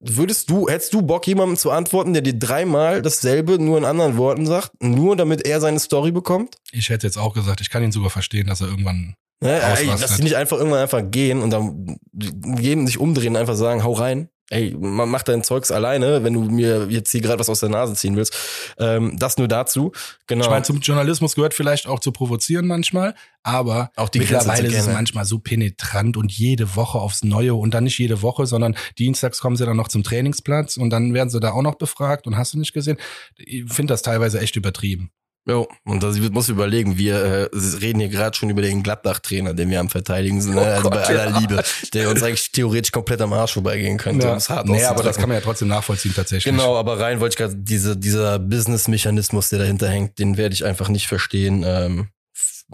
würdest 0.00 0.50
du, 0.50 0.68
hättest 0.68 0.94
du 0.94 1.02
Bock, 1.02 1.26
jemandem 1.26 1.56
zu 1.56 1.70
antworten, 1.70 2.12
der 2.12 2.22
dir 2.22 2.38
dreimal 2.38 3.02
dasselbe 3.02 3.58
nur 3.58 3.78
in 3.78 3.84
anderen 3.84 4.16
Worten 4.16 4.46
sagt, 4.46 4.72
nur 4.82 5.16
damit 5.16 5.46
er 5.46 5.60
seine 5.60 5.80
Story 5.80 6.12
bekommt? 6.12 6.56
Ich 6.72 6.88
hätte 6.88 7.06
jetzt 7.06 7.18
auch 7.18 7.34
gesagt, 7.34 7.60
ich 7.60 7.70
kann 7.70 7.82
ihn 7.82 7.92
sogar 7.92 8.10
verstehen, 8.10 8.46
dass 8.46 8.60
er 8.60 8.68
irgendwann. 8.68 9.14
Ne? 9.40 9.60
Ey, 9.60 9.86
dass 9.86 10.16
die 10.16 10.22
nicht 10.22 10.36
einfach 10.36 10.58
irgendwann 10.58 10.82
einfach 10.82 11.02
gehen 11.10 11.42
und 11.42 11.50
dann 11.50 11.98
gehen, 12.12 12.86
sich 12.86 12.98
umdrehen 12.98 13.34
und 13.34 13.36
einfach 13.36 13.56
sagen, 13.56 13.84
hau 13.84 13.92
rein. 13.92 14.28
Ey, 14.50 14.74
man 14.78 15.10
macht 15.10 15.28
dein 15.28 15.44
Zeugs 15.44 15.70
alleine, 15.70 16.24
wenn 16.24 16.32
du 16.32 16.40
mir 16.42 16.86
jetzt 16.88 17.12
hier 17.12 17.20
gerade 17.20 17.38
was 17.38 17.50
aus 17.50 17.60
der 17.60 17.68
Nase 17.68 17.94
ziehen 17.94 18.16
willst. 18.16 18.34
Ähm, 18.78 19.18
das 19.18 19.36
nur 19.36 19.46
dazu. 19.46 19.92
Genau. 20.26 20.44
Ich 20.44 20.50
meine, 20.50 20.62
zum 20.64 20.80
Journalismus 20.80 21.34
gehört 21.34 21.52
vielleicht 21.52 21.86
auch 21.86 22.00
zu 22.00 22.12
provozieren 22.12 22.66
manchmal, 22.66 23.14
aber 23.42 23.90
Auch 23.96 24.08
die 24.08 24.20
mittlerweile 24.20 24.68
ist 24.68 24.74
es 24.74 24.84
kennen. 24.84 24.94
manchmal 24.94 25.26
so 25.26 25.38
penetrant 25.38 26.16
und 26.16 26.32
jede 26.32 26.76
Woche 26.76 26.98
aufs 26.98 27.22
Neue 27.24 27.54
und 27.54 27.74
dann 27.74 27.84
nicht 27.84 27.98
jede 27.98 28.22
Woche, 28.22 28.46
sondern 28.46 28.74
dienstags 28.98 29.40
kommen 29.40 29.56
sie 29.56 29.66
dann 29.66 29.76
noch 29.76 29.88
zum 29.88 30.02
Trainingsplatz 30.02 30.78
und 30.78 30.88
dann 30.88 31.12
werden 31.12 31.28
sie 31.28 31.40
da 31.40 31.52
auch 31.52 31.62
noch 31.62 31.74
befragt 31.74 32.26
und 32.26 32.38
hast 32.38 32.54
du 32.54 32.58
nicht 32.58 32.72
gesehen? 32.72 32.96
Ich 33.36 33.70
finde 33.70 33.92
das 33.92 34.00
teilweise 34.00 34.40
echt 34.40 34.56
übertrieben. 34.56 35.10
Ja, 35.48 35.64
und 35.86 36.02
da 36.02 36.08
muss 36.30 36.44
ich 36.44 36.50
überlegen, 36.50 36.98
wir 36.98 37.14
äh, 37.14 37.48
reden 37.80 38.00
hier 38.00 38.10
gerade 38.10 38.36
schon 38.36 38.50
über 38.50 38.60
den 38.60 38.82
Gladbach-Trainer, 38.82 39.54
den 39.54 39.70
wir 39.70 39.80
am 39.80 39.88
Verteidigen 39.88 40.42
sind, 40.42 40.56
ne? 40.56 40.60
oh 40.60 40.64
also 40.64 40.82
Gott, 40.82 40.92
bei 40.92 41.04
aller 41.06 41.30
ja. 41.30 41.38
Liebe, 41.38 41.64
der 41.94 42.10
uns 42.10 42.22
eigentlich 42.22 42.52
theoretisch 42.52 42.92
komplett 42.92 43.22
am 43.22 43.32
Arsch 43.32 43.54
vorbeigehen 43.54 43.96
könnte. 43.96 44.26
Ja. 44.26 44.38
Hart 44.38 44.66
nee, 44.68 44.84
aber 44.84 45.02
das 45.02 45.16
kann 45.16 45.30
man 45.30 45.38
ja 45.38 45.40
trotzdem 45.40 45.68
nachvollziehen 45.68 46.12
tatsächlich. 46.14 46.52
Genau, 46.52 46.76
aber 46.76 47.00
rein 47.00 47.20
wollte 47.20 47.32
ich 47.32 47.38
gerade, 47.38 47.56
diese, 47.56 47.96
dieser 47.96 48.38
Business-Mechanismus, 48.38 49.48
der 49.48 49.60
dahinter 49.60 49.88
hängt, 49.88 50.18
den 50.18 50.36
werde 50.36 50.52
ich 50.52 50.66
einfach 50.66 50.90
nicht 50.90 51.06
verstehen. 51.06 51.64
Ähm, 51.66 52.08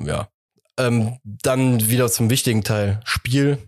ja. 0.00 0.28
Ähm, 0.76 1.18
dann 1.22 1.88
wieder 1.88 2.10
zum 2.10 2.28
wichtigen 2.28 2.64
Teil, 2.64 2.98
Spiel. 3.04 3.58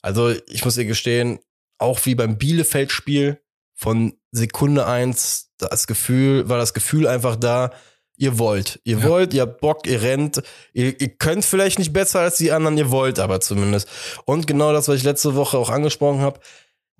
Also 0.00 0.30
ich 0.48 0.64
muss 0.64 0.76
dir 0.76 0.86
gestehen, 0.86 1.38
auch 1.76 2.00
wie 2.06 2.14
beim 2.14 2.38
Bielefeld-Spiel 2.38 3.42
von 3.74 4.14
Sekunde 4.32 4.86
eins, 4.86 5.50
das 5.58 5.86
Gefühl, 5.86 6.48
war 6.48 6.56
das 6.56 6.72
Gefühl 6.72 7.06
einfach 7.06 7.36
da, 7.36 7.72
ihr 8.16 8.38
wollt. 8.38 8.80
Ihr 8.84 8.98
ja. 8.98 9.08
wollt, 9.08 9.34
ihr 9.34 9.42
habt 9.42 9.60
Bock, 9.60 9.86
ihr 9.86 10.02
rennt. 10.02 10.42
Ihr, 10.72 11.00
ihr 11.00 11.08
könnt 11.08 11.44
vielleicht 11.44 11.78
nicht 11.78 11.92
besser 11.92 12.20
als 12.20 12.36
die 12.36 12.52
anderen, 12.52 12.78
ihr 12.78 12.90
wollt 12.90 13.18
aber 13.18 13.40
zumindest. 13.40 13.88
Und 14.24 14.46
genau 14.46 14.72
das, 14.72 14.88
was 14.88 14.96
ich 14.96 15.04
letzte 15.04 15.34
Woche 15.34 15.58
auch 15.58 15.70
angesprochen 15.70 16.20
habe, 16.20 16.40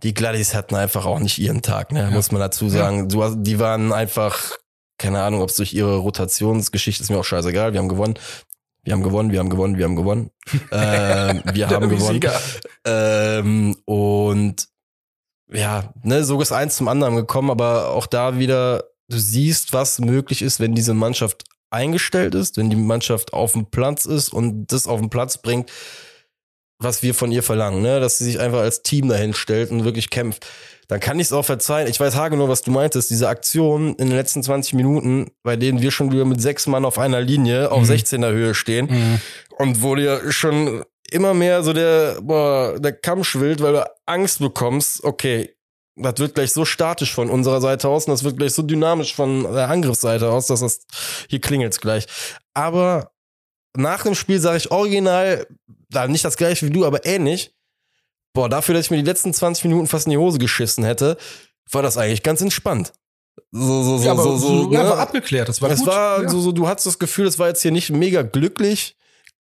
die 0.03 0.15
Gladys 0.15 0.55
hatten 0.55 0.75
einfach 0.75 1.07
auch 1.07 1.19
nicht 1.19 1.39
ihren 1.39 1.63
Tag, 1.63 1.93
ne? 1.93 2.01
Ja. 2.01 2.11
muss 2.11 2.31
man 2.31 2.41
dazu 2.41 2.69
sagen. 2.69 3.09
Du, 3.09 3.35
die 3.35 3.59
waren 3.59 3.93
einfach, 3.93 4.53
keine 4.99 5.23
Ahnung, 5.23 5.41
ob 5.41 5.49
es 5.49 5.57
durch 5.57 5.73
ihre 5.73 5.97
Rotationsgeschichte 5.97 7.03
ist 7.03 7.11
mir 7.11 7.19
auch 7.19 7.25
scheißegal. 7.25 7.73
Wir 7.73 7.81
haben 7.81 7.89
gewonnen. 7.89 8.19
Wir 8.83 8.93
haben 8.93 9.03
gewonnen, 9.03 9.33
wir 9.33 9.41
haben 9.41 9.51
gewonnen, 9.51 9.79
wir 9.79 9.85
haben 9.85 9.97
gewonnen. 9.97 10.31
ähm, 10.71 11.43
wir 11.53 11.69
haben 11.69 11.89
gewonnen. 11.89 12.21
Ähm, 12.85 13.77
und 13.85 14.69
ja, 15.53 15.93
ne, 16.03 16.25
so 16.25 16.41
ist 16.41 16.53
eins 16.53 16.77
zum 16.77 16.89
anderen 16.89 17.17
gekommen, 17.17 17.51
aber 17.51 17.91
auch 17.91 18.07
da 18.07 18.39
wieder 18.39 18.85
du 19.09 19.19
siehst, 19.19 19.73
was 19.73 19.99
möglich 19.99 20.43
ist, 20.43 20.61
wenn 20.61 20.75
diese 20.75 20.95
Mannschaft 20.95 21.45
eingestellt 21.71 22.35
ist, 22.35 22.57
wenn 22.57 22.71
die 22.71 22.77
Mannschaft 22.77 23.33
auf 23.33 23.53
dem 23.53 23.67
Platz 23.67 24.05
ist 24.05 24.33
und 24.33 24.67
das 24.69 24.87
auf 24.87 25.01
den 25.01 25.11
Platz 25.11 25.39
bringt, 25.39 25.71
was 26.79 27.03
wir 27.03 27.15
von 27.15 27.33
ihr 27.33 27.43
verlangen, 27.43 27.83
ne? 27.83 28.01
dass 28.01 28.19
sie 28.19 28.25
sich 28.25 28.41
einfach 28.41 28.61
als 28.61 28.83
Team 28.83 29.09
dahin 29.09 29.35
stellt 29.35 29.71
und 29.71 29.85
wirklich 29.85 30.11
kämpft. 30.11 30.47
Dann 30.89 31.01
kann 31.01 31.19
ich 31.19 31.27
es 31.27 31.33
auch 31.33 31.45
verzeihen. 31.45 31.89
Ich 31.89 31.99
weiß 31.99 32.15
haargenau, 32.15 32.49
was 32.49 32.63
du 32.63 32.71
meintest. 32.71 33.11
Diese 33.11 33.29
Aktion 33.29 33.97
in 33.97 34.09
den 34.09 34.17
letzten 34.17 34.43
20 34.43 34.75
Minuten, 34.75 35.33
bei 35.43 35.57
denen 35.57 35.81
wir 35.81 35.91
schon 35.91 36.13
wieder 36.13 36.25
mit 36.25 36.41
sechs 36.41 36.67
Mann 36.67 36.85
auf 36.85 36.99
einer 36.99 37.21
Linie 37.21 37.73
auf 37.73 37.83
mhm. 37.83 37.91
16er 37.91 38.31
Höhe 38.31 38.55
stehen 38.55 38.87
mhm. 38.87 39.21
und 39.59 39.83
wo 39.83 39.97
dir 39.97 40.31
schon 40.31 40.85
immer 41.11 41.35
mehr 41.35 41.63
so 41.63 41.73
der, 41.73 42.19
boah, 42.21 42.79
der 42.79 42.93
Kamm 42.93 43.25
schwillt, 43.25 43.63
weil 43.63 43.73
du 43.73 43.91
Angst 44.07 44.39
bekommst, 44.39 45.03
okay, 45.03 45.56
das 45.97 46.15
wird 46.19 46.35
gleich 46.35 46.53
so 46.53 46.65
statisch 46.65 47.15
von 47.15 47.31
unserer 47.31 47.61
Seite 47.61 47.89
aus 47.89 48.07
und 48.07 48.13
das 48.13 48.23
wird 48.23 48.37
gleich 48.37 48.53
so 48.53 48.63
dynamisch 48.63 49.15
von 49.15 49.43
der 49.43 49.71
Angriffsseite 49.71 50.31
aus, 50.31 50.47
dass 50.47 50.61
das 50.61 50.81
hier 51.29 51.41
klingelt's 51.41 51.81
gleich. 51.81 52.07
Aber 52.55 53.13
nach 53.77 54.03
dem 54.03 54.15
Spiel 54.15 54.39
sage 54.39 54.59
ich 54.59 54.71
original, 54.71 55.47
da 55.91 56.07
nicht 56.07 56.25
das 56.25 56.37
gleiche 56.37 56.67
wie 56.67 56.71
du, 56.71 56.85
aber 56.85 57.07
ähnlich. 57.07 57.55
Boah, 58.35 58.51
dafür, 58.51 58.75
dass 58.75 58.87
ich 58.87 58.91
mir 58.91 58.99
die 58.99 59.09
letzten 59.09 59.33
20 59.33 59.65
Minuten 59.65 59.87
fast 59.87 60.07
in 60.07 60.11
die 60.11 60.19
Hose 60.19 60.39
geschissen 60.39 60.85
hätte, 60.85 61.17
war 61.71 61.83
das 61.83 61.97
eigentlich 61.97 62.23
ganz 62.23 62.43
entspannt. 62.43 62.93
So, 63.51 63.83
so, 63.83 63.99
so, 63.99 64.05
ja, 64.05 64.15
so, 64.15 64.37
so, 64.37 64.73
ja, 64.73 64.83
ne? 64.83 64.91
war 64.91 64.99
abgeklärt. 64.99 65.49
Das 65.49 65.63
war 65.63 65.71
es 65.71 65.81
gut. 65.81 65.89
war 65.89 66.23
ja. 66.23 66.29
so, 66.29 66.41
so, 66.41 66.53
du 66.53 66.69
hattest 66.69 66.87
das 66.87 66.99
Gefühl, 66.99 67.27
es 67.27 67.39
war 67.39 67.49
jetzt 67.49 67.63
hier 67.63 67.71
nicht 67.71 67.91
mega 67.91 68.23
glücklich. 68.23 68.97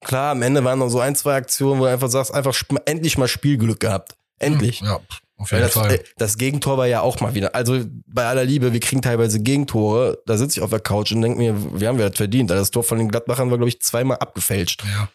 Klar, 0.05 0.33
am 0.33 0.43
Ende 0.43 0.65
waren 0.65 0.79
noch 0.79 0.89
so 0.89 1.01
ein, 1.01 1.15
zwei 1.15 1.37
Aktionen, 1.37 1.81
wo 1.81 1.85
du 1.85 1.91
einfach 1.91 2.11
sagst, 2.11 2.35
einfach 2.35 2.55
endlich 2.85 3.17
mal 3.17 3.29
Spielglück 3.29 3.81
gehabt. 3.81 4.17
Endlich. 4.39 4.81
Ja, 4.81 5.01
auf 5.43 5.51
jeden 5.51 5.63
das, 5.63 5.73
Fall. 5.73 5.95
Äh, 5.95 6.05
das 6.17 6.39
Gegentor 6.39 6.79
war 6.79 6.87
ja 6.87 7.01
auch 7.01 7.21
mal 7.21 7.35
wieder. 7.35 7.55
Also 7.55 7.85
bei 8.07 8.25
aller 8.25 8.45
Liebe, 8.45 8.73
wir 8.73 8.81
kriegen 8.81 9.03
teilweise 9.03 9.41
Gegentore. 9.41 10.19
Da 10.27 10.37
sitze 10.37 10.59
ich 10.59 10.63
auf 10.63 10.71
der 10.71 10.81
Couch 10.81 11.13
und 11.13 11.23
denke 11.23 11.39
mir, 11.39 11.81
wir 11.81 11.89
haben 11.89 11.99
wir 11.99 12.09
das 12.09 12.17
verdient. 12.17 12.51
Das 12.51 12.71
Tor 12.71 12.85
von 12.85 12.99
den 12.99 13.09
Gladbachern 13.09 13.51
war, 13.51 13.59
glaube 13.59 13.69
ich, 13.69 13.81
zweimal 13.81 14.19
abgefälscht. 14.19 14.85
Ja. 14.85 15.09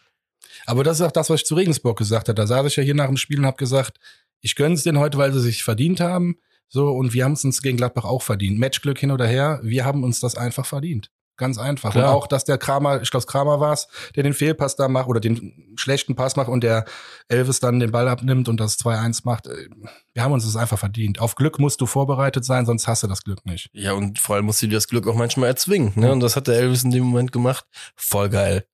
Aber 0.65 0.83
das 0.83 0.99
ist 0.99 1.05
auch 1.05 1.11
das, 1.11 1.29
was 1.29 1.41
ich 1.41 1.45
zu 1.45 1.55
Regensburg 1.55 1.97
gesagt 1.97 2.27
habe. 2.27 2.35
Da 2.35 2.45
saß 2.45 2.67
ich 2.67 2.75
ja 2.75 2.83
hier 2.83 2.95
nach 2.95 3.07
dem 3.07 3.17
Spiel 3.17 3.39
und 3.39 3.45
habe 3.45 3.57
gesagt, 3.57 3.97
ich 4.41 4.55
gönne 4.55 4.75
es 4.75 4.83
denen 4.83 4.99
heute, 4.99 5.17
weil 5.17 5.33
sie 5.33 5.39
sich 5.39 5.63
verdient 5.63 5.99
haben. 5.99 6.37
So, 6.67 6.89
und 6.89 7.13
wir 7.13 7.23
haben 7.23 7.33
es 7.33 7.45
uns 7.45 7.61
gegen 7.61 7.77
Gladbach 7.77 8.03
auch 8.03 8.21
verdient. 8.21 8.59
Matchglück 8.59 8.99
hin 8.99 9.11
oder 9.11 9.25
her, 9.25 9.59
wir 9.63 9.85
haben 9.85 10.03
uns 10.03 10.19
das 10.19 10.35
einfach 10.35 10.65
verdient. 10.65 11.09
Ganz 11.38 11.60
einfach. 11.60 11.91
Klar. 11.91 12.10
Und 12.10 12.15
auch, 12.15 12.28
dass 12.28 12.45
der 12.45 12.58
Kramer, 12.58 13.02
ich 13.02 13.12
glaube, 13.12 13.26
Kramer 13.28 13.60
war 13.60 13.73
es, 13.73 13.88
der 14.15 14.23
den 14.23 14.34
Fehlpass 14.34 14.76
da 14.76 14.88
macht 14.88 15.08
oder 15.08 15.19
den 15.19 15.73
schlechten 15.76 16.15
Pass 16.15 16.36
macht 16.36 16.50
und 16.50 16.63
der 16.63 16.86
Elvis 17.28 17.60
dann 17.60 17.80
den 17.80 17.91
Ball 17.91 18.08
abnimmt 18.08 18.50
und 18.50 18.60
das 18.60 18.80
2-1 18.80 19.21
macht. 19.23 19.45
Äh, 19.45 19.69
wir 20.13 20.23
haben 20.23 20.32
uns 20.32 20.45
das 20.45 20.56
einfach 20.56 20.80
verdient. 20.80 21.19
Auf 21.19 21.36
Glück 21.36 21.60
musst 21.60 21.80
du 21.80 21.86
vorbereitet 21.86 22.43
sein, 22.43 22.65
sonst 22.65 22.88
hast 22.88 23.04
du 23.04 23.08
das 23.08 23.23
Glück 23.23 23.45
nicht. 23.45 23.69
Ja, 23.73 23.93
und 23.93 24.17
vor 24.17 24.36
allem 24.36 24.45
musst 24.45 24.62
du 24.63 24.67
dir 24.67 24.76
das 24.76 24.88
Glück 24.88 25.08
auch 25.08 25.15
manchmal 25.15 25.50
erzwingen. 25.50 25.93
Ne? 25.95 26.12
Und 26.12 26.21
das 26.21 26.36
hat 26.36 26.47
der 26.47 26.56
Elvis 26.56 26.84
in 26.84 26.91
dem 26.91 27.04
Moment 27.04 27.32
gemacht. 27.32 27.65
Voll 27.95 28.30
geil. 28.30 28.65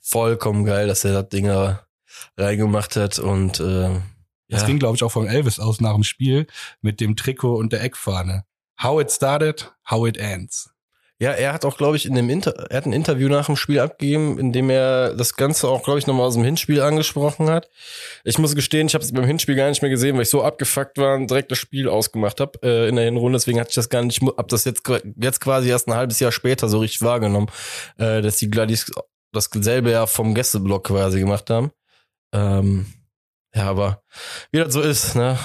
Vollkommen 0.00 0.64
geil, 0.64 0.88
dass 0.88 1.04
er 1.04 1.12
das 1.12 1.28
Ding 1.28 1.46
da 1.46 1.86
reingemacht 2.36 2.96
hat 2.96 3.18
und 3.18 3.60
äh, 3.60 4.00
das 4.48 4.66
ging, 4.66 4.80
glaube 4.80 4.96
ich, 4.96 5.04
auch 5.04 5.12
von 5.12 5.28
Elvis 5.28 5.60
aus 5.60 5.80
nach 5.80 5.94
dem 5.94 6.02
Spiel 6.02 6.46
mit 6.80 7.00
dem 7.00 7.14
Trikot 7.14 7.54
und 7.54 7.72
der 7.72 7.82
Eckfahne. 7.82 8.44
How 8.82 9.00
it 9.00 9.12
started, 9.12 9.72
how 9.88 10.08
it 10.08 10.16
ends. 10.16 10.70
Ja, 11.20 11.32
er 11.32 11.52
hat 11.52 11.66
auch, 11.66 11.76
glaube 11.76 11.98
ich, 11.98 12.06
in 12.06 12.14
dem 12.14 12.30
Inter 12.30 12.70
er 12.70 12.78
hat 12.78 12.86
ein 12.86 12.94
Interview 12.94 13.28
nach 13.28 13.44
dem 13.44 13.56
Spiel 13.56 13.78
abgegeben, 13.78 14.38
in 14.38 14.52
dem 14.52 14.70
er 14.70 15.14
das 15.14 15.36
Ganze 15.36 15.68
auch, 15.68 15.82
glaube 15.82 15.98
ich, 15.98 16.06
nochmal 16.06 16.26
aus 16.26 16.34
dem 16.34 16.44
Hinspiel 16.44 16.80
angesprochen 16.80 17.50
hat. 17.50 17.68
Ich 18.24 18.38
muss 18.38 18.54
gestehen, 18.54 18.86
ich 18.86 18.94
habe 18.94 19.04
es 19.04 19.12
beim 19.12 19.26
Hinspiel 19.26 19.54
gar 19.54 19.68
nicht 19.68 19.82
mehr 19.82 19.90
gesehen, 19.90 20.16
weil 20.16 20.22
ich 20.22 20.30
so 20.30 20.42
abgefuckt 20.42 20.96
war 20.96 21.16
und 21.16 21.28
direkt 21.28 21.50
das 21.50 21.58
Spiel 21.58 21.90
ausgemacht 21.90 22.40
habe 22.40 22.58
äh, 22.62 22.88
in 22.88 22.96
der 22.96 23.04
Hinrunde. 23.04 23.36
Deswegen 23.36 23.60
hatte 23.60 23.68
ich 23.68 23.74
das 23.74 23.90
gar 23.90 24.02
nicht, 24.02 24.22
hab 24.22 24.48
das 24.48 24.64
jetzt 24.64 24.82
jetzt 25.20 25.40
quasi 25.40 25.68
erst 25.68 25.88
ein 25.88 25.94
halbes 25.94 26.20
Jahr 26.20 26.32
später 26.32 26.70
so 26.70 26.78
richtig 26.78 27.02
wahrgenommen, 27.02 27.48
äh, 27.98 28.22
dass 28.22 28.38
die 28.38 28.50
Gladys 28.50 28.90
dasselbe 29.32 29.90
ja 29.90 30.06
vom 30.06 30.34
Gästeblock 30.34 30.84
quasi 30.86 31.20
gemacht 31.20 31.50
haben. 31.50 31.70
Ähm, 32.32 32.86
ja, 33.54 33.68
aber 33.68 34.02
wie 34.52 34.58
das 34.58 34.72
so 34.72 34.80
ist, 34.80 35.16
ne? 35.16 35.38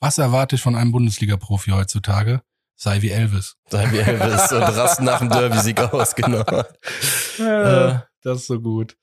Was 0.00 0.18
erwarte 0.18 0.54
ich 0.54 0.62
von 0.62 0.76
einem 0.76 0.92
Bundesliga-Profi 0.92 1.72
heutzutage? 1.72 2.40
Sei 2.80 3.02
wie 3.02 3.10
Elvis. 3.10 3.56
Sei 3.68 3.90
wie 3.90 3.98
Elvis 3.98 4.52
und 4.52 4.62
rasten 4.62 5.04
nach 5.04 5.18
dem 5.18 5.30
Derby-Sieg 5.30 5.80
aus, 5.80 6.14
genau. 6.14 6.44
Ja, 7.38 7.88
äh, 7.88 8.00
das 8.22 8.40
ist 8.40 8.46
so 8.46 8.60
gut. 8.60 8.96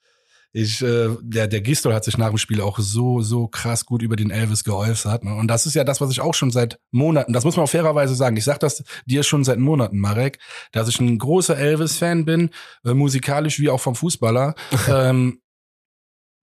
Ich, 0.53 0.81
äh, 0.81 1.09
der, 1.21 1.47
der 1.47 1.59
Gistol 1.59 1.93
hat 1.93 2.05
sich 2.05 2.17
nach 2.17 2.29
dem 2.29 2.38
Spiel 2.38 2.61
auch 2.61 2.79
so, 2.79 3.19
so 3.21 3.47
krass 3.47 3.85
gut 3.85 4.01
über 4.01 4.15
den 4.15 4.29
Elvis 4.29 4.63
geäußert. 4.63 5.25
Ne? 5.25 5.35
Und 5.35 5.49
das 5.49 5.65
ist 5.65 5.73
ja 5.73 5.83
das, 5.83 5.99
was 5.99 6.11
ich 6.11 6.21
auch 6.21 6.33
schon 6.33 6.51
seit 6.51 6.79
Monaten, 6.91 7.33
das 7.33 7.43
muss 7.43 7.57
man 7.57 7.65
auch 7.65 7.69
fairerweise 7.69 8.15
sagen. 8.15 8.38
Ich 8.38 8.45
sag 8.45 8.61
das 8.61 8.81
dir 9.05 9.23
schon 9.23 9.43
seit 9.43 9.59
Monaten, 9.59 9.99
Marek, 9.99 10.39
dass 10.71 10.88
ich 10.88 10.97
ein 11.01 11.17
großer 11.17 11.57
Elvis-Fan 11.57 12.23
bin, 12.23 12.51
äh, 12.85 12.93
musikalisch 12.93 13.59
wie 13.59 13.69
auch 13.69 13.81
vom 13.81 13.95
Fußballer. 13.95 14.55
ähm, 14.88 15.41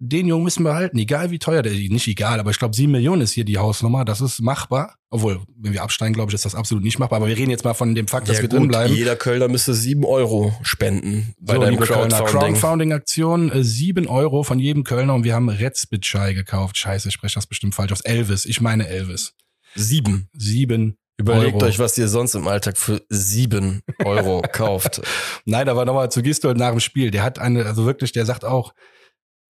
den 0.05 0.27
Jungen 0.27 0.43
müssen 0.43 0.65
wir 0.65 0.75
halten, 0.75 0.99
egal 0.99 1.31
wie 1.31 1.39
teuer 1.39 1.63
der, 1.63 1.73
nicht 1.73 2.09
egal, 2.09 2.41
aber 2.41 2.51
ich 2.51 2.59
glaube, 2.59 2.75
sieben 2.75 2.91
Millionen 2.91 3.23
ist 3.23 3.33
hier 3.33 3.45
die 3.45 3.59
Hausnummer, 3.59 4.05
das 4.05 4.21
ist 4.21 4.41
machbar. 4.41 4.97
Obwohl, 5.11 5.41
wenn 5.57 5.73
wir 5.73 5.83
absteigen, 5.83 6.13
glaube 6.13 6.31
ich, 6.31 6.35
ist 6.35 6.45
das 6.45 6.57
absolut 6.57 6.83
nicht 6.83 6.99
machbar. 6.99 7.19
Aber 7.19 7.29
wir 7.29 7.37
reden 7.37 7.51
jetzt 7.51 7.65
mal 7.65 7.75
von 7.75 7.95
dem 7.95 8.09
Fakt, 8.09 8.29
dass 8.29 8.39
ja, 8.39 8.43
wir 8.43 8.49
gut, 8.49 8.59
drin 8.59 8.69
bleiben. 8.69 8.95
Jeder 8.95 9.15
Kölner 9.15 9.47
müsste 9.47 9.75
sieben 9.75 10.05
Euro 10.05 10.59
spenden 10.63 11.35
bei 11.39 11.55
so, 11.55 11.61
deinem 11.61 11.79
Crowdfunding. 11.79 12.27
Crowdfunding-Aktion, 12.27 13.53
äh, 13.53 13.63
sieben 13.63 14.09
Euro 14.09 14.43
von 14.43 14.59
jedem 14.59 14.83
Kölner 14.83 15.15
und 15.15 15.23
wir 15.23 15.35
haben 15.35 15.49
Retzbitschei 15.49 16.33
gekauft. 16.33 16.77
Scheiße, 16.79 17.09
ich 17.09 17.15
spreche 17.15 17.37
das 17.37 17.47
bestimmt 17.47 17.75
falsch 17.75 17.93
aus. 17.93 18.01
Elvis, 18.01 18.45
ich 18.45 18.61
meine 18.61 18.89
Elvis. 18.89 19.35
Sieben. 19.77 20.29
Sieben. 20.33 20.97
Überlegt 21.17 21.55
Euro. 21.55 21.67
euch, 21.67 21.79
was 21.79 21.97
ihr 21.97 22.09
sonst 22.09 22.35
im 22.35 22.49
Alltag 22.49 22.77
für 22.77 23.03
sieben 23.09 23.83
Euro 24.05 24.43
kauft. 24.53 25.03
Nein, 25.45 25.69
aber 25.69 25.85
nochmal 25.85 26.11
zu 26.11 26.23
Gistol 26.23 26.55
nach 26.55 26.71
dem 26.71 26.81
Spiel. 26.81 27.13
Der 27.13 27.23
hat 27.23 27.39
eine, 27.39 27.67
also 27.67 27.87
wirklich, 27.87 28.11
der 28.11 28.27
sagt 28.27 28.45
auch, 28.45 28.73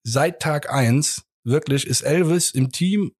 seit 0.03 0.41
Tag 0.41 0.73
eins 0.73 1.23
wirklich 1.45 1.87
ist 1.87 2.03
Elvis 2.03 2.51
im 2.51 2.71
Team 2.71 3.13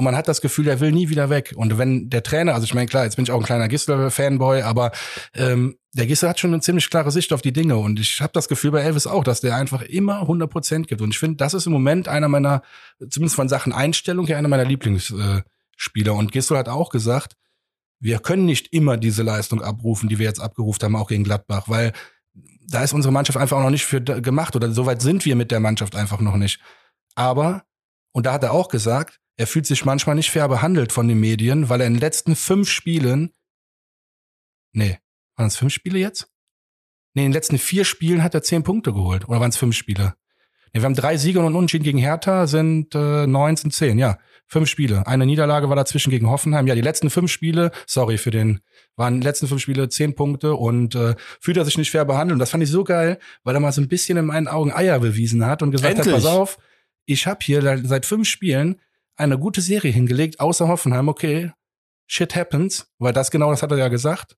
und 0.00 0.04
man 0.04 0.16
hat 0.16 0.28
das 0.28 0.40
Gefühl, 0.40 0.66
er 0.66 0.80
will 0.80 0.92
nie 0.92 1.10
wieder 1.10 1.28
weg. 1.28 1.52
Und 1.56 1.76
wenn 1.76 2.08
der 2.08 2.22
Trainer, 2.22 2.54
also 2.54 2.64
ich 2.64 2.72
meine, 2.72 2.86
klar, 2.86 3.04
jetzt 3.04 3.16
bin 3.16 3.24
ich 3.24 3.30
auch 3.30 3.38
ein 3.38 3.44
kleiner 3.44 3.68
Gisler-Fanboy, 3.68 4.62
aber 4.62 4.92
ähm, 5.34 5.76
der 5.92 6.06
Gisler 6.06 6.30
hat 6.30 6.40
schon 6.40 6.54
eine 6.54 6.62
ziemlich 6.62 6.88
klare 6.88 7.10
Sicht 7.10 7.34
auf 7.34 7.42
die 7.42 7.52
Dinge. 7.52 7.76
Und 7.76 8.00
ich 8.00 8.22
habe 8.22 8.32
das 8.32 8.48
Gefühl 8.48 8.70
bei 8.70 8.80
Elvis 8.80 9.06
auch, 9.06 9.24
dass 9.24 9.42
der 9.42 9.56
einfach 9.56 9.82
immer 9.82 10.22
100 10.22 10.48
Prozent 10.48 10.88
gibt. 10.88 11.02
Und 11.02 11.10
ich 11.10 11.18
finde, 11.18 11.36
das 11.36 11.52
ist 11.52 11.66
im 11.66 11.72
Moment 11.72 12.08
einer 12.08 12.28
meiner, 12.28 12.62
zumindest 13.10 13.36
von 13.36 13.50
Sachen 13.50 13.74
Einstellung 13.74 14.26
her, 14.26 14.38
einer 14.38 14.48
meiner 14.48 14.64
Lieblingsspieler. 14.64 16.14
Und 16.14 16.32
Gisler 16.32 16.56
hat 16.56 16.70
auch 16.70 16.88
gesagt, 16.88 17.34
wir 17.98 18.20
können 18.20 18.46
nicht 18.46 18.72
immer 18.72 18.96
diese 18.96 19.22
Leistung 19.22 19.60
abrufen, 19.60 20.08
die 20.08 20.18
wir 20.18 20.26
jetzt 20.26 20.40
abgerufen 20.40 20.82
haben, 20.82 20.96
auch 20.96 21.08
gegen 21.08 21.24
Gladbach, 21.24 21.64
weil 21.66 21.92
da 22.70 22.84
ist 22.84 22.92
unsere 22.92 23.12
Mannschaft 23.12 23.36
einfach 23.36 23.58
auch 23.58 23.62
noch 23.62 23.70
nicht 23.70 23.84
für 23.84 24.00
gemacht 24.00 24.54
oder 24.54 24.70
so 24.70 24.86
weit 24.86 25.02
sind 25.02 25.24
wir 25.24 25.34
mit 25.34 25.50
der 25.50 25.60
Mannschaft 25.60 25.96
einfach 25.96 26.20
noch 26.20 26.36
nicht. 26.36 26.60
Aber, 27.16 27.64
und 28.12 28.26
da 28.26 28.32
hat 28.32 28.44
er 28.44 28.52
auch 28.52 28.68
gesagt, 28.68 29.20
er 29.36 29.46
fühlt 29.46 29.66
sich 29.66 29.84
manchmal 29.84 30.14
nicht 30.14 30.30
fair 30.30 30.48
behandelt 30.48 30.92
von 30.92 31.08
den 31.08 31.18
Medien, 31.18 31.68
weil 31.68 31.80
er 31.80 31.86
in 31.88 31.94
den 31.94 32.00
letzten 32.00 32.36
fünf 32.36 32.68
Spielen, 32.70 33.32
nee, 34.72 34.98
waren 35.36 35.48
es 35.48 35.56
fünf 35.56 35.72
Spiele 35.72 35.98
jetzt? 35.98 36.30
Nee, 37.14 37.22
in 37.22 37.30
den 37.30 37.34
letzten 37.34 37.58
vier 37.58 37.84
Spielen 37.84 38.22
hat 38.22 38.34
er 38.34 38.42
zehn 38.42 38.62
Punkte 38.62 38.92
geholt. 38.92 39.28
Oder 39.28 39.40
waren 39.40 39.50
es 39.50 39.56
fünf 39.56 39.74
Spiele? 39.74 40.14
Nee, 40.72 40.80
wir 40.80 40.84
haben 40.84 40.94
drei 40.94 41.16
Siege 41.16 41.40
und 41.40 41.54
Unentschieden 41.54 41.84
gegen 41.84 41.98
Hertha, 41.98 42.46
sind 42.46 42.94
äh, 42.94 43.26
19, 43.26 43.70
10, 43.70 43.98
ja. 43.98 44.18
Fünf 44.46 44.68
Spiele. 44.68 45.06
Eine 45.06 45.26
Niederlage 45.26 45.68
war 45.68 45.76
dazwischen 45.76 46.10
gegen 46.10 46.28
Hoffenheim. 46.28 46.66
Ja, 46.66 46.74
die 46.74 46.80
letzten 46.80 47.08
fünf 47.08 47.30
Spiele, 47.30 47.70
sorry 47.86 48.18
für 48.18 48.32
den, 48.32 48.58
waren 48.96 49.20
die 49.20 49.24
letzten 49.24 49.46
fünf 49.46 49.62
Spiele 49.62 49.88
zehn 49.88 50.16
Punkte 50.16 50.56
und 50.56 50.96
äh, 50.96 51.14
fühlt 51.40 51.56
er 51.56 51.64
sich 51.64 51.78
nicht 51.78 51.92
fair 51.92 52.04
behandelt. 52.04 52.34
Und 52.34 52.40
das 52.40 52.50
fand 52.50 52.64
ich 52.64 52.68
so 52.68 52.82
geil, 52.82 53.20
weil 53.44 53.54
er 53.54 53.60
mal 53.60 53.70
so 53.70 53.80
ein 53.80 53.86
bisschen 53.86 54.18
in 54.18 54.26
meinen 54.26 54.48
Augen 54.48 54.72
Eier 54.72 54.98
bewiesen 54.98 55.46
hat 55.46 55.62
und 55.62 55.70
gesagt 55.70 55.98
Endlich. 55.98 56.12
hat, 56.12 56.22
pass 56.22 56.30
auf, 56.30 56.58
ich 57.06 57.28
habe 57.28 57.38
hier 57.42 57.80
seit 57.84 58.06
fünf 58.06 58.26
Spielen 58.28 58.80
eine 59.14 59.38
gute 59.38 59.60
Serie 59.60 59.92
hingelegt, 59.92 60.40
außer 60.40 60.66
Hoffenheim, 60.66 61.06
okay, 61.06 61.52
shit 62.08 62.34
happens, 62.34 62.90
weil 62.98 63.12
das 63.12 63.30
genau, 63.30 63.50
das 63.50 63.62
hat 63.62 63.70
er 63.70 63.78
ja 63.78 63.88
gesagt. 63.88 64.36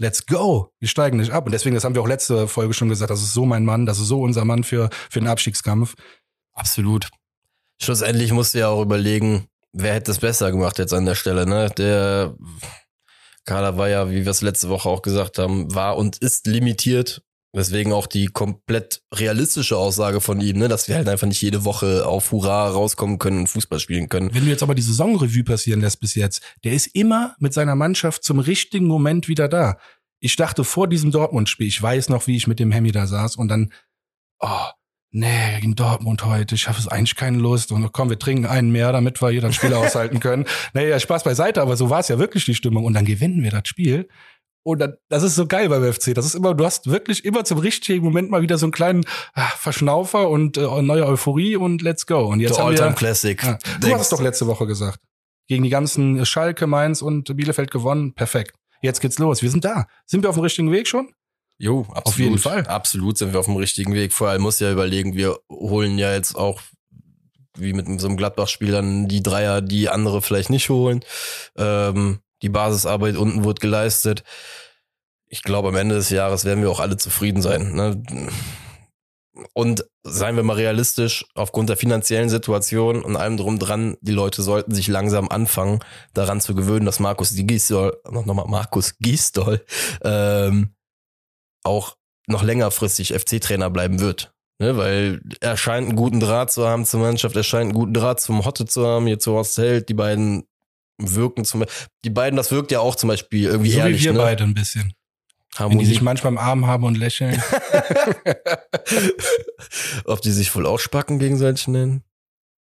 Let's 0.00 0.24
go. 0.24 0.72
Wir 0.78 0.88
steigen 0.88 1.18
nicht 1.18 1.30
ab. 1.30 1.44
Und 1.44 1.52
deswegen, 1.52 1.74
das 1.74 1.84
haben 1.84 1.94
wir 1.94 2.00
auch 2.00 2.08
letzte 2.08 2.48
Folge 2.48 2.72
schon 2.72 2.88
gesagt, 2.88 3.10
das 3.10 3.20
ist 3.20 3.34
so 3.34 3.44
mein 3.44 3.66
Mann, 3.66 3.84
das 3.84 3.98
ist 3.98 4.08
so 4.08 4.22
unser 4.22 4.46
Mann 4.46 4.64
für, 4.64 4.88
für 5.10 5.20
den 5.20 5.28
Abstiegskampf. 5.28 5.94
Absolut. 6.54 7.10
Schlussendlich 7.82 8.32
musst 8.32 8.54
du 8.54 8.60
ja 8.60 8.68
auch 8.68 8.80
überlegen, 8.80 9.46
wer 9.72 9.92
hätte 9.92 10.10
es 10.10 10.18
besser 10.18 10.52
gemacht 10.52 10.78
jetzt 10.78 10.94
an 10.94 11.04
der 11.04 11.16
Stelle, 11.16 11.44
ne? 11.46 11.68
Der 11.76 12.34
Kader 13.44 13.76
war 13.76 13.90
ja, 13.90 14.10
wie 14.10 14.24
wir 14.24 14.30
es 14.30 14.40
letzte 14.40 14.70
Woche 14.70 14.88
auch 14.88 15.02
gesagt 15.02 15.38
haben, 15.38 15.74
war 15.74 15.98
und 15.98 16.16
ist 16.16 16.46
limitiert. 16.46 17.22
Deswegen 17.52 17.92
auch 17.92 18.06
die 18.06 18.26
komplett 18.26 19.02
realistische 19.12 19.76
Aussage 19.76 20.20
von 20.20 20.40
ihm, 20.40 20.58
ne, 20.58 20.68
dass 20.68 20.86
wir 20.86 20.94
halt 20.94 21.08
einfach 21.08 21.26
nicht 21.26 21.42
jede 21.42 21.64
Woche 21.64 22.06
auf 22.06 22.30
Hurra 22.30 22.68
rauskommen 22.68 23.18
können 23.18 23.40
und 23.40 23.46
Fußball 23.48 23.80
spielen 23.80 24.08
können. 24.08 24.32
Wenn 24.32 24.44
du 24.44 24.50
jetzt 24.50 24.62
aber 24.62 24.76
die 24.76 24.82
Saisonrevue 24.82 25.42
passieren 25.42 25.80
lässt 25.80 25.98
bis 25.98 26.14
jetzt, 26.14 26.42
der 26.62 26.72
ist 26.74 26.86
immer 26.94 27.34
mit 27.40 27.52
seiner 27.52 27.74
Mannschaft 27.74 28.22
zum 28.22 28.38
richtigen 28.38 28.86
Moment 28.86 29.26
wieder 29.26 29.48
da. 29.48 29.78
Ich 30.20 30.36
dachte 30.36 30.62
vor 30.62 30.86
diesem 30.86 31.10
Dortmund-Spiel, 31.10 31.66
ich 31.66 31.82
weiß 31.82 32.08
noch, 32.08 32.28
wie 32.28 32.36
ich 32.36 32.46
mit 32.46 32.60
dem 32.60 32.70
Hemi 32.70 32.92
da 32.92 33.08
saß 33.08 33.34
und 33.34 33.48
dann, 33.48 33.72
oh, 34.38 34.66
nee, 35.10 35.58
gegen 35.60 35.74
Dortmund 35.74 36.24
heute, 36.24 36.54
ich 36.54 36.68
habe 36.68 36.78
es 36.78 36.86
eigentlich 36.86 37.16
keine 37.16 37.38
Lust 37.38 37.72
und 37.72 37.90
komm, 37.90 38.10
wir 38.10 38.18
trinken 38.18 38.46
einen 38.46 38.70
mehr, 38.70 38.92
damit 38.92 39.20
wir 39.20 39.30
hier 39.30 39.40
das 39.40 39.56
Spiel 39.56 39.74
aushalten 39.74 40.20
können. 40.20 40.44
Naja, 40.72 41.00
Spaß 41.00 41.24
beiseite, 41.24 41.62
aber 41.62 41.76
so 41.76 41.90
war 41.90 41.98
es 41.98 42.08
ja 42.08 42.18
wirklich 42.20 42.44
die 42.44 42.54
Stimmung 42.54 42.84
und 42.84 42.94
dann 42.94 43.04
gewinnen 43.04 43.42
wir 43.42 43.50
das 43.50 43.66
Spiel. 43.66 44.08
Und 44.62 44.78
dann, 44.78 44.94
das 45.08 45.22
ist 45.22 45.36
so 45.36 45.46
geil 45.46 45.68
beim 45.68 45.90
FC. 45.90 46.14
Das 46.14 46.26
ist 46.26 46.34
immer, 46.34 46.54
du 46.54 46.64
hast 46.64 46.90
wirklich 46.90 47.24
immer 47.24 47.44
zum 47.44 47.58
richtigen 47.58 48.04
Moment 48.04 48.30
mal 48.30 48.42
wieder 48.42 48.58
so 48.58 48.66
einen 48.66 48.72
kleinen 48.72 49.04
ah, 49.34 49.48
Verschnaufer 49.56 50.28
und 50.28 50.58
äh, 50.58 50.82
neue 50.82 51.06
Euphorie 51.06 51.56
und 51.56 51.80
let's 51.82 52.06
go. 52.06 52.26
Und 52.26 52.40
jetzt 52.40 52.56
Der 52.56 52.64
haben 52.64 52.76
wir, 52.76 52.92
Classic. 52.92 53.42
ja, 53.42 53.58
du 53.80 53.92
hast 53.92 54.02
es 54.02 54.08
doch 54.10 54.20
letzte 54.20 54.46
Woche 54.46 54.66
gesagt. 54.66 55.00
Gegen 55.48 55.64
die 55.64 55.70
ganzen 55.70 56.24
Schalke, 56.26 56.66
Mainz 56.66 57.02
und 57.02 57.34
Bielefeld 57.36 57.70
gewonnen. 57.70 58.14
Perfekt. 58.14 58.54
Jetzt 58.82 59.00
geht's 59.00 59.18
los. 59.18 59.42
Wir 59.42 59.50
sind 59.50 59.64
da. 59.64 59.86
Sind 60.06 60.22
wir 60.22 60.30
auf 60.30 60.36
dem 60.36 60.42
richtigen 60.42 60.70
Weg 60.70 60.86
schon? 60.86 61.10
Jo, 61.58 61.80
absolut. 61.80 62.06
Auf 62.06 62.18
jeden 62.18 62.38
Fall. 62.38 62.66
Absolut 62.66 63.18
sind 63.18 63.32
wir 63.32 63.40
auf 63.40 63.46
dem 63.46 63.56
richtigen 63.56 63.94
Weg. 63.94 64.12
Vor 64.12 64.28
allem 64.28 64.42
muss 64.42 64.60
ja 64.60 64.70
überlegen, 64.72 65.14
wir 65.14 65.38
holen 65.50 65.98
ja 65.98 66.12
jetzt 66.12 66.34
auch 66.34 66.60
wie 67.56 67.72
mit 67.72 68.00
so 68.00 68.06
einem 68.06 68.16
Gladbach-Spiel 68.16 68.70
dann 68.70 69.08
die 69.08 69.22
Dreier, 69.22 69.60
die 69.60 69.88
andere 69.88 70.22
vielleicht 70.22 70.50
nicht 70.50 70.70
holen. 70.70 71.04
Ähm, 71.56 72.20
die 72.42 72.48
Basisarbeit 72.48 73.16
unten 73.16 73.44
wird 73.44 73.60
geleistet. 73.60 74.24
Ich 75.26 75.42
glaube, 75.42 75.68
am 75.68 75.76
Ende 75.76 75.94
des 75.94 76.10
Jahres 76.10 76.44
werden 76.44 76.62
wir 76.62 76.70
auch 76.70 76.80
alle 76.80 76.96
zufrieden 76.96 77.42
sein. 77.42 77.72
Ne? 77.74 78.02
Und 79.54 79.84
seien 80.02 80.36
wir 80.36 80.42
mal 80.42 80.56
realistisch, 80.56 81.24
aufgrund 81.34 81.68
der 81.68 81.76
finanziellen 81.76 82.28
Situation 82.28 83.02
und 83.02 83.16
allem 83.16 83.36
drum 83.36 83.58
dran, 83.58 83.96
die 84.00 84.12
Leute 84.12 84.42
sollten 84.42 84.74
sich 84.74 84.88
langsam 84.88 85.28
anfangen, 85.28 85.80
daran 86.14 86.40
zu 86.40 86.54
gewöhnen, 86.54 86.86
dass 86.86 87.00
Markus 87.00 87.32
Gisdol, 87.34 88.00
noch 88.10 88.26
nochmal 88.26 88.48
Markus 88.48 88.96
Gisdol, 88.98 89.64
ähm, 90.02 90.74
auch 91.62 91.96
noch 92.26 92.42
längerfristig 92.42 93.14
FC-Trainer 93.14 93.70
bleiben 93.70 94.00
wird. 94.00 94.32
Ne, 94.60 94.76
weil 94.76 95.22
er 95.40 95.56
scheint 95.56 95.88
einen 95.88 95.96
guten 95.96 96.20
Draht 96.20 96.52
zu 96.52 96.68
haben 96.68 96.84
zur 96.84 97.00
Mannschaft, 97.00 97.34
er 97.34 97.42
scheint 97.42 97.70
einen 97.70 97.72
guten 97.72 97.94
Draht 97.94 98.20
zum 98.20 98.44
Hotte 98.44 98.66
zu 98.66 98.86
haben, 98.86 99.06
hier 99.06 99.18
zu 99.18 99.32
Horst 99.32 99.56
Held, 99.56 99.88
die 99.88 99.94
beiden 99.94 100.46
wirken 101.00 101.44
zum 101.44 101.64
die 102.04 102.10
beiden, 102.10 102.36
das 102.36 102.50
wirkt 102.50 102.72
ja 102.72 102.80
auch 102.80 102.96
zum 102.96 103.08
Beispiel 103.08 103.46
irgendwie 103.46 103.70
so 103.70 103.78
ehrlich, 103.78 104.00
wie 104.00 104.06
wir 104.06 104.12
ne? 104.12 104.18
beide 104.18 104.44
ein 104.44 104.54
bisschen. 104.54 104.94
Wenn 105.56 105.68
die 105.68 105.74
Harmonie. 105.74 105.84
sich 105.84 106.00
manchmal 106.00 106.32
im 106.32 106.38
Arm 106.38 106.66
haben 106.66 106.84
und 106.84 106.96
lächeln. 106.96 107.42
Ob 110.04 110.22
die 110.22 110.30
sich 110.30 110.54
wohl 110.54 110.64
auch 110.64 110.78
Spacken 110.78 111.18
gegenseitig 111.18 111.66
nennen? 111.66 112.04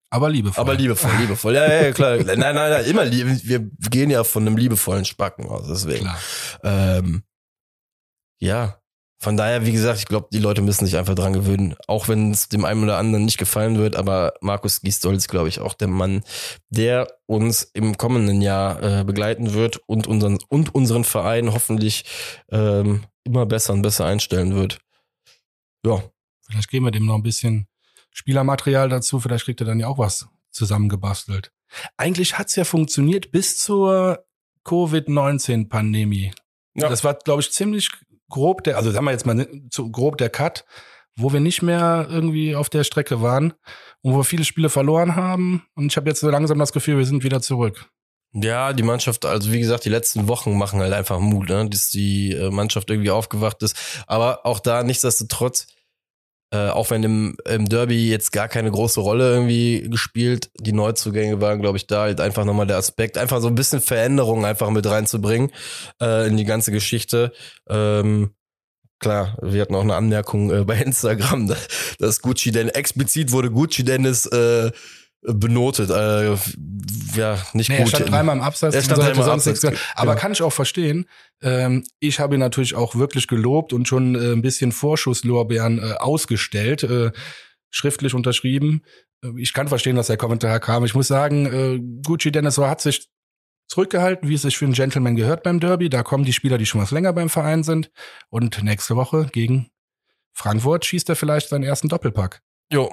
Aber 0.10 0.30
liebevoll. 0.30 0.62
Aber 0.62 0.74
liebevoll, 0.74 1.12
liebevoll. 1.20 1.56
Ja, 1.56 1.68
ja, 1.68 1.84
ja, 1.84 1.92
klar. 1.92 2.18
Nein, 2.18 2.40
nein, 2.40 2.56
nein, 2.56 2.86
immer 2.86 3.06
lieb. 3.06 3.28
Wir 3.44 3.60
gehen 3.60 4.10
ja 4.10 4.24
von 4.24 4.48
einem 4.48 4.58
liebevollen 4.58 5.06
Spacken 5.06 5.48
aus, 5.48 5.68
deswegen. 5.68 6.06
Klar. 6.06 6.20
Ähm, 6.64 7.24
ja. 8.40 8.79
Von 9.22 9.36
daher, 9.36 9.66
wie 9.66 9.74
gesagt, 9.74 10.00
ich 10.00 10.06
glaube, 10.06 10.30
die 10.32 10.40
Leute 10.40 10.62
müssen 10.62 10.86
sich 10.86 10.98
einfach 10.98 11.16
dran 11.16 11.34
gewöhnen, 11.34 11.76
auch 11.88 12.08
wenn 12.08 12.32
es 12.32 12.48
dem 12.48 12.64
einen 12.64 12.84
oder 12.84 12.98
anderen 12.98 13.26
nicht 13.26 13.38
gefallen 13.38 13.78
wird. 13.78 13.96
Aber 13.98 14.34
Markus 14.40 14.82
Gisdol 14.82 15.16
ist, 15.16 15.28
glaube 15.28 15.50
ich, 15.50 15.60
auch 15.60 15.74
der 15.74 15.90
Mann, 15.90 16.24
der 16.70 17.08
uns 17.26 17.64
im 17.64 17.98
kommenden 17.98 18.42
Jahr 18.42 18.82
äh, 18.82 19.04
begleiten 19.04 19.54
wird 19.54 19.78
und 19.88 20.08
unseren 20.08 20.40
und 20.48 20.74
unseren 20.74 21.04
Verein 21.04 21.54
hoffentlich 21.54 22.06
ähm, 22.50 23.04
immer 23.26 23.46
besser 23.46 23.74
und 23.74 23.82
besser 23.82 24.06
einstellen 24.06 24.56
wird. 24.56 24.80
Ja, 25.86 26.02
Vielleicht 26.50 26.70
geben 26.70 26.86
wir 26.86 26.92
dem 26.92 27.06
noch 27.06 27.16
ein 27.16 27.24
bisschen 27.24 27.68
Spielermaterial 28.12 28.90
dazu. 28.90 29.20
Vielleicht 29.20 29.46
kriegt 29.46 29.62
er 29.62 29.68
dann 29.68 29.80
ja 29.80 29.88
auch 29.88 30.00
was 30.00 30.28
zusammengebastelt. 30.50 31.52
Eigentlich 31.96 32.40
hat's 32.40 32.56
ja 32.56 32.64
funktioniert 32.64 33.32
bis 33.32 33.60
zur 33.60 34.26
Covid-19-Pandemie. 34.64 36.32
Ja. 36.74 36.90
Das 36.90 37.04
war, 37.04 37.14
glaube 37.14 37.42
ich, 37.42 37.52
ziemlich 37.52 37.90
grob 38.30 38.64
der, 38.64 38.78
also 38.78 38.92
sagen 38.92 39.06
wir 39.06 39.12
jetzt 39.12 39.26
mal 39.26 39.48
zu 39.70 39.92
grob 39.92 40.18
der 40.18 40.30
Cut, 40.30 40.66
wo 41.16 41.34
wir 41.34 41.40
nicht 41.40 41.62
mehr 41.62 42.08
irgendwie 42.10 42.56
auf 42.56 42.70
der 42.70 42.84
Strecke 42.84 43.22
waren 43.22 43.54
und 44.02 44.14
wo 44.14 44.18
wir 44.18 44.24
viele 44.24 44.46
Spiele 44.46 44.70
verloren 44.70 45.16
haben. 45.16 45.64
Und 45.76 45.88
ich 45.92 45.98
habe 45.98 46.10
jetzt 46.10 46.22
so 46.22 46.30
langsam 46.30 46.60
das 46.60 46.72
Gefühl, 46.72 46.98
wir 46.98 47.06
sind 47.06 47.24
wieder 47.24 47.42
zurück. 47.42 47.90
Ja, 48.34 48.74
die 48.74 48.84
Mannschaft, 48.84 49.26
also 49.26 49.52
wie 49.52 49.60
gesagt, 49.60 49.86
die 49.86 49.90
letzten 49.90 50.28
Wochen 50.28 50.56
machen 50.56 50.80
halt 50.80 50.94
einfach 50.94 51.20
Mut, 51.20 51.50
ne? 51.50 51.68
dass 51.68 51.90
die 51.90 52.34
äh, 52.34 52.52
Mannschaft 52.52 52.90
irgendwie 52.90 53.10
aufgewacht 53.10 53.64
ist. 53.64 53.76
Aber 54.06 54.46
auch 54.46 54.60
da 54.60 54.84
nichtsdestotrotz, 54.84 55.66
äh, 56.52 56.70
auch 56.70 56.90
wenn 56.90 57.04
im, 57.04 57.38
im 57.48 57.70
Derby 57.70 58.10
jetzt 58.10 58.32
gar 58.32 58.48
keine 58.48 58.72
große 58.72 59.00
Rolle 59.00 59.32
irgendwie 59.32 59.88
gespielt, 59.90 60.50
die 60.60 60.74
Neuzugänge 60.74 61.42
waren, 61.42 61.62
glaube 61.62 61.78
ich, 61.78 61.88
da 61.88 62.02
halt 62.02 62.22
einfach 62.22 62.46
nochmal 62.46 62.68
der 62.68 62.78
Aspekt, 62.78 63.18
einfach 63.18 63.42
so 63.42 63.48
ein 63.48 63.56
bisschen 63.56 63.82
Veränderung 63.82 64.46
einfach 64.46 64.70
mit 64.70 64.86
reinzubringen 64.86 65.52
äh, 66.02 66.28
in 66.28 66.38
die 66.38 66.46
ganze 66.46 66.72
Geschichte. 66.72 67.32
Ähm, 67.70 68.32
Klar, 69.00 69.38
wir 69.42 69.62
hatten 69.62 69.76
auch 69.76 69.82
eine 69.82 69.96
Anmerkung 69.96 70.52
äh, 70.52 70.66
bei 70.66 70.76
Instagram, 70.76 71.48
dass, 72.00 72.22
Gucci 72.22 72.52
denn 72.52 72.68
explizit 72.68 73.32
wurde 73.32 73.50
Gucci 73.50 73.86
Dennis 73.86 74.26
äh, 74.26 74.72
benotet. 75.22 75.90
Äh, 75.90 76.36
ja, 77.16 77.38
nicht 77.54 77.70
Nee, 77.70 77.78
er 77.78 77.84
gut. 77.84 77.90
stand 77.90 78.10
dreimal 78.12 78.36
im 78.38 78.42
Abseits. 78.42 78.76
Er 78.76 78.82
stand 78.82 79.00
dreimal 79.02 79.18
im 79.18 79.24
sonst 79.24 79.48
Abseits. 79.48 79.80
Aber 79.96 80.14
ja. 80.14 80.20
kann 80.20 80.32
ich 80.32 80.42
auch 80.42 80.54
verstehen. 80.54 81.06
Ähm, 81.42 81.84
ich 82.00 82.20
habe 82.20 82.36
ihn 82.36 82.40
natürlich 82.40 82.76
auch 82.76 82.96
wirklich 82.96 83.28
gelobt 83.28 83.74
und 83.74 83.88
schon 83.88 84.16
äh, 84.16 84.34
ein 84.34 84.42
bisschen 84.42 84.72
Vorschusslorbeeren 84.72 85.80
äh, 85.80 85.94
ausgestellt, 85.94 86.84
äh, 86.84 87.12
schriftlich 87.70 88.14
unterschrieben. 88.14 88.84
Äh, 89.24 89.30
Ich 89.38 89.54
kann 89.54 89.68
verstehen, 89.68 89.96
dass 89.96 90.08
der 90.08 90.18
Kommentar 90.18 90.60
kam. 90.60 90.86
Ich 90.86 90.96
muss 90.96 91.08
sagen, 91.08 91.46
äh, 91.48 91.80
Gucci 92.06 92.32
Dennis 92.32 92.58
hat 92.58 92.82
sich 92.82 93.08
zurückgehalten, 93.68 94.30
wie 94.30 94.34
es 94.36 94.42
sich 94.44 94.58
für 94.58 94.66
einen 94.66 94.74
Gentleman 94.74 95.16
gehört 95.16 95.44
beim 95.44 95.60
Derby. 95.60 95.90
Da 95.90 96.04
kommen 96.04 96.24
die 96.26 96.34
Spieler, 96.34 96.58
die 96.58 96.66
schon 96.66 96.82
was 96.82 96.92
länger 96.92 97.14
beim 97.14 97.30
Verein 97.30 97.64
sind. 97.64 97.92
Und 98.30 98.64
nächste 98.64 98.96
Woche 98.96 99.28
gegen 99.32 99.70
Frankfurt 100.34 100.86
schießt 100.86 101.10
er 101.10 101.16
vielleicht 101.16 101.50
seinen 101.50 101.64
ersten 101.64 101.88
Doppelpack. 101.90 102.42
Jo, 102.72 102.92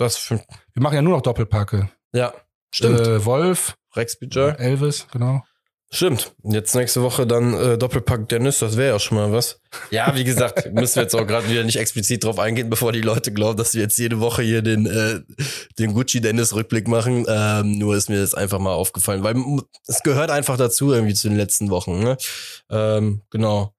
das 0.00 0.16
für, 0.16 0.36
Wir 0.74 0.82
machen 0.82 0.94
ja 0.94 1.02
nur 1.02 1.14
noch 1.14 1.22
Doppelpacke. 1.22 1.90
ja, 2.12 2.32
stimmt. 2.72 3.00
Äh, 3.00 3.24
Wolf, 3.24 3.76
Rex 3.96 4.18
Bidger. 4.18 4.58
Elvis, 4.58 5.06
genau. 5.12 5.42
Stimmt. 5.92 6.36
Jetzt 6.44 6.76
nächste 6.76 7.02
Woche 7.02 7.26
dann 7.26 7.52
äh, 7.52 7.76
Doppelpack 7.76 8.28
Dennis, 8.28 8.60
das 8.60 8.76
wäre 8.76 8.92
ja 8.92 8.98
schon 9.00 9.18
mal 9.18 9.32
was. 9.32 9.60
Ja, 9.90 10.14
wie 10.14 10.22
gesagt, 10.22 10.72
müssen 10.72 10.96
wir 10.96 11.02
jetzt 11.02 11.16
auch 11.16 11.26
gerade 11.26 11.48
wieder 11.48 11.64
nicht 11.64 11.80
explizit 11.80 12.22
drauf 12.22 12.38
eingehen, 12.38 12.70
bevor 12.70 12.92
die 12.92 13.00
Leute 13.00 13.32
glauben, 13.32 13.56
dass 13.56 13.74
wir 13.74 13.82
jetzt 13.82 13.98
jede 13.98 14.20
Woche 14.20 14.42
hier 14.42 14.62
den, 14.62 14.86
äh, 14.86 15.20
den 15.80 15.92
Gucci 15.94 16.20
Dennis 16.20 16.54
Rückblick 16.54 16.86
machen. 16.86 17.26
Ähm, 17.28 17.76
nur 17.78 17.96
ist 17.96 18.08
mir 18.08 18.20
das 18.20 18.34
einfach 18.34 18.60
mal 18.60 18.72
aufgefallen, 18.72 19.24
weil 19.24 19.34
es 19.88 20.00
gehört 20.04 20.30
einfach 20.30 20.56
dazu 20.56 20.92
irgendwie 20.92 21.14
zu 21.14 21.28
den 21.28 21.36
letzten 21.36 21.70
Wochen. 21.70 21.98
Ne? 21.98 22.16
Ähm, 22.70 23.22
genau. 23.30 23.74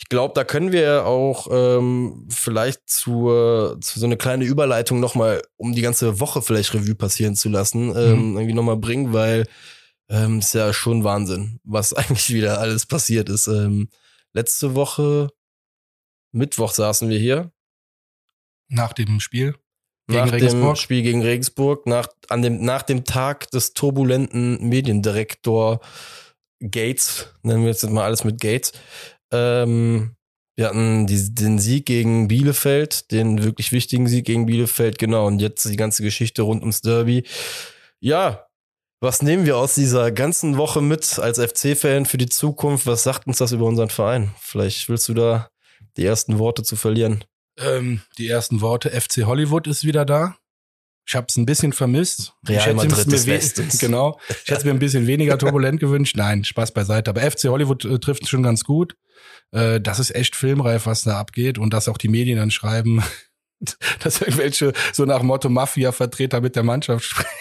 Ich 0.00 0.08
glaube, 0.08 0.32
da 0.34 0.44
können 0.44 0.70
wir 0.70 1.06
auch 1.06 1.48
ähm, 1.50 2.28
vielleicht 2.30 2.88
zur, 2.88 3.78
zu 3.80 3.98
so 3.98 4.06
eine 4.06 4.16
kleine 4.16 4.44
Überleitung 4.44 5.00
nochmal, 5.00 5.42
um 5.56 5.74
die 5.74 5.82
ganze 5.82 6.20
Woche 6.20 6.40
vielleicht 6.40 6.72
Revue 6.72 6.94
passieren 6.94 7.34
zu 7.34 7.48
lassen, 7.48 7.90
ähm, 7.96 8.36
irgendwie 8.36 8.54
nochmal 8.54 8.76
bringen, 8.76 9.12
weil 9.12 9.44
ähm, 10.08 10.38
ist 10.38 10.54
ja 10.54 10.72
schon 10.72 11.02
Wahnsinn, 11.02 11.60
was 11.64 11.92
eigentlich 11.94 12.32
wieder 12.32 12.60
alles 12.60 12.86
passiert 12.86 13.28
ist. 13.28 13.48
Ähm, 13.48 13.90
letzte 14.32 14.76
Woche, 14.76 15.30
Mittwoch 16.32 16.72
saßen 16.72 17.08
wir 17.08 17.18
hier. 17.18 17.50
Nach 18.68 18.92
dem 18.92 19.18
Spiel. 19.18 19.56
Gegen 20.06 20.20
nach 20.20 20.26
dem 20.30 20.34
Regensburg. 20.34 20.78
Spiel 20.78 21.02
gegen 21.02 21.22
Regensburg, 21.22 21.86
nach, 21.86 22.08
an 22.28 22.42
dem, 22.42 22.64
nach 22.64 22.82
dem 22.82 23.04
Tag 23.04 23.50
des 23.50 23.74
turbulenten 23.74 24.66
Mediendirektor 24.66 25.80
Gates, 26.60 27.34
nennen 27.42 27.62
wir 27.62 27.70
jetzt 27.70 27.88
mal 27.88 28.04
alles 28.04 28.24
mit 28.24 28.40
Gates, 28.40 28.72
ähm, 29.32 30.14
Wir 30.56 30.68
hatten 30.68 31.06
die, 31.06 31.34
den 31.34 31.58
Sieg 31.58 31.86
gegen 31.86 32.28
Bielefeld, 32.28 33.10
den 33.10 33.44
wirklich 33.44 33.72
wichtigen 33.72 34.08
Sieg 34.08 34.26
gegen 34.26 34.46
Bielefeld, 34.46 34.98
genau. 34.98 35.26
Und 35.26 35.40
jetzt 35.40 35.64
die 35.64 35.76
ganze 35.76 36.02
Geschichte 36.02 36.42
rund 36.42 36.62
ums 36.62 36.80
Derby. 36.80 37.24
Ja, 38.00 38.48
was 39.00 39.22
nehmen 39.22 39.46
wir 39.46 39.56
aus 39.56 39.76
dieser 39.76 40.10
ganzen 40.10 40.56
Woche 40.56 40.82
mit 40.82 41.20
als 41.20 41.38
FC-Fan 41.38 42.04
für 42.06 42.18
die 42.18 42.28
Zukunft? 42.28 42.86
Was 42.86 43.04
sagt 43.04 43.28
uns 43.28 43.38
das 43.38 43.52
über 43.52 43.66
unseren 43.66 43.90
Verein? 43.90 44.32
Vielleicht 44.40 44.88
willst 44.88 45.08
du 45.08 45.14
da 45.14 45.48
die 45.96 46.04
ersten 46.04 46.38
Worte 46.40 46.64
zu 46.64 46.74
verlieren. 46.74 47.24
Ähm, 47.58 48.00
die 48.18 48.28
ersten 48.28 48.60
Worte, 48.60 48.90
FC 48.90 49.24
Hollywood 49.24 49.68
ist 49.68 49.84
wieder 49.84 50.04
da. 50.04 50.36
Ich 51.08 51.16
habe 51.16 51.26
es 51.26 51.38
ein 51.38 51.46
bisschen 51.46 51.72
vermisst. 51.72 52.34
Real 52.46 52.68
ich 52.68 52.76
Madrid 52.76 53.06
mir 53.06 53.26
Westens. 53.26 53.78
Genau. 53.80 54.20
Ich 54.28 54.50
hätte 54.50 54.58
es 54.58 54.64
mir 54.64 54.72
ein 54.72 54.78
bisschen 54.78 55.06
weniger 55.06 55.38
turbulent 55.38 55.80
gewünscht. 55.80 56.16
Nein, 56.18 56.44
Spaß 56.44 56.72
beiseite. 56.72 57.08
Aber 57.08 57.22
FC 57.22 57.44
Hollywood 57.44 57.86
äh, 57.86 57.98
trifft 57.98 58.28
schon 58.28 58.42
ganz 58.42 58.62
gut. 58.62 58.94
Äh, 59.50 59.80
das 59.80 60.00
ist 60.00 60.14
echt 60.14 60.36
filmreif, 60.36 60.84
was 60.84 61.02
da 61.02 61.18
abgeht 61.18 61.56
und 61.56 61.72
dass 61.72 61.88
auch 61.88 61.96
die 61.96 62.08
Medien 62.08 62.36
dann 62.36 62.50
schreiben, 62.50 63.02
dass 64.00 64.20
irgendwelche 64.20 64.74
so 64.92 65.06
nach 65.06 65.22
Motto 65.22 65.48
Mafia-Vertreter 65.48 66.42
mit 66.42 66.56
der 66.56 66.62
Mannschaft 66.62 67.04
sprechen. 67.04 67.30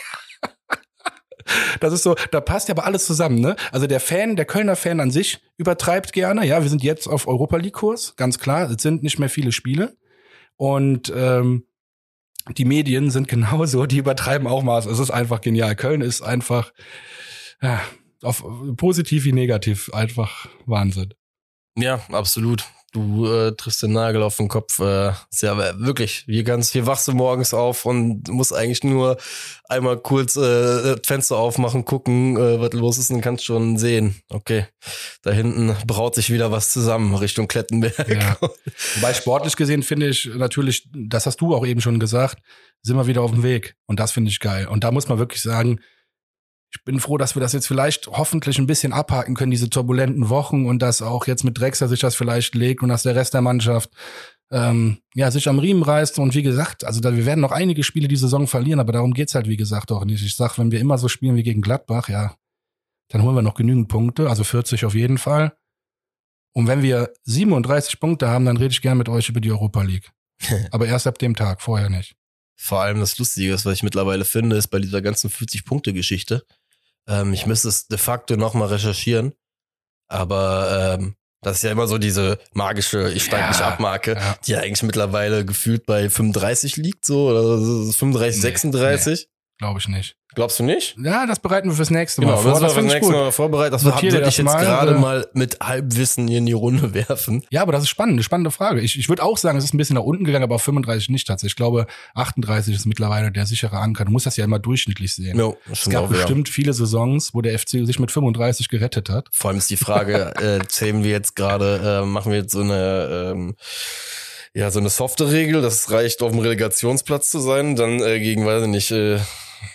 Das 1.79 1.93
ist 1.93 2.03
so, 2.03 2.15
da 2.31 2.41
passt 2.41 2.67
ja 2.67 2.73
aber 2.73 2.85
alles 2.85 3.05
zusammen, 3.05 3.39
ne? 3.39 3.55
Also 3.71 3.87
der 3.87 4.01
Fan, 4.01 4.35
der 4.35 4.43
Kölner 4.43 4.75
Fan 4.75 4.99
an 4.99 5.11
sich 5.11 5.39
übertreibt 5.55 6.11
gerne. 6.11 6.45
Ja, 6.45 6.61
wir 6.61 6.69
sind 6.69 6.83
jetzt 6.83 7.07
auf 7.07 7.25
Europa 7.25 7.55
League 7.55 7.75
Kurs, 7.75 8.15
ganz 8.17 8.37
klar. 8.37 8.69
Es 8.69 8.81
sind 8.81 9.01
nicht 9.01 9.17
mehr 9.17 9.29
viele 9.29 9.53
Spiele 9.53 9.95
und 10.57 11.11
ähm, 11.15 11.63
die 12.55 12.65
Medien 12.65 13.11
sind 13.11 13.27
genauso, 13.27 13.85
die 13.85 13.97
übertreiben 13.97 14.47
auch 14.47 14.63
Maß. 14.63 14.85
Es 14.85 14.99
ist 14.99 15.11
einfach 15.11 15.41
genial. 15.41 15.75
Köln 15.75 16.01
ist 16.01 16.21
einfach 16.21 16.71
ja, 17.61 17.81
auf 18.21 18.43
positiv 18.75 19.25
wie 19.25 19.33
negativ 19.33 19.93
einfach 19.93 20.47
Wahnsinn. 20.65 21.13
Ja, 21.75 22.01
absolut. 22.11 22.65
Du 22.97 23.27
äh, 23.27 23.51
triffst 23.55 23.83
den 23.83 23.93
Nagel 23.93 24.23
auf 24.23 24.37
den 24.37 24.47
Kopf. 24.47 24.79
Äh, 24.79 25.09
ist 25.31 25.43
ja 25.43 25.55
wirklich, 25.79 26.27
wie 26.27 26.43
ganz, 26.43 26.71
hier 26.71 26.87
wachst 26.87 27.07
du 27.07 27.13
morgens 27.13 27.53
auf 27.53 27.85
und 27.85 28.27
musst 28.27 28.53
eigentlich 28.53 28.83
nur 28.83 29.17
einmal 29.69 29.97
kurz 29.97 30.35
äh, 30.35 30.95
das 30.95 31.01
Fenster 31.05 31.37
aufmachen, 31.37 31.85
gucken, 31.85 32.37
äh, 32.37 32.59
was 32.59 32.73
los 32.73 32.97
ist 32.97 33.11
und 33.11 33.21
kannst 33.21 33.45
schon 33.45 33.77
sehen. 33.77 34.15
Okay, 34.29 34.65
da 35.21 35.31
hinten 35.31 35.75
braut 35.85 36.15
sich 36.15 36.33
wieder 36.33 36.51
was 36.51 36.71
zusammen 36.71 37.13
Richtung 37.13 37.47
Klettenberg. 37.47 38.09
Ja. 38.09 38.35
Wobei 38.95 39.13
sportlich 39.13 39.55
gesehen 39.55 39.83
finde 39.83 40.09
ich 40.09 40.25
natürlich, 40.33 40.89
das 40.91 41.27
hast 41.27 41.39
du 41.39 41.53
auch 41.53 41.67
eben 41.67 41.81
schon 41.81 41.99
gesagt, 41.99 42.39
sind 42.81 42.97
wir 42.97 43.05
wieder 43.05 43.21
auf 43.21 43.31
dem 43.31 43.43
Weg. 43.43 43.75
Und 43.85 43.99
das 43.99 44.11
finde 44.11 44.31
ich 44.31 44.39
geil. 44.39 44.67
Und 44.67 44.83
da 44.83 44.91
muss 44.91 45.07
man 45.07 45.19
wirklich 45.19 45.43
sagen, 45.43 45.81
ich 46.71 46.83
bin 46.83 46.99
froh, 46.99 47.17
dass 47.17 47.35
wir 47.35 47.39
das 47.39 47.53
jetzt 47.53 47.67
vielleicht 47.67 48.07
hoffentlich 48.07 48.59
ein 48.59 48.67
bisschen 48.67 48.93
abhaken 48.93 49.35
können, 49.35 49.51
diese 49.51 49.69
turbulenten 49.69 50.29
Wochen 50.29 50.65
und 50.65 50.81
dass 50.81 51.01
auch 51.01 51.27
jetzt 51.27 51.43
mit 51.43 51.59
Drexler 51.59 51.87
sich 51.87 52.01
das 52.01 52.15
vielleicht 52.15 52.55
legt 52.55 52.83
und 52.83 52.89
dass 52.89 53.03
der 53.03 53.15
Rest 53.15 53.33
der 53.33 53.41
Mannschaft 53.41 53.89
ähm, 54.51 54.97
ja 55.13 55.31
sich 55.31 55.47
am 55.47 55.59
Riemen 55.59 55.83
reißt. 55.83 56.19
Und 56.19 56.35
wie 56.35 56.43
gesagt, 56.43 56.83
also 56.83 56.99
da, 56.99 57.15
wir 57.15 57.25
werden 57.25 57.41
noch 57.41 57.51
einige 57.51 57.83
Spiele 57.83 58.07
die 58.07 58.15
Saison 58.17 58.47
verlieren, 58.47 58.79
aber 58.79 58.91
darum 58.91 59.13
geht's 59.13 59.35
halt, 59.35 59.47
wie 59.47 59.57
gesagt, 59.57 59.91
auch 59.91 60.05
nicht. 60.05 60.23
Ich 60.23 60.35
sag, 60.35 60.57
wenn 60.57 60.71
wir 60.71 60.79
immer 60.79 60.97
so 60.97 61.07
spielen 61.07 61.35
wie 61.35 61.43
gegen 61.43 61.61
Gladbach, 61.61 62.09
ja, 62.09 62.35
dann 63.09 63.23
holen 63.23 63.35
wir 63.35 63.41
noch 63.41 63.55
genügend 63.55 63.87
Punkte, 63.87 64.29
also 64.29 64.43
40 64.43 64.85
auf 64.85 64.93
jeden 64.93 65.17
Fall. 65.17 65.53
Und 66.53 66.67
wenn 66.67 66.81
wir 66.81 67.13
37 67.23 67.99
Punkte 67.99 68.27
haben, 68.29 68.45
dann 68.45 68.57
rede 68.57 68.71
ich 68.71 68.81
gerne 68.81 68.97
mit 68.97 69.09
euch 69.09 69.29
über 69.29 69.39
die 69.39 69.51
Europa 69.51 69.83
League. 69.83 70.11
Aber 70.71 70.87
erst 70.87 71.07
ab 71.07 71.17
dem 71.19 71.35
Tag, 71.35 71.61
vorher 71.61 71.89
nicht. 71.89 72.15
Vor 72.57 72.81
allem 72.81 72.99
das 72.99 73.17
Lustige 73.17 73.53
ist, 73.53 73.65
was 73.65 73.75
ich 73.75 73.83
mittlerweile 73.83 74.25
finde, 74.25 74.57
ist 74.57 74.67
bei 74.67 74.79
dieser 74.79 75.01
ganzen 75.01 75.29
40-Punkte-Geschichte. 75.29 76.43
Ähm, 77.07 77.31
ich 77.31 77.45
müsste 77.45 77.69
es 77.69 77.87
de 77.87 77.97
facto 77.97 78.35
nochmal 78.35 78.69
recherchieren. 78.69 79.33
Aber 80.09 80.97
ähm, 80.99 81.15
das 81.41 81.57
ist 81.57 81.63
ja 81.63 81.71
immer 81.71 81.87
so 81.87 81.97
diese 81.97 82.39
magische 82.53 83.11
Ich 83.13 83.25
steig 83.25 83.41
Ja, 83.41 83.47
nicht 83.49 83.61
ab 83.61 83.79
Marke, 83.79 84.15
ja. 84.15 84.37
die 84.45 84.51
ja 84.53 84.59
eigentlich 84.59 84.83
mittlerweile 84.83 85.45
gefühlt 85.45 85.85
bei 85.85 86.09
35 86.09 86.77
liegt, 86.77 87.05
so 87.05 87.29
oder 87.29 87.43
so 87.59 87.91
35, 87.91 88.37
Nee, 88.37 88.49
36. 88.49 89.29
Glaube 89.59 89.79
ich 89.79 89.87
nicht. 89.87 90.15
Glaubst 90.35 90.59
du 90.59 90.63
nicht? 90.63 90.95
Ja, 91.03 91.25
das 91.25 91.39
bereiten 91.39 91.67
wir 91.69 91.75
fürs 91.75 91.89
nächste 91.89 92.21
Mal 92.21 92.27
Genau, 92.27 92.41
vor. 92.41 92.59
das, 92.59 92.75
das 92.75 92.83
nächste 92.83 92.99
gut. 92.99 93.11
Mal 93.11 93.31
vorbereitet. 93.31 93.73
Das 93.73 93.81
Notiere 93.81 94.17
würde 94.17 94.29
ich 94.29 94.37
jetzt 94.37 94.45
mal, 94.45 94.63
gerade 94.63 94.91
äh, 94.91 94.99
mal 94.99 95.27
mit 95.33 95.59
Halbwissen 95.61 96.27
hier 96.27 96.37
in 96.37 96.45
die 96.45 96.51
Runde 96.53 96.93
werfen. 96.93 97.43
Ja, 97.49 97.63
aber 97.63 97.71
das 97.71 97.83
ist 97.83 97.89
spannend, 97.89 98.13
eine 98.13 98.23
spannende 98.23 98.51
Frage. 98.51 98.81
Ich, 98.81 98.99
ich 98.99 99.09
würde 99.09 99.23
auch 99.23 99.37
sagen, 99.37 99.57
es 99.57 99.63
ist 99.63 99.73
ein 99.73 99.77
bisschen 99.77 99.95
nach 99.95 100.03
unten 100.03 100.25
gegangen, 100.25 100.43
aber 100.43 100.53
auf 100.55 100.61
35 100.61 101.09
nicht 101.09 101.27
tatsächlich. 101.27 101.53
Ich 101.53 101.55
glaube, 101.55 101.87
38 102.13 102.75
ist 102.75 102.85
mittlerweile 102.85 103.31
der 103.31 103.47
sichere 103.47 103.77
Anker. 103.77 104.05
Du 104.05 104.11
musst 104.11 104.27
das 104.27 104.37
ja 104.37 104.43
immer 104.43 104.59
durchschnittlich 104.59 105.15
sehen. 105.15 105.39
Jo, 105.39 105.57
es 105.71 105.89
gab 105.89 106.03
auch 106.03 106.09
bestimmt 106.09 106.49
viele 106.49 106.73
Saisons, 106.73 107.33
wo 107.33 107.41
der 107.41 107.57
FC 107.57 107.69
sich 107.87 107.97
mit 107.97 108.11
35 108.11 108.69
gerettet 108.69 109.09
hat. 109.09 109.29
Vor 109.31 109.49
allem 109.49 109.57
ist 109.57 109.71
die 109.71 109.77
Frage, 109.77 110.35
äh, 110.39 110.59
zählen 110.67 111.03
wir 111.03 111.09
jetzt 111.11 111.35
gerade, 111.35 112.01
äh, 112.03 112.05
machen 112.05 112.31
wir 112.31 112.39
jetzt 112.41 112.51
so 112.51 112.61
eine, 112.61 113.31
ähm, 113.33 113.55
ja, 114.53 114.69
so 114.69 114.79
eine 114.79 114.89
softe 114.89 115.31
Regel, 115.31 115.63
das 115.63 115.89
reicht, 115.89 116.21
auf 116.21 116.31
dem 116.31 116.41
Relegationsplatz 116.41 117.31
zu 117.31 117.39
sein, 117.39 117.75
dann 117.75 118.01
äh, 118.01 118.19
gegen, 118.19 118.45
weiß 118.45 118.63
ich 118.63 118.69
nicht, 118.69 118.91
äh, 118.91 119.17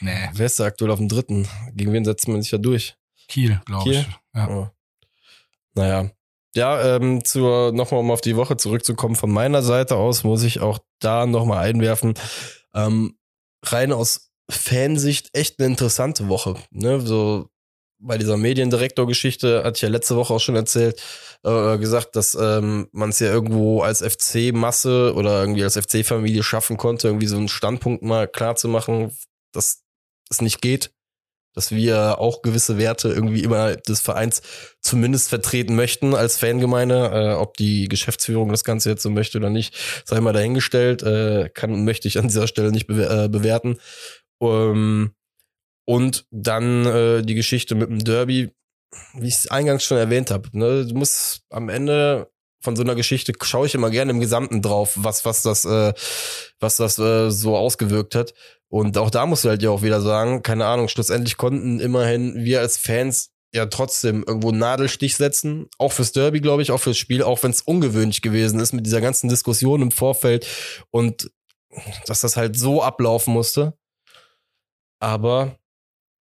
Nee, 0.01 0.29
wer 0.33 0.47
ist 0.47 0.61
da 0.61 0.65
aktuell 0.65 0.91
auf 0.91 0.99
dem 0.99 1.09
dritten? 1.09 1.49
Gegen 1.75 1.93
wen 1.93 2.05
setzt 2.05 2.29
man 2.29 2.43
sich 2.43 2.51
ja 2.51 2.59
durch? 2.59 2.97
Kiel, 3.29 3.61
glaube 3.65 3.91
ich. 3.91 4.07
Ja. 4.35 4.49
Ja. 4.49 4.73
Naja. 5.75 6.11
Ja, 6.55 6.97
ähm, 6.97 7.25
zur, 7.25 7.73
nochmal 7.73 8.01
um 8.01 8.11
auf 8.11 8.21
die 8.21 8.37
Woche 8.37 8.59
zurückzukommen, 8.59 9.17
von 9.17 9.31
meiner 9.31 9.63
Seite 9.63 9.97
aus 9.97 10.23
muss 10.23 10.43
ich 10.43 10.61
auch 10.61 10.81
da 11.01 11.25
nochmal 11.25 11.65
einwerfen, 11.65 12.15
ähm, 12.75 13.17
rein 13.65 13.93
aus 13.93 14.33
Fansicht 14.51 15.31
echt 15.33 15.59
eine 15.59 15.69
interessante 15.69 16.29
Woche. 16.29 16.57
Ne? 16.71 17.01
So 17.01 17.49
bei 18.03 18.19
dieser 18.19 18.37
Mediendirektor-Geschichte 18.37 19.63
hatte 19.65 19.77
ich 19.77 19.83
ja 19.83 19.89
letzte 19.89 20.17
Woche 20.17 20.35
auch 20.35 20.41
schon 20.41 20.57
erzählt, 20.57 21.01
äh, 21.45 21.79
gesagt, 21.79 22.17
dass 22.17 22.35
ähm, 22.35 22.89
man 22.93 23.11
es 23.11 23.21
ja 23.21 23.29
irgendwo 23.29 23.81
als 23.81 24.03
FC-Masse 24.03 25.15
oder 25.15 25.41
irgendwie 25.41 25.63
als 25.63 25.79
FC-Familie 25.79 26.43
schaffen 26.43 26.77
konnte, 26.77 27.09
irgendwie 27.09 27.29
so 27.29 27.37
einen 27.37 27.49
Standpunkt 27.49 28.03
mal 28.03 28.29
klar 28.29 28.57
zu 28.57 28.69
machen, 28.69 29.13
dass 29.53 29.83
es 30.31 30.41
nicht 30.41 30.63
geht, 30.63 30.93
dass 31.55 31.71
wir 31.71 32.19
auch 32.19 32.43
gewisse 32.43 32.79
Werte 32.79 33.09
irgendwie 33.09 33.43
immer 33.43 33.77
des 33.77 34.01
Vereins 34.01 34.43
zumindest 34.81 35.29
vertreten 35.29 35.77
möchten 35.77 36.15
als 36.15 36.39
Fangemeinde. 36.39 37.11
Äh, 37.13 37.35
ob 37.35 37.57
die 37.57 37.89
Geschäftsführung 37.89 38.49
das 38.49 38.65
Ganze 38.65 38.91
jetzt 38.91 39.03
so 39.03 39.11
möchte 39.11 39.39
oder 39.39 39.51
nicht, 39.51 39.77
sei 40.05 40.21
mal 40.21 40.33
dahingestellt. 40.33 41.03
Äh, 41.03 41.51
kann 41.51 41.73
und 41.73 41.85
möchte 41.85 42.09
ich 42.09 42.19
an 42.19 42.29
dieser 42.29 42.49
Stelle 42.49 42.73
nicht 42.73 42.87
bewer 42.87 43.25
äh, 43.25 43.29
bewerten. 43.29 43.79
Ähm, 44.41 45.13
und 45.85 46.27
dann 46.31 46.87
äh, 46.87 47.23
die 47.23 47.35
Geschichte 47.35 47.75
mit 47.75 47.91
dem 47.91 47.99
Derby, 47.99 48.51
wie 49.15 49.29
ich 49.29 49.35
es 49.35 49.51
eingangs 49.51 49.85
schon 49.85 49.99
erwähnt 49.99 50.31
habe. 50.31 50.49
Ne? 50.53 50.87
Du 50.87 50.95
musst 50.95 51.43
am 51.51 51.69
Ende 51.69 52.31
von 52.61 52.77
so 52.77 52.83
einer 52.83 52.95
Geschichte 52.95 53.33
schaue 53.43 53.67
ich 53.67 53.75
immer 53.75 53.91
gerne 53.91 54.13
im 54.13 54.21
Gesamten 54.21 54.63
drauf, 54.63 54.93
was 54.97 55.25
was 55.25 55.43
das 55.43 55.65
äh, 55.65 55.93
was 56.61 56.77
das 56.77 56.99
äh, 56.99 57.31
so 57.31 57.57
ausgewirkt 57.57 58.15
hat. 58.15 58.35
Und 58.73 58.97
auch 58.97 59.11
da 59.11 59.27
musst 59.27 59.45
du 59.45 59.51
halt 59.51 59.63
ja 59.63 59.69
auch 59.69 59.83
wieder 59.83 60.01
sagen, 60.01 60.43
keine 60.43 60.65
Ahnung, 60.65 60.89
schlussendlich 60.89 61.37
konnten 61.37 61.79
immerhin 61.79 62.43
wir 62.43 62.61
als 62.61 62.79
Fans 62.79 63.31
ja 63.53 63.67
trotzdem 63.67 64.25
irgendwo 64.27 64.51
Nadelstich 64.51 65.15
setzen. 65.15 65.69
Auch 65.77 65.93
fürs 65.93 66.13
Derby, 66.13 66.41
glaube 66.41 66.63
ich, 66.63 66.71
auch 66.71 66.79
fürs 66.79 66.97
Spiel, 66.97 67.23
auch 67.23 67.43
wenn 67.43 67.51
es 67.51 67.61
ungewöhnlich 67.61 68.23
gewesen 68.23 68.61
ist 68.61 68.73
mit 68.73 68.87
dieser 68.87 69.03
ganzen 69.03 69.29
Diskussion 69.29 69.83
im 69.83 69.91
Vorfeld 69.91 70.47
und 70.91 71.31
dass 72.07 72.23
das 72.23 72.39
halt 72.39 72.59
so 72.59 72.83
ablaufen 72.83 73.35
musste. 73.35 73.77
Aber 75.01 75.59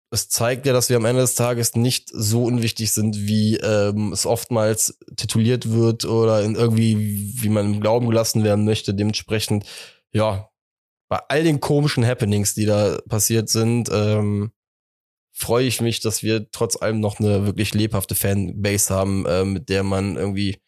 es 0.10 0.28
zeigt 0.30 0.66
ja, 0.66 0.74
dass 0.74 0.90
wir 0.90 0.98
am 0.98 1.06
Ende 1.06 1.22
des 1.22 1.36
Tages 1.36 1.76
nicht 1.76 2.10
so 2.12 2.46
unwichtig 2.46 2.92
sind, 2.92 3.16
wie 3.28 3.58
ähm, 3.58 4.12
es 4.12 4.26
oftmals 4.26 4.98
tituliert 5.18 5.72
wird 5.72 6.06
oder 6.06 6.42
in 6.42 6.56
irgendwie, 6.56 7.32
wie 7.36 7.50
man 7.50 7.76
im 7.76 7.80
Glauben 7.80 8.10
gelassen 8.10 8.44
werden 8.44 8.66
möchte. 8.66 8.96
Dementsprechend, 8.96 9.66
ja, 10.12 10.49
bei 11.10 11.20
all 11.28 11.44
den 11.44 11.60
komischen 11.60 12.06
Happenings, 12.06 12.54
die 12.54 12.66
da 12.66 13.00
passiert 13.10 13.50
sind, 13.50 13.90
ähm, 13.92 14.52
freue 15.34 15.66
ich 15.66 15.82
mich, 15.82 16.00
dass 16.00 16.24
wir 16.24 16.52
trotz 16.52 16.76
allem 16.82 17.00
noch 17.00 17.20
eine 17.20 17.46
wirklich 17.46 17.74
lebhafte 17.74 18.16
Fanbase 18.16 18.94
haben, 18.94 19.26
äh, 19.26 19.44
mit 19.44 19.70
der 19.70 19.84
man 19.84 20.16
irgendwie, 20.16 20.62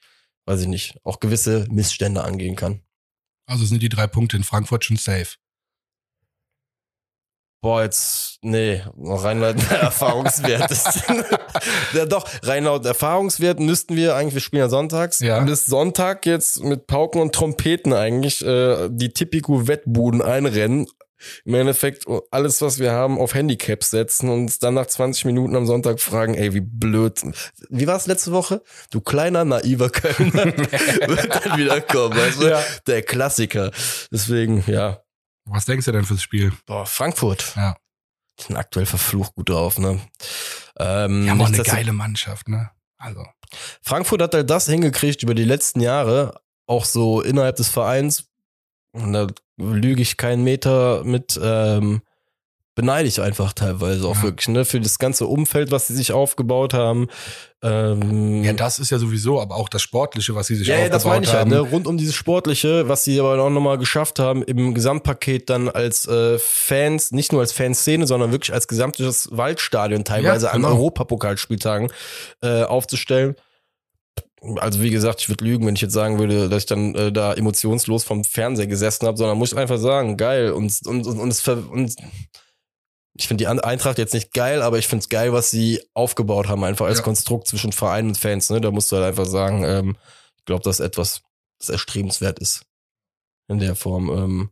weiß 0.46 0.62
ich 0.62 0.68
nicht, 0.68 0.98
auch 1.04 1.20
gewisse 1.20 1.68
Missstände 1.70 2.24
angehen 2.24 2.56
kann. 2.56 2.82
Also 3.46 3.66
sind 3.66 3.84
die 3.84 3.90
drei 3.90 4.08
Punkte 4.08 4.38
in 4.38 4.44
Frankfurt 4.44 4.84
schon 4.84 4.98
safe. 4.98 5.36
Boah, 7.64 7.84
jetzt, 7.84 8.40
nee, 8.42 8.82
rein 8.98 9.40
laut 9.40 9.56
Erfahrungswert 9.72 10.72
ist. 10.72 11.04
ja, 11.94 12.08
doch, 12.08 12.28
rein 12.42 12.64
laut 12.64 12.84
Erfahrungswert 12.88 13.60
müssten 13.60 13.96
wir 13.96 14.16
eigentlich, 14.16 14.34
wir 14.34 14.42
spielen 14.42 14.62
ja 14.62 14.70
sonntags, 14.70 15.20
Ja. 15.20 15.42
bis 15.42 15.68
Sonntag 15.68 16.26
jetzt 16.26 16.64
mit 16.64 16.88
Pauken 16.88 17.22
und 17.22 17.36
Trompeten 17.36 17.94
eigentlich 17.94 18.44
äh, 18.44 18.90
die 18.90 19.14
Tipico-Wettbuden 19.14 20.24
einrennen. 20.24 20.88
Im 21.46 21.54
Endeffekt 21.54 22.06
alles, 22.32 22.64
was 22.64 22.80
wir 22.80 22.94
haben, 22.94 23.20
auf 23.20 23.36
Handicaps 23.36 23.92
setzen 23.92 24.30
und 24.32 24.64
dann 24.64 24.74
nach 24.74 24.88
20 24.88 25.26
Minuten 25.26 25.56
am 25.56 25.68
Sonntag 25.68 26.00
fragen, 26.00 26.34
ey, 26.34 26.56
wie 26.56 26.62
blöd. 26.62 27.22
Wie 27.70 27.86
war 27.86 27.96
es 27.96 28.08
letzte 28.08 28.32
Woche? 28.32 28.64
Du 28.90 29.02
kleiner, 29.02 29.46
naiver 29.46 29.92
Kölner 29.92 30.46
wird 30.46 31.46
dann 31.46 31.60
wieder 31.60 31.80
kommen, 31.82 32.18
weißt 32.18 32.42
du? 32.42 32.48
Ja. 32.50 32.64
Der 32.88 33.04
Klassiker. 33.04 33.70
Deswegen, 34.12 34.64
ja. 34.66 35.04
Was 35.46 35.66
denkst 35.66 35.86
du 35.86 35.92
denn 35.92 36.06
fürs 36.06 36.22
Spiel? 36.22 36.54
Boah, 36.66 36.86
Frankfurt. 36.86 37.54
Ja. 37.56 37.76
Die 38.40 38.44
sind 38.44 38.56
aktuell 38.56 38.86
verflucht 38.86 39.36
gut 39.36 39.50
drauf, 39.50 39.78
ne? 39.78 40.00
Ähm, 40.78 41.24
Die 41.24 41.30
haben 41.30 41.42
auch 41.42 41.48
eine 41.48 41.64
geile 41.64 41.94
Mannschaft, 41.94 42.48
ne? 42.48 42.72
Also. 42.98 43.26
Frankfurt 43.82 44.22
hat 44.22 44.34
halt 44.34 44.50
das 44.50 44.68
hingekriegt 44.68 45.24
über 45.24 45.34
die 45.36 45.44
letzten 45.44 45.82
Jahre, 45.82 46.42
auch 46.68 46.86
so 46.86 47.22
innerhalb 47.22 47.56
des 47.58 47.68
Vereins, 47.70 48.30
und 48.94 49.14
da 49.14 49.28
lüge 49.58 50.02
ich 50.02 50.18
keinen 50.18 50.44
Meter 50.44 51.04
mit, 51.04 51.40
ähm, 51.42 52.02
beneide 52.82 53.08
ich 53.08 53.22
einfach 53.22 53.54
teilweise 53.54 54.08
auch 54.08 54.16
Ja. 54.18 54.24
wirklich, 54.24 54.48
ne, 54.48 54.66
für 54.66 54.80
das 54.80 54.98
ganze 54.98 55.28
Umfeld, 55.28 55.70
was 55.72 55.88
sie 55.88 55.94
sich 55.96 56.12
aufgebaut 56.12 56.74
haben. 56.74 57.08
Ähm, 57.64 58.44
Ja, 58.44 58.54
das 58.54 58.80
ist 58.80 58.90
ja 58.90 58.98
sowieso, 58.98 59.40
aber 59.40 59.56
auch 59.56 59.70
das 59.70 59.84
Sportliche, 59.84 60.34
was 60.34 60.48
sie 60.48 60.56
sich 60.56 60.68
ja, 60.68 60.76
ja, 60.76 60.80
aufgebaut 60.82 60.96
das 60.96 61.06
meine 61.06 61.26
ich 61.26 61.32
haben. 61.34 61.52
halt, 61.54 61.64
ne? 61.64 61.70
Rund 61.72 61.86
um 61.88 61.98
dieses 61.98 62.16
Sportliche, 62.16 62.90
was 62.90 63.04
sie 63.04 63.20
aber 63.20 63.40
auch 63.40 63.50
nochmal 63.52 63.78
geschafft 63.78 64.18
haben, 64.18 64.42
im 64.44 64.74
Gesamtpaket 64.74 65.50
dann 65.52 65.70
als 65.70 66.08
äh, 66.08 66.38
Fans, 66.40 67.12
nicht 67.12 67.32
nur 67.32 67.42
als 67.42 67.52
Fanszene, 67.54 68.08
sondern 68.08 68.32
wirklich 68.32 68.52
als 68.54 68.68
gesamtes 68.68 69.30
Waldstadion 69.32 70.04
teilweise 70.04 70.48
Ja, 70.48 70.52
an 70.54 70.64
genau. 70.64 70.74
Europapokalspieltagen 70.74 71.92
äh, 72.42 72.64
aufzustellen. 72.64 73.36
Also 74.58 74.82
wie 74.82 74.90
gesagt, 74.90 75.22
ich 75.22 75.30
würde 75.30 75.46
lügen, 75.46 75.68
wenn 75.68 75.76
ich 75.76 75.82
jetzt 75.82 75.94
sagen 75.94 76.18
würde, 76.18 76.50
dass 76.50 76.64
ich 76.64 76.66
dann 76.66 76.96
äh, 76.96 77.12
da 77.12 77.32
emotionslos 77.36 78.04
vom 78.04 78.24
Fernseher 78.24 78.66
gesessen 78.66 79.06
habe, 79.06 79.16
sondern 79.16 79.38
muss 79.38 79.52
ich 79.52 79.58
einfach 79.60 79.78
sagen, 79.78 80.18
geil. 80.18 80.52
Und, 80.52 80.74
und, 80.88 81.06
und, 81.06 81.20
und, 81.20 81.30
es 81.30 81.42
ver 81.42 81.60
und 81.72 81.94
ich 83.18 83.28
finde 83.28 83.44
die 83.44 83.48
Eintracht 83.48 83.98
jetzt 83.98 84.14
nicht 84.14 84.34
geil, 84.34 84.62
aber 84.62 84.78
ich 84.78 84.88
finde 84.88 85.04
es 85.04 85.10
geil, 85.10 85.34
was 85.34 85.52
sie 85.52 85.82
aufgebaut 85.94 86.48
haben, 86.48 86.64
einfach 86.64 86.86
als 86.86 87.00
Ja. 87.00 87.04
Konstrukt 87.04 87.48
zwischen 87.48 87.72
Verein 87.74 88.08
und 88.08 88.18
Fans. 88.18 88.50
Ne? 88.50 88.62
Da 88.62 88.72
musst 88.72 88.92
du 88.92 88.96
halt 88.96 89.06
einfach 89.06 89.26
sagen, 89.26 89.64
ähm, 89.66 89.98
ich 90.38 90.46
glaube, 90.46 90.64
das 90.64 90.80
ist 90.80 90.86
etwas, 90.86 91.22
das 91.60 91.70
erstrebenswert 91.70 92.40
ist. 92.40 92.64
In 93.48 93.60
der 93.60 93.76
Form. 93.76 94.10
Ähm, 94.10 94.50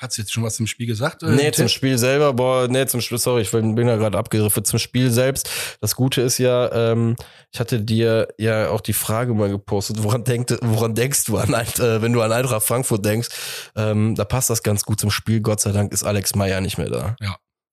Hat 0.00 0.12
sie 0.12 0.22
jetzt 0.22 0.32
schon 0.32 0.44
was 0.44 0.54
zum 0.54 0.68
Spiel 0.68 0.86
gesagt? 0.86 1.24
äh, 1.24 1.30
nee, 1.30 1.50
zum 1.50 1.66
Tipp? 1.66 1.70
Spiel 1.70 1.98
selber, 1.98 2.32
boah, 2.32 2.68
nee, 2.68 2.86
zum 2.86 3.00
Spiel, 3.00 3.18
sorry, 3.18 3.42
ich 3.42 3.50
bin 3.50 3.74
bin 3.74 3.88
da 3.88 3.96
gerade 3.96 4.16
abgegriffen. 4.16 4.64
Zum 4.64 4.78
Spiel 4.78 5.10
selbst. 5.10 5.50
Das 5.80 5.96
Gute 5.96 6.20
ist 6.22 6.38
ja, 6.38 6.70
ähm, 6.92 7.16
ich 7.52 7.58
hatte 7.58 7.80
dir 7.80 8.28
ja 8.38 8.70
auch 8.70 8.80
die 8.80 8.92
Frage 8.92 9.34
mal 9.34 9.48
gepostet, 9.48 10.00
woran, 10.04 10.22
denkt, 10.22 10.56
woran 10.62 10.94
denkst 10.94 11.24
du 11.24 11.38
an, 11.38 11.52
äh, 11.52 12.00
wenn 12.00 12.12
du 12.12 12.22
an 12.22 12.30
Eintracht 12.30 12.62
Frankfurt 12.62 13.04
denkst? 13.04 13.28
Ähm, 13.74 14.14
da 14.14 14.24
passt 14.24 14.48
das 14.48 14.62
ganz 14.62 14.84
gut 14.84 15.00
zum 15.00 15.10
Spiel. 15.10 15.40
Gott 15.40 15.58
sei 15.58 15.72
Dank 15.72 15.92
ist 15.92 16.04
Alex 16.04 16.36
Meyer 16.36 16.60
nicht 16.60 16.78
mehr 16.78 16.90
da. 16.90 17.16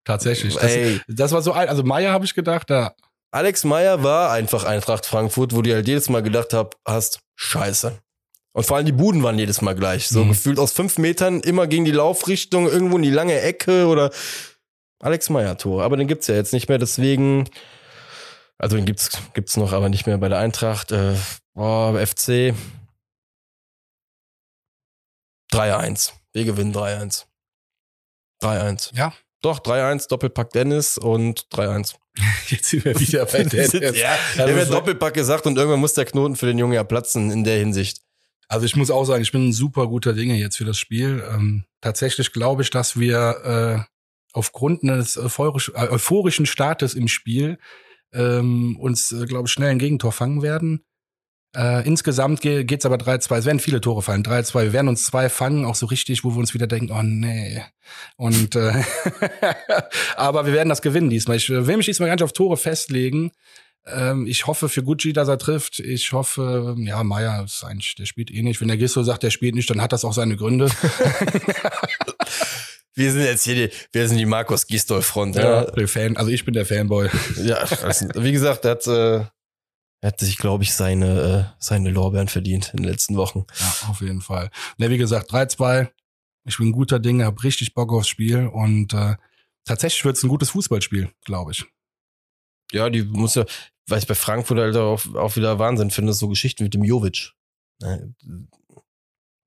Tatsächlich. 0.06 0.54
Das, 0.54 0.64
Ey, 0.64 1.02
das 1.08 1.32
war 1.34 1.42
so 1.42 1.52
ein, 1.52 1.68
also 1.68 1.84
Meier 1.84 2.14
habe 2.14 2.24
ich 2.26 2.34
gedacht, 2.34 2.70
da. 2.70 2.96
Alex 3.32 3.66
Meyer 3.66 4.02
war 4.04 4.32
einfach 4.32 4.64
Eintracht 4.64 5.06
Frankfurt, 5.06 5.54
wo 5.54 5.62
du 5.62 5.74
halt 5.74 5.88
jedes 5.88 6.08
Mal 6.08 6.24
gedacht 6.24 6.54
hab, 6.54 6.78
hast, 6.88 7.20
scheiße. 7.36 7.98
Und 8.54 8.66
vor 8.66 8.78
allem 8.78 8.86
die 8.86 8.94
Buden 8.94 9.22
waren 9.24 9.38
jedes 9.38 9.62
Mal 9.62 9.76
gleich. 9.76 10.08
So 10.08 10.24
Mhm. 10.24 10.30
gefühlt 10.30 10.60
aus 10.60 10.72
fünf 10.72 10.98
Metern 10.98 11.42
immer 11.42 11.68
gegen 11.68 11.84
die 11.84 11.92
Laufrichtung, 11.92 12.68
irgendwo 12.70 12.96
in 12.96 13.04
die 13.04 13.10
lange 13.10 13.42
Ecke 13.42 13.88
oder 13.88 14.12
Alex 15.02 15.30
Meyer 15.30 15.58
Tor. 15.58 15.84
Aber 15.84 15.98
den 15.98 16.08
gibt's 16.08 16.28
ja 16.28 16.36
jetzt 16.36 16.54
nicht 16.54 16.70
mehr, 16.70 16.78
deswegen, 16.78 17.50
also 18.58 18.78
den 18.78 18.86
gibt's, 18.86 19.10
gibt's 19.34 19.58
noch, 19.58 19.74
aber 19.74 19.90
nicht 19.90 20.06
mehr 20.08 20.18
bei 20.18 20.30
der 20.30 20.38
Eintracht. 20.40 20.94
Äh, 20.94 21.16
oh, 21.56 21.94
FC 21.98 22.54
3-1. 25.52 26.14
Wir 26.34 26.46
gewinnen 26.46 26.74
3-1. 26.74 27.26
3-1. 28.42 28.96
Ja. 28.96 29.14
Doch, 29.42 29.60
3-1, 29.60 30.08
Doppelpack 30.10 30.50
Dennis 30.52 30.98
und 30.98 31.48
3-1. 31.54 31.96
Jetzt 32.48 32.70
sind 32.70 32.86
wir 32.86 33.00
wieder 33.00 33.26
bei 33.26 33.44
der. 33.44 33.66
ja, 33.96 34.18
Also, 34.38 34.56
wird 34.56 34.68
so- 34.68 34.74
Doppelpack 34.74 35.14
gesagt 35.14 35.46
und 35.46 35.58
irgendwann 35.58 35.80
muss 35.80 35.94
der 35.94 36.06
Knoten 36.06 36.36
für 36.36 36.46
den 36.48 36.58
Jungen 36.58 36.74
ja 36.74 36.84
platzen 36.84 37.30
in 37.32 37.44
der 37.44 37.58
Hinsicht. 37.60 38.02
Also 38.48 38.66
ich 38.66 38.76
muss 38.76 38.92
auch 38.92 39.06
sagen, 39.06 39.24
ich 39.24 39.32
bin 39.32 39.50
ein 39.50 39.54
super 39.54 39.88
guter 39.88 40.14
Dinge 40.14 40.36
jetzt 40.36 40.58
für 40.58 40.66
das 40.66 40.78
Spiel. 40.78 41.24
Ähm, 41.32 41.66
tatsächlich 41.82 42.32
glaube 42.32 42.62
ich, 42.62 42.70
dass 42.70 42.98
wir 43.00 43.86
äh, 43.88 43.92
aufgrund 44.34 44.84
eines 44.84 45.18
euphorisch, 45.18 45.72
äh, 45.76 45.88
euphorischen 45.90 46.46
Startes 46.46 46.94
im 46.94 47.08
Spiel 47.08 47.58
ähm, 48.14 48.78
uns, 48.80 49.12
äh, 49.12 49.26
glaube 49.26 49.48
ich, 49.48 49.52
schnell 49.52 49.70
ein 49.72 49.80
Gegentor 49.80 50.12
fangen 50.12 50.42
werden. 50.44 50.86
Äh, 51.56 51.88
insgesamt 51.88 52.42
ge 52.42 52.64
geht's 52.64 52.86
aber 52.86 52.98
3-2. 52.98 53.38
Es 53.38 53.46
werden 53.46 53.60
viele 53.60 53.80
Tore 53.82 54.02
fallen. 54.02 54.24
3-2. 54.24 54.64
Wir 54.64 54.74
werden 54.74 54.90
uns 54.90 55.06
zwei 55.06 55.30
fangen, 55.30 55.66
auch 55.66 55.76
so 55.76 55.86
richtig, 55.86 56.24
wo 56.24 56.32
wir 56.32 56.38
uns 56.38 56.54
wieder 56.54 56.68
denken, 56.68 56.92
oh 56.92 57.02
nee. 57.02 57.64
Und 58.18 58.56
äh, 58.56 58.84
aber 60.18 60.46
wir 60.46 60.54
werden 60.54 60.70
das 60.70 60.82
gewinnen 60.82 61.10
diesmal. 61.10 61.38
Ich 61.38 61.50
will 61.50 61.78
mich 61.78 61.86
diesmal 61.86 62.10
gar 62.10 62.16
nicht 62.16 62.24
auf 62.24 62.34
Tore 62.34 62.58
festlegen. 62.58 63.32
Ähm, 63.88 64.26
ich 64.28 64.48
hoffe 64.48 64.68
für 64.68 64.84
Gucci, 64.84 65.14
dass 65.14 65.28
er 65.28 65.38
trifft. 65.38 65.80
Ich 65.80 66.12
hoffe, 66.12 66.76
ja, 66.80 67.04
Meier 67.04 67.44
ist 67.46 67.64
eigentlich, 67.64 67.96
der 67.96 68.06
spielt 68.06 68.32
eh 68.32 68.42
nicht. 68.42 68.60
Wenn 68.60 68.68
der 68.68 68.78
Gisso 68.78 69.04
sagt, 69.04 69.24
der 69.24 69.30
spielt 69.30 69.56
nicht, 69.56 69.70
dann 69.70 69.82
hat 69.82 69.94
das 69.94 70.04
auch 70.04 70.14
seine 70.14 70.36
Gründe. 70.36 70.70
Wir 72.98 73.12
sind 73.12 73.24
jetzt 73.24 73.44
hier 73.44 73.56
die, 73.56 73.70
wir 73.92 74.08
sind 74.08 74.18
die 74.18 74.26
Markus 74.26 74.68
Gistol 74.68 75.02
Front. 75.02 75.36
Ja, 75.36 75.66
Ja, 75.66 75.66
der 75.66 75.88
Fan, 75.90 76.16
also 76.16 76.32
ich 76.32 76.46
bin 76.46 76.54
der 76.54 76.66
Fanboy. 76.66 77.10
ja 77.44 77.58
also, 77.58 78.08
wie 78.16 78.32
gesagt, 78.32 78.64
er 78.64 78.72
hat, 78.72 78.88
äh, 78.88 79.26
er 80.06 80.10
hat 80.10 80.20
sich, 80.20 80.38
glaube 80.38 80.64
ich, 80.64 80.72
seine, 80.76 81.50
äh, 81.50 81.56
seine 81.58 81.90
Lorbeeren 81.90 82.28
verdient 82.28 82.70
in 82.76 82.84
den 82.84 82.92
letzten 82.92 83.16
Wochen. 83.16 83.48
Ja, 83.60 83.90
auf 83.90 84.02
jeden 84.02 84.22
Fall. 84.22 84.52
Ne, 84.78 84.92
wie 84.92 85.00
gesagt, 85.00 85.32
3-2. 85.32 85.90
Ich 86.48 86.60
bin 86.60 86.74
guter 86.74 87.00
Dinge, 87.00 87.26
hab 87.26 87.44
richtig 87.44 87.74
Bock 87.74 87.92
aufs 87.92 88.08
Spiel 88.08 88.46
und 88.46 88.94
äh, 88.94 89.16
tatsächlich 89.64 90.06
wird's 90.06 90.22
ein 90.22 90.30
gutes 90.30 90.52
Fußballspiel, 90.52 91.12
glaube 91.24 91.54
ich. 91.54 91.66
Ja, 92.72 92.92
die 92.92 93.02
muss 93.02 93.34
ja, 93.34 93.46
weil 93.88 93.98
ich 93.98 94.06
bei 94.06 94.14
Frankfurt 94.14 94.60
halt 94.60 94.78
auch, 94.78 95.04
auch 95.16 95.38
wieder 95.38 95.58
Wahnsinn 95.58 95.90
finde, 95.90 96.14
so 96.14 96.28
Geschichten 96.28 96.66
mit 96.66 96.76
dem 96.76 96.84
Jovic. 96.84 97.32
Äh, 97.82 97.98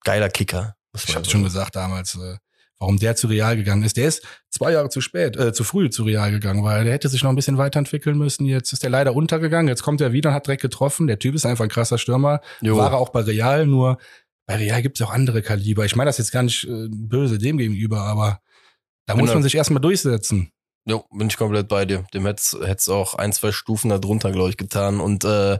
Geiler 0.02 0.28
Kicker. 0.28 0.74
Ich 0.92 1.14
habe 1.14 1.24
schon 1.24 1.44
gesagt 1.44 1.76
damals, 1.76 2.16
äh, 2.16 2.36
warum 2.79 2.99
der 2.99 3.16
zu 3.16 3.26
Real 3.26 3.57
gegangen 3.57 3.83
ist. 3.83 3.97
Der 3.97 4.09
ist 4.09 4.22
zwei 4.51 4.72
Jahre 4.72 4.89
zu 4.89 5.01
spät, 5.01 5.37
äh, 5.37 5.53
zu 5.53 5.64
früh 5.64 5.91
zu 5.91 6.05
Real 6.05 6.31
gegangen, 6.31 6.62
weil 6.64 6.85
der 6.85 6.93
hätte 6.93 7.09
sich 7.09 7.22
noch 7.22 7.31
ein 7.31 7.37
bisschen 7.37 7.59
weiterentwickeln 7.59 8.16
müssen. 8.16 8.47
Jetzt 8.47 8.72
ist 8.72 8.85
er 8.85 8.91
leider 8.91 9.14
untergegangen. 9.14 9.68
Jetzt 9.68 9.83
kommt 9.83 10.01
er 10.01 10.12
wieder 10.12 10.31
und 10.31 10.35
hat 10.35 10.47
direkt 10.47 10.62
getroffen. 10.62 11.07
Der 11.07 11.18
Typ 11.18 11.35
ist 11.35 11.47
einfach 11.47 11.64
ein 11.64 11.70
krasser 11.70 11.99
Stürmer. 11.99 12.41
Jo. 12.61 12.76
War 12.76 12.93
er 12.93 12.99
auch 12.99 13.09
bei 13.11 13.20
Real, 13.20 13.66
nur 13.66 13.99
bei 14.47 14.57
Real 14.57 14.81
gibt's 14.81 15.03
auch 15.03 15.11
andere 15.11 15.43
Kaliber. 15.43 15.85
Ich 15.85 15.97
meine 15.97 16.09
das 16.09 16.18
jetzt 16.18 16.33
gar 16.33 16.43
nicht 16.43 16.64
äh, 16.64 16.87
böse 16.89 17.39
dem 17.39 17.59
gegenüber, 17.59 18.01
aber 18.01 18.41
da 19.07 19.14
muss 19.14 19.22
Genau. 19.24 19.35
man 19.35 19.43
sich 19.43 19.55
erstmal 19.55 19.81
durchsetzen. 19.81 20.53
Jo, 20.87 21.05
bin 21.12 21.26
ich 21.29 21.37
komplett 21.37 21.68
bei 21.68 21.85
dir. 21.85 22.05
Dem 22.14 22.24
hätte 22.24 22.43
es 22.62 22.89
auch 22.89 23.14
ein, 23.14 23.33
zwei 23.35 23.53
Stufen 23.53 23.91
da 23.91 23.99
drunter, 23.99 24.33
glaube 24.33 24.49
ich, 24.49 24.57
getan. 24.57 25.01
Und 25.01 25.22
äh, 25.24 25.59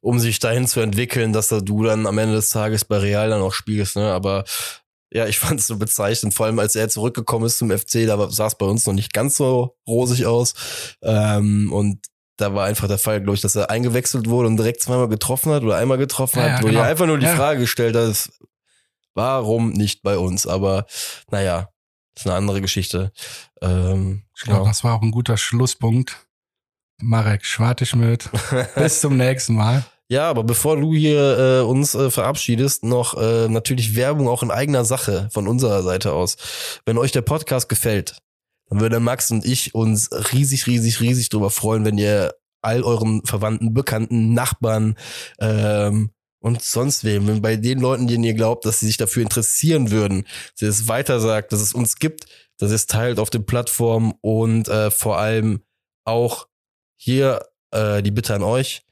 um 0.00 0.18
sich 0.18 0.40
dahin 0.40 0.66
zu 0.66 0.80
entwickeln, 0.80 1.32
dass 1.32 1.46
da 1.46 1.60
du 1.60 1.84
dann 1.84 2.08
am 2.08 2.18
Ende 2.18 2.34
des 2.34 2.48
Tages 2.48 2.84
bei 2.84 2.98
Real 2.98 3.30
dann 3.30 3.40
auch 3.40 3.52
spielst, 3.52 3.94
ne? 3.94 4.12
Aber 4.12 4.42
ja, 5.14 5.26
ich 5.26 5.38
fand 5.38 5.60
es 5.60 5.68
so 5.68 5.76
bezeichnend, 5.76 6.34
vor 6.34 6.46
allem 6.46 6.58
als 6.58 6.74
er 6.74 6.88
zurückgekommen 6.88 7.46
ist 7.46 7.58
zum 7.58 7.70
FC, 7.70 8.06
da 8.06 8.28
sah 8.30 8.48
es 8.48 8.56
bei 8.56 8.66
uns 8.66 8.84
noch 8.86 8.94
nicht 8.94 9.12
ganz 9.12 9.36
so 9.36 9.76
rosig 9.86 10.26
aus. 10.26 10.54
Ähm, 11.02 11.72
und 11.72 12.04
da 12.36 12.52
war 12.52 12.66
einfach 12.66 12.88
der 12.88 12.98
Fall, 12.98 13.20
glaube 13.20 13.36
ich, 13.36 13.40
dass 13.40 13.54
er 13.54 13.70
eingewechselt 13.70 14.28
wurde 14.28 14.48
und 14.48 14.56
direkt 14.56 14.82
zweimal 14.82 15.08
getroffen 15.08 15.52
hat 15.52 15.62
oder 15.62 15.76
einmal 15.76 15.98
getroffen 15.98 16.40
Ja, 16.40 16.44
hat, 16.44 16.50
ja, 16.58 16.62
wo 16.62 16.66
genau. 16.66 16.80
ihr 16.80 16.84
einfach 16.86 17.06
nur 17.06 17.18
die 17.18 17.26
Ja. 17.26 17.36
Frage 17.36 17.60
gestellt 17.60 17.94
hat, 17.94 18.28
warum 19.14 19.70
nicht 19.70 20.02
bei 20.02 20.18
uns? 20.18 20.46
Aber 20.48 20.86
naja, 21.30 21.68
ist 22.16 22.26
eine 22.26 22.34
andere 22.34 22.60
Geschichte. 22.60 23.12
Ähm, 23.62 24.24
Ich 24.36 24.42
glaube, 24.42 24.66
das 24.68 24.82
war 24.82 24.94
auch 24.96 25.02
ein 25.02 25.12
guter 25.12 25.36
Schlusspunkt. 25.36 26.26
Marek 27.00 27.44
Schwartischmüt. 27.44 28.30
Bis 28.74 29.00
zum 29.00 29.16
nächsten 29.16 29.54
Mal. 29.54 29.84
Ja, 30.10 30.28
aber 30.28 30.44
bevor 30.44 30.76
du 30.76 30.92
hier 30.94 31.38
äh, 31.38 31.64
uns 31.64 31.94
äh, 31.94 32.10
verabschiedest, 32.10 32.84
noch 32.84 33.16
äh, 33.16 33.48
natürlich 33.48 33.96
Werbung 33.96 34.28
auch 34.28 34.42
in 34.42 34.50
eigener 34.50 34.84
Sache 34.84 35.28
von 35.32 35.48
unserer 35.48 35.82
Seite 35.82 36.12
aus. 36.12 36.36
Wenn 36.84 36.98
euch 36.98 37.12
der 37.12 37.22
Podcast 37.22 37.70
gefällt, 37.70 38.18
dann 38.68 38.80
würde 38.80 39.00
Max 39.00 39.30
und 39.30 39.44
ich 39.46 39.74
uns 39.74 40.10
riesig, 40.32 40.66
riesig, 40.66 41.00
riesig 41.00 41.30
drüber 41.30 41.50
freuen, 41.50 41.84
wenn 41.86 41.96
ihr 41.96 42.34
all 42.60 42.82
euren 42.82 43.24
Verwandten, 43.24 43.72
Bekannten, 43.72 44.34
Nachbarn 44.34 44.96
ähm, 45.38 46.10
und 46.40 46.62
sonst 46.62 47.04
wem, 47.04 47.26
wenn 47.26 47.40
bei 47.40 47.56
den 47.56 47.80
Leuten, 47.80 48.06
denen 48.06 48.24
ihr 48.24 48.34
glaubt, 48.34 48.66
dass 48.66 48.80
sie 48.80 48.86
sich 48.86 48.96
dafür 48.98 49.22
interessieren 49.22 49.90
würden, 49.90 50.26
dass 50.52 50.62
ihr 50.62 50.68
es 50.68 50.88
weiter 50.88 51.20
sagt, 51.20 51.52
dass 51.52 51.60
es 51.60 51.72
uns 51.72 51.96
gibt, 51.96 52.26
dass 52.58 52.70
ihr 52.70 52.76
es 52.76 52.86
teilt 52.86 53.18
auf 53.18 53.30
den 53.30 53.46
Plattformen 53.46 54.12
und 54.20 54.68
äh, 54.68 54.90
vor 54.90 55.18
allem 55.18 55.62
auch 56.04 56.48
hier 56.96 57.46
äh, 57.70 58.02
die 58.02 58.10
Bitte 58.10 58.34
an 58.34 58.42
euch, 58.42 58.83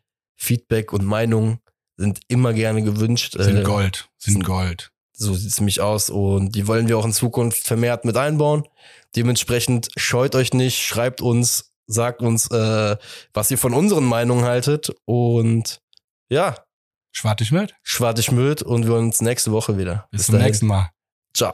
Feedback 0.43 0.93
und 0.93 1.05
Meinung 1.05 1.61
sind 1.97 2.21
immer 2.29 2.53
gerne 2.53 2.83
gewünscht. 2.83 3.35
Sind 3.39 3.59
Äh, 3.59 3.63
Gold. 3.63 4.09
Sind 4.19 4.45
Gold. 4.45 4.91
so 5.15 5.35
sieht's 5.35 5.61
nämlich 5.61 5.81
aus 5.81 6.11
und 6.11 6.55
die 6.57 6.67
wollen 6.67 6.89
wir 6.89 6.99
auch 6.99 7.05
in 7.05 7.13
Zukunft 7.13 7.67
vermehrt 7.67 8.05
mit 8.05 8.17
einbauen. 8.17 8.65
Dementsprechend 9.15 9.89
scheut 9.97 10.35
euch 10.35 10.53
nicht, 10.53 10.79
schreibt 10.83 11.21
uns, 11.21 11.73
sagt 11.87 12.23
uns, 12.23 12.51
äh, 12.51 12.97
was 13.33 13.51
ihr 13.51 13.59
von 13.59 13.75
unseren 13.75 14.05
Meinungen 14.05 14.45
haltet 14.45 14.93
und 15.05 15.81
ja, 16.29 16.57
schwartig 17.83 18.33
Müll 18.33 18.57
und 18.65 18.87
wir 18.87 18.95
uns 18.95 19.21
nächste 19.21 19.53
Woche 19.53 19.77
wieder. 19.79 20.09
Bis 20.11 20.27
zum 20.27 20.33
dahin. 20.35 20.47
nächsten 20.47 20.67
Mal. 20.67 20.91
Ciao. 21.37 21.53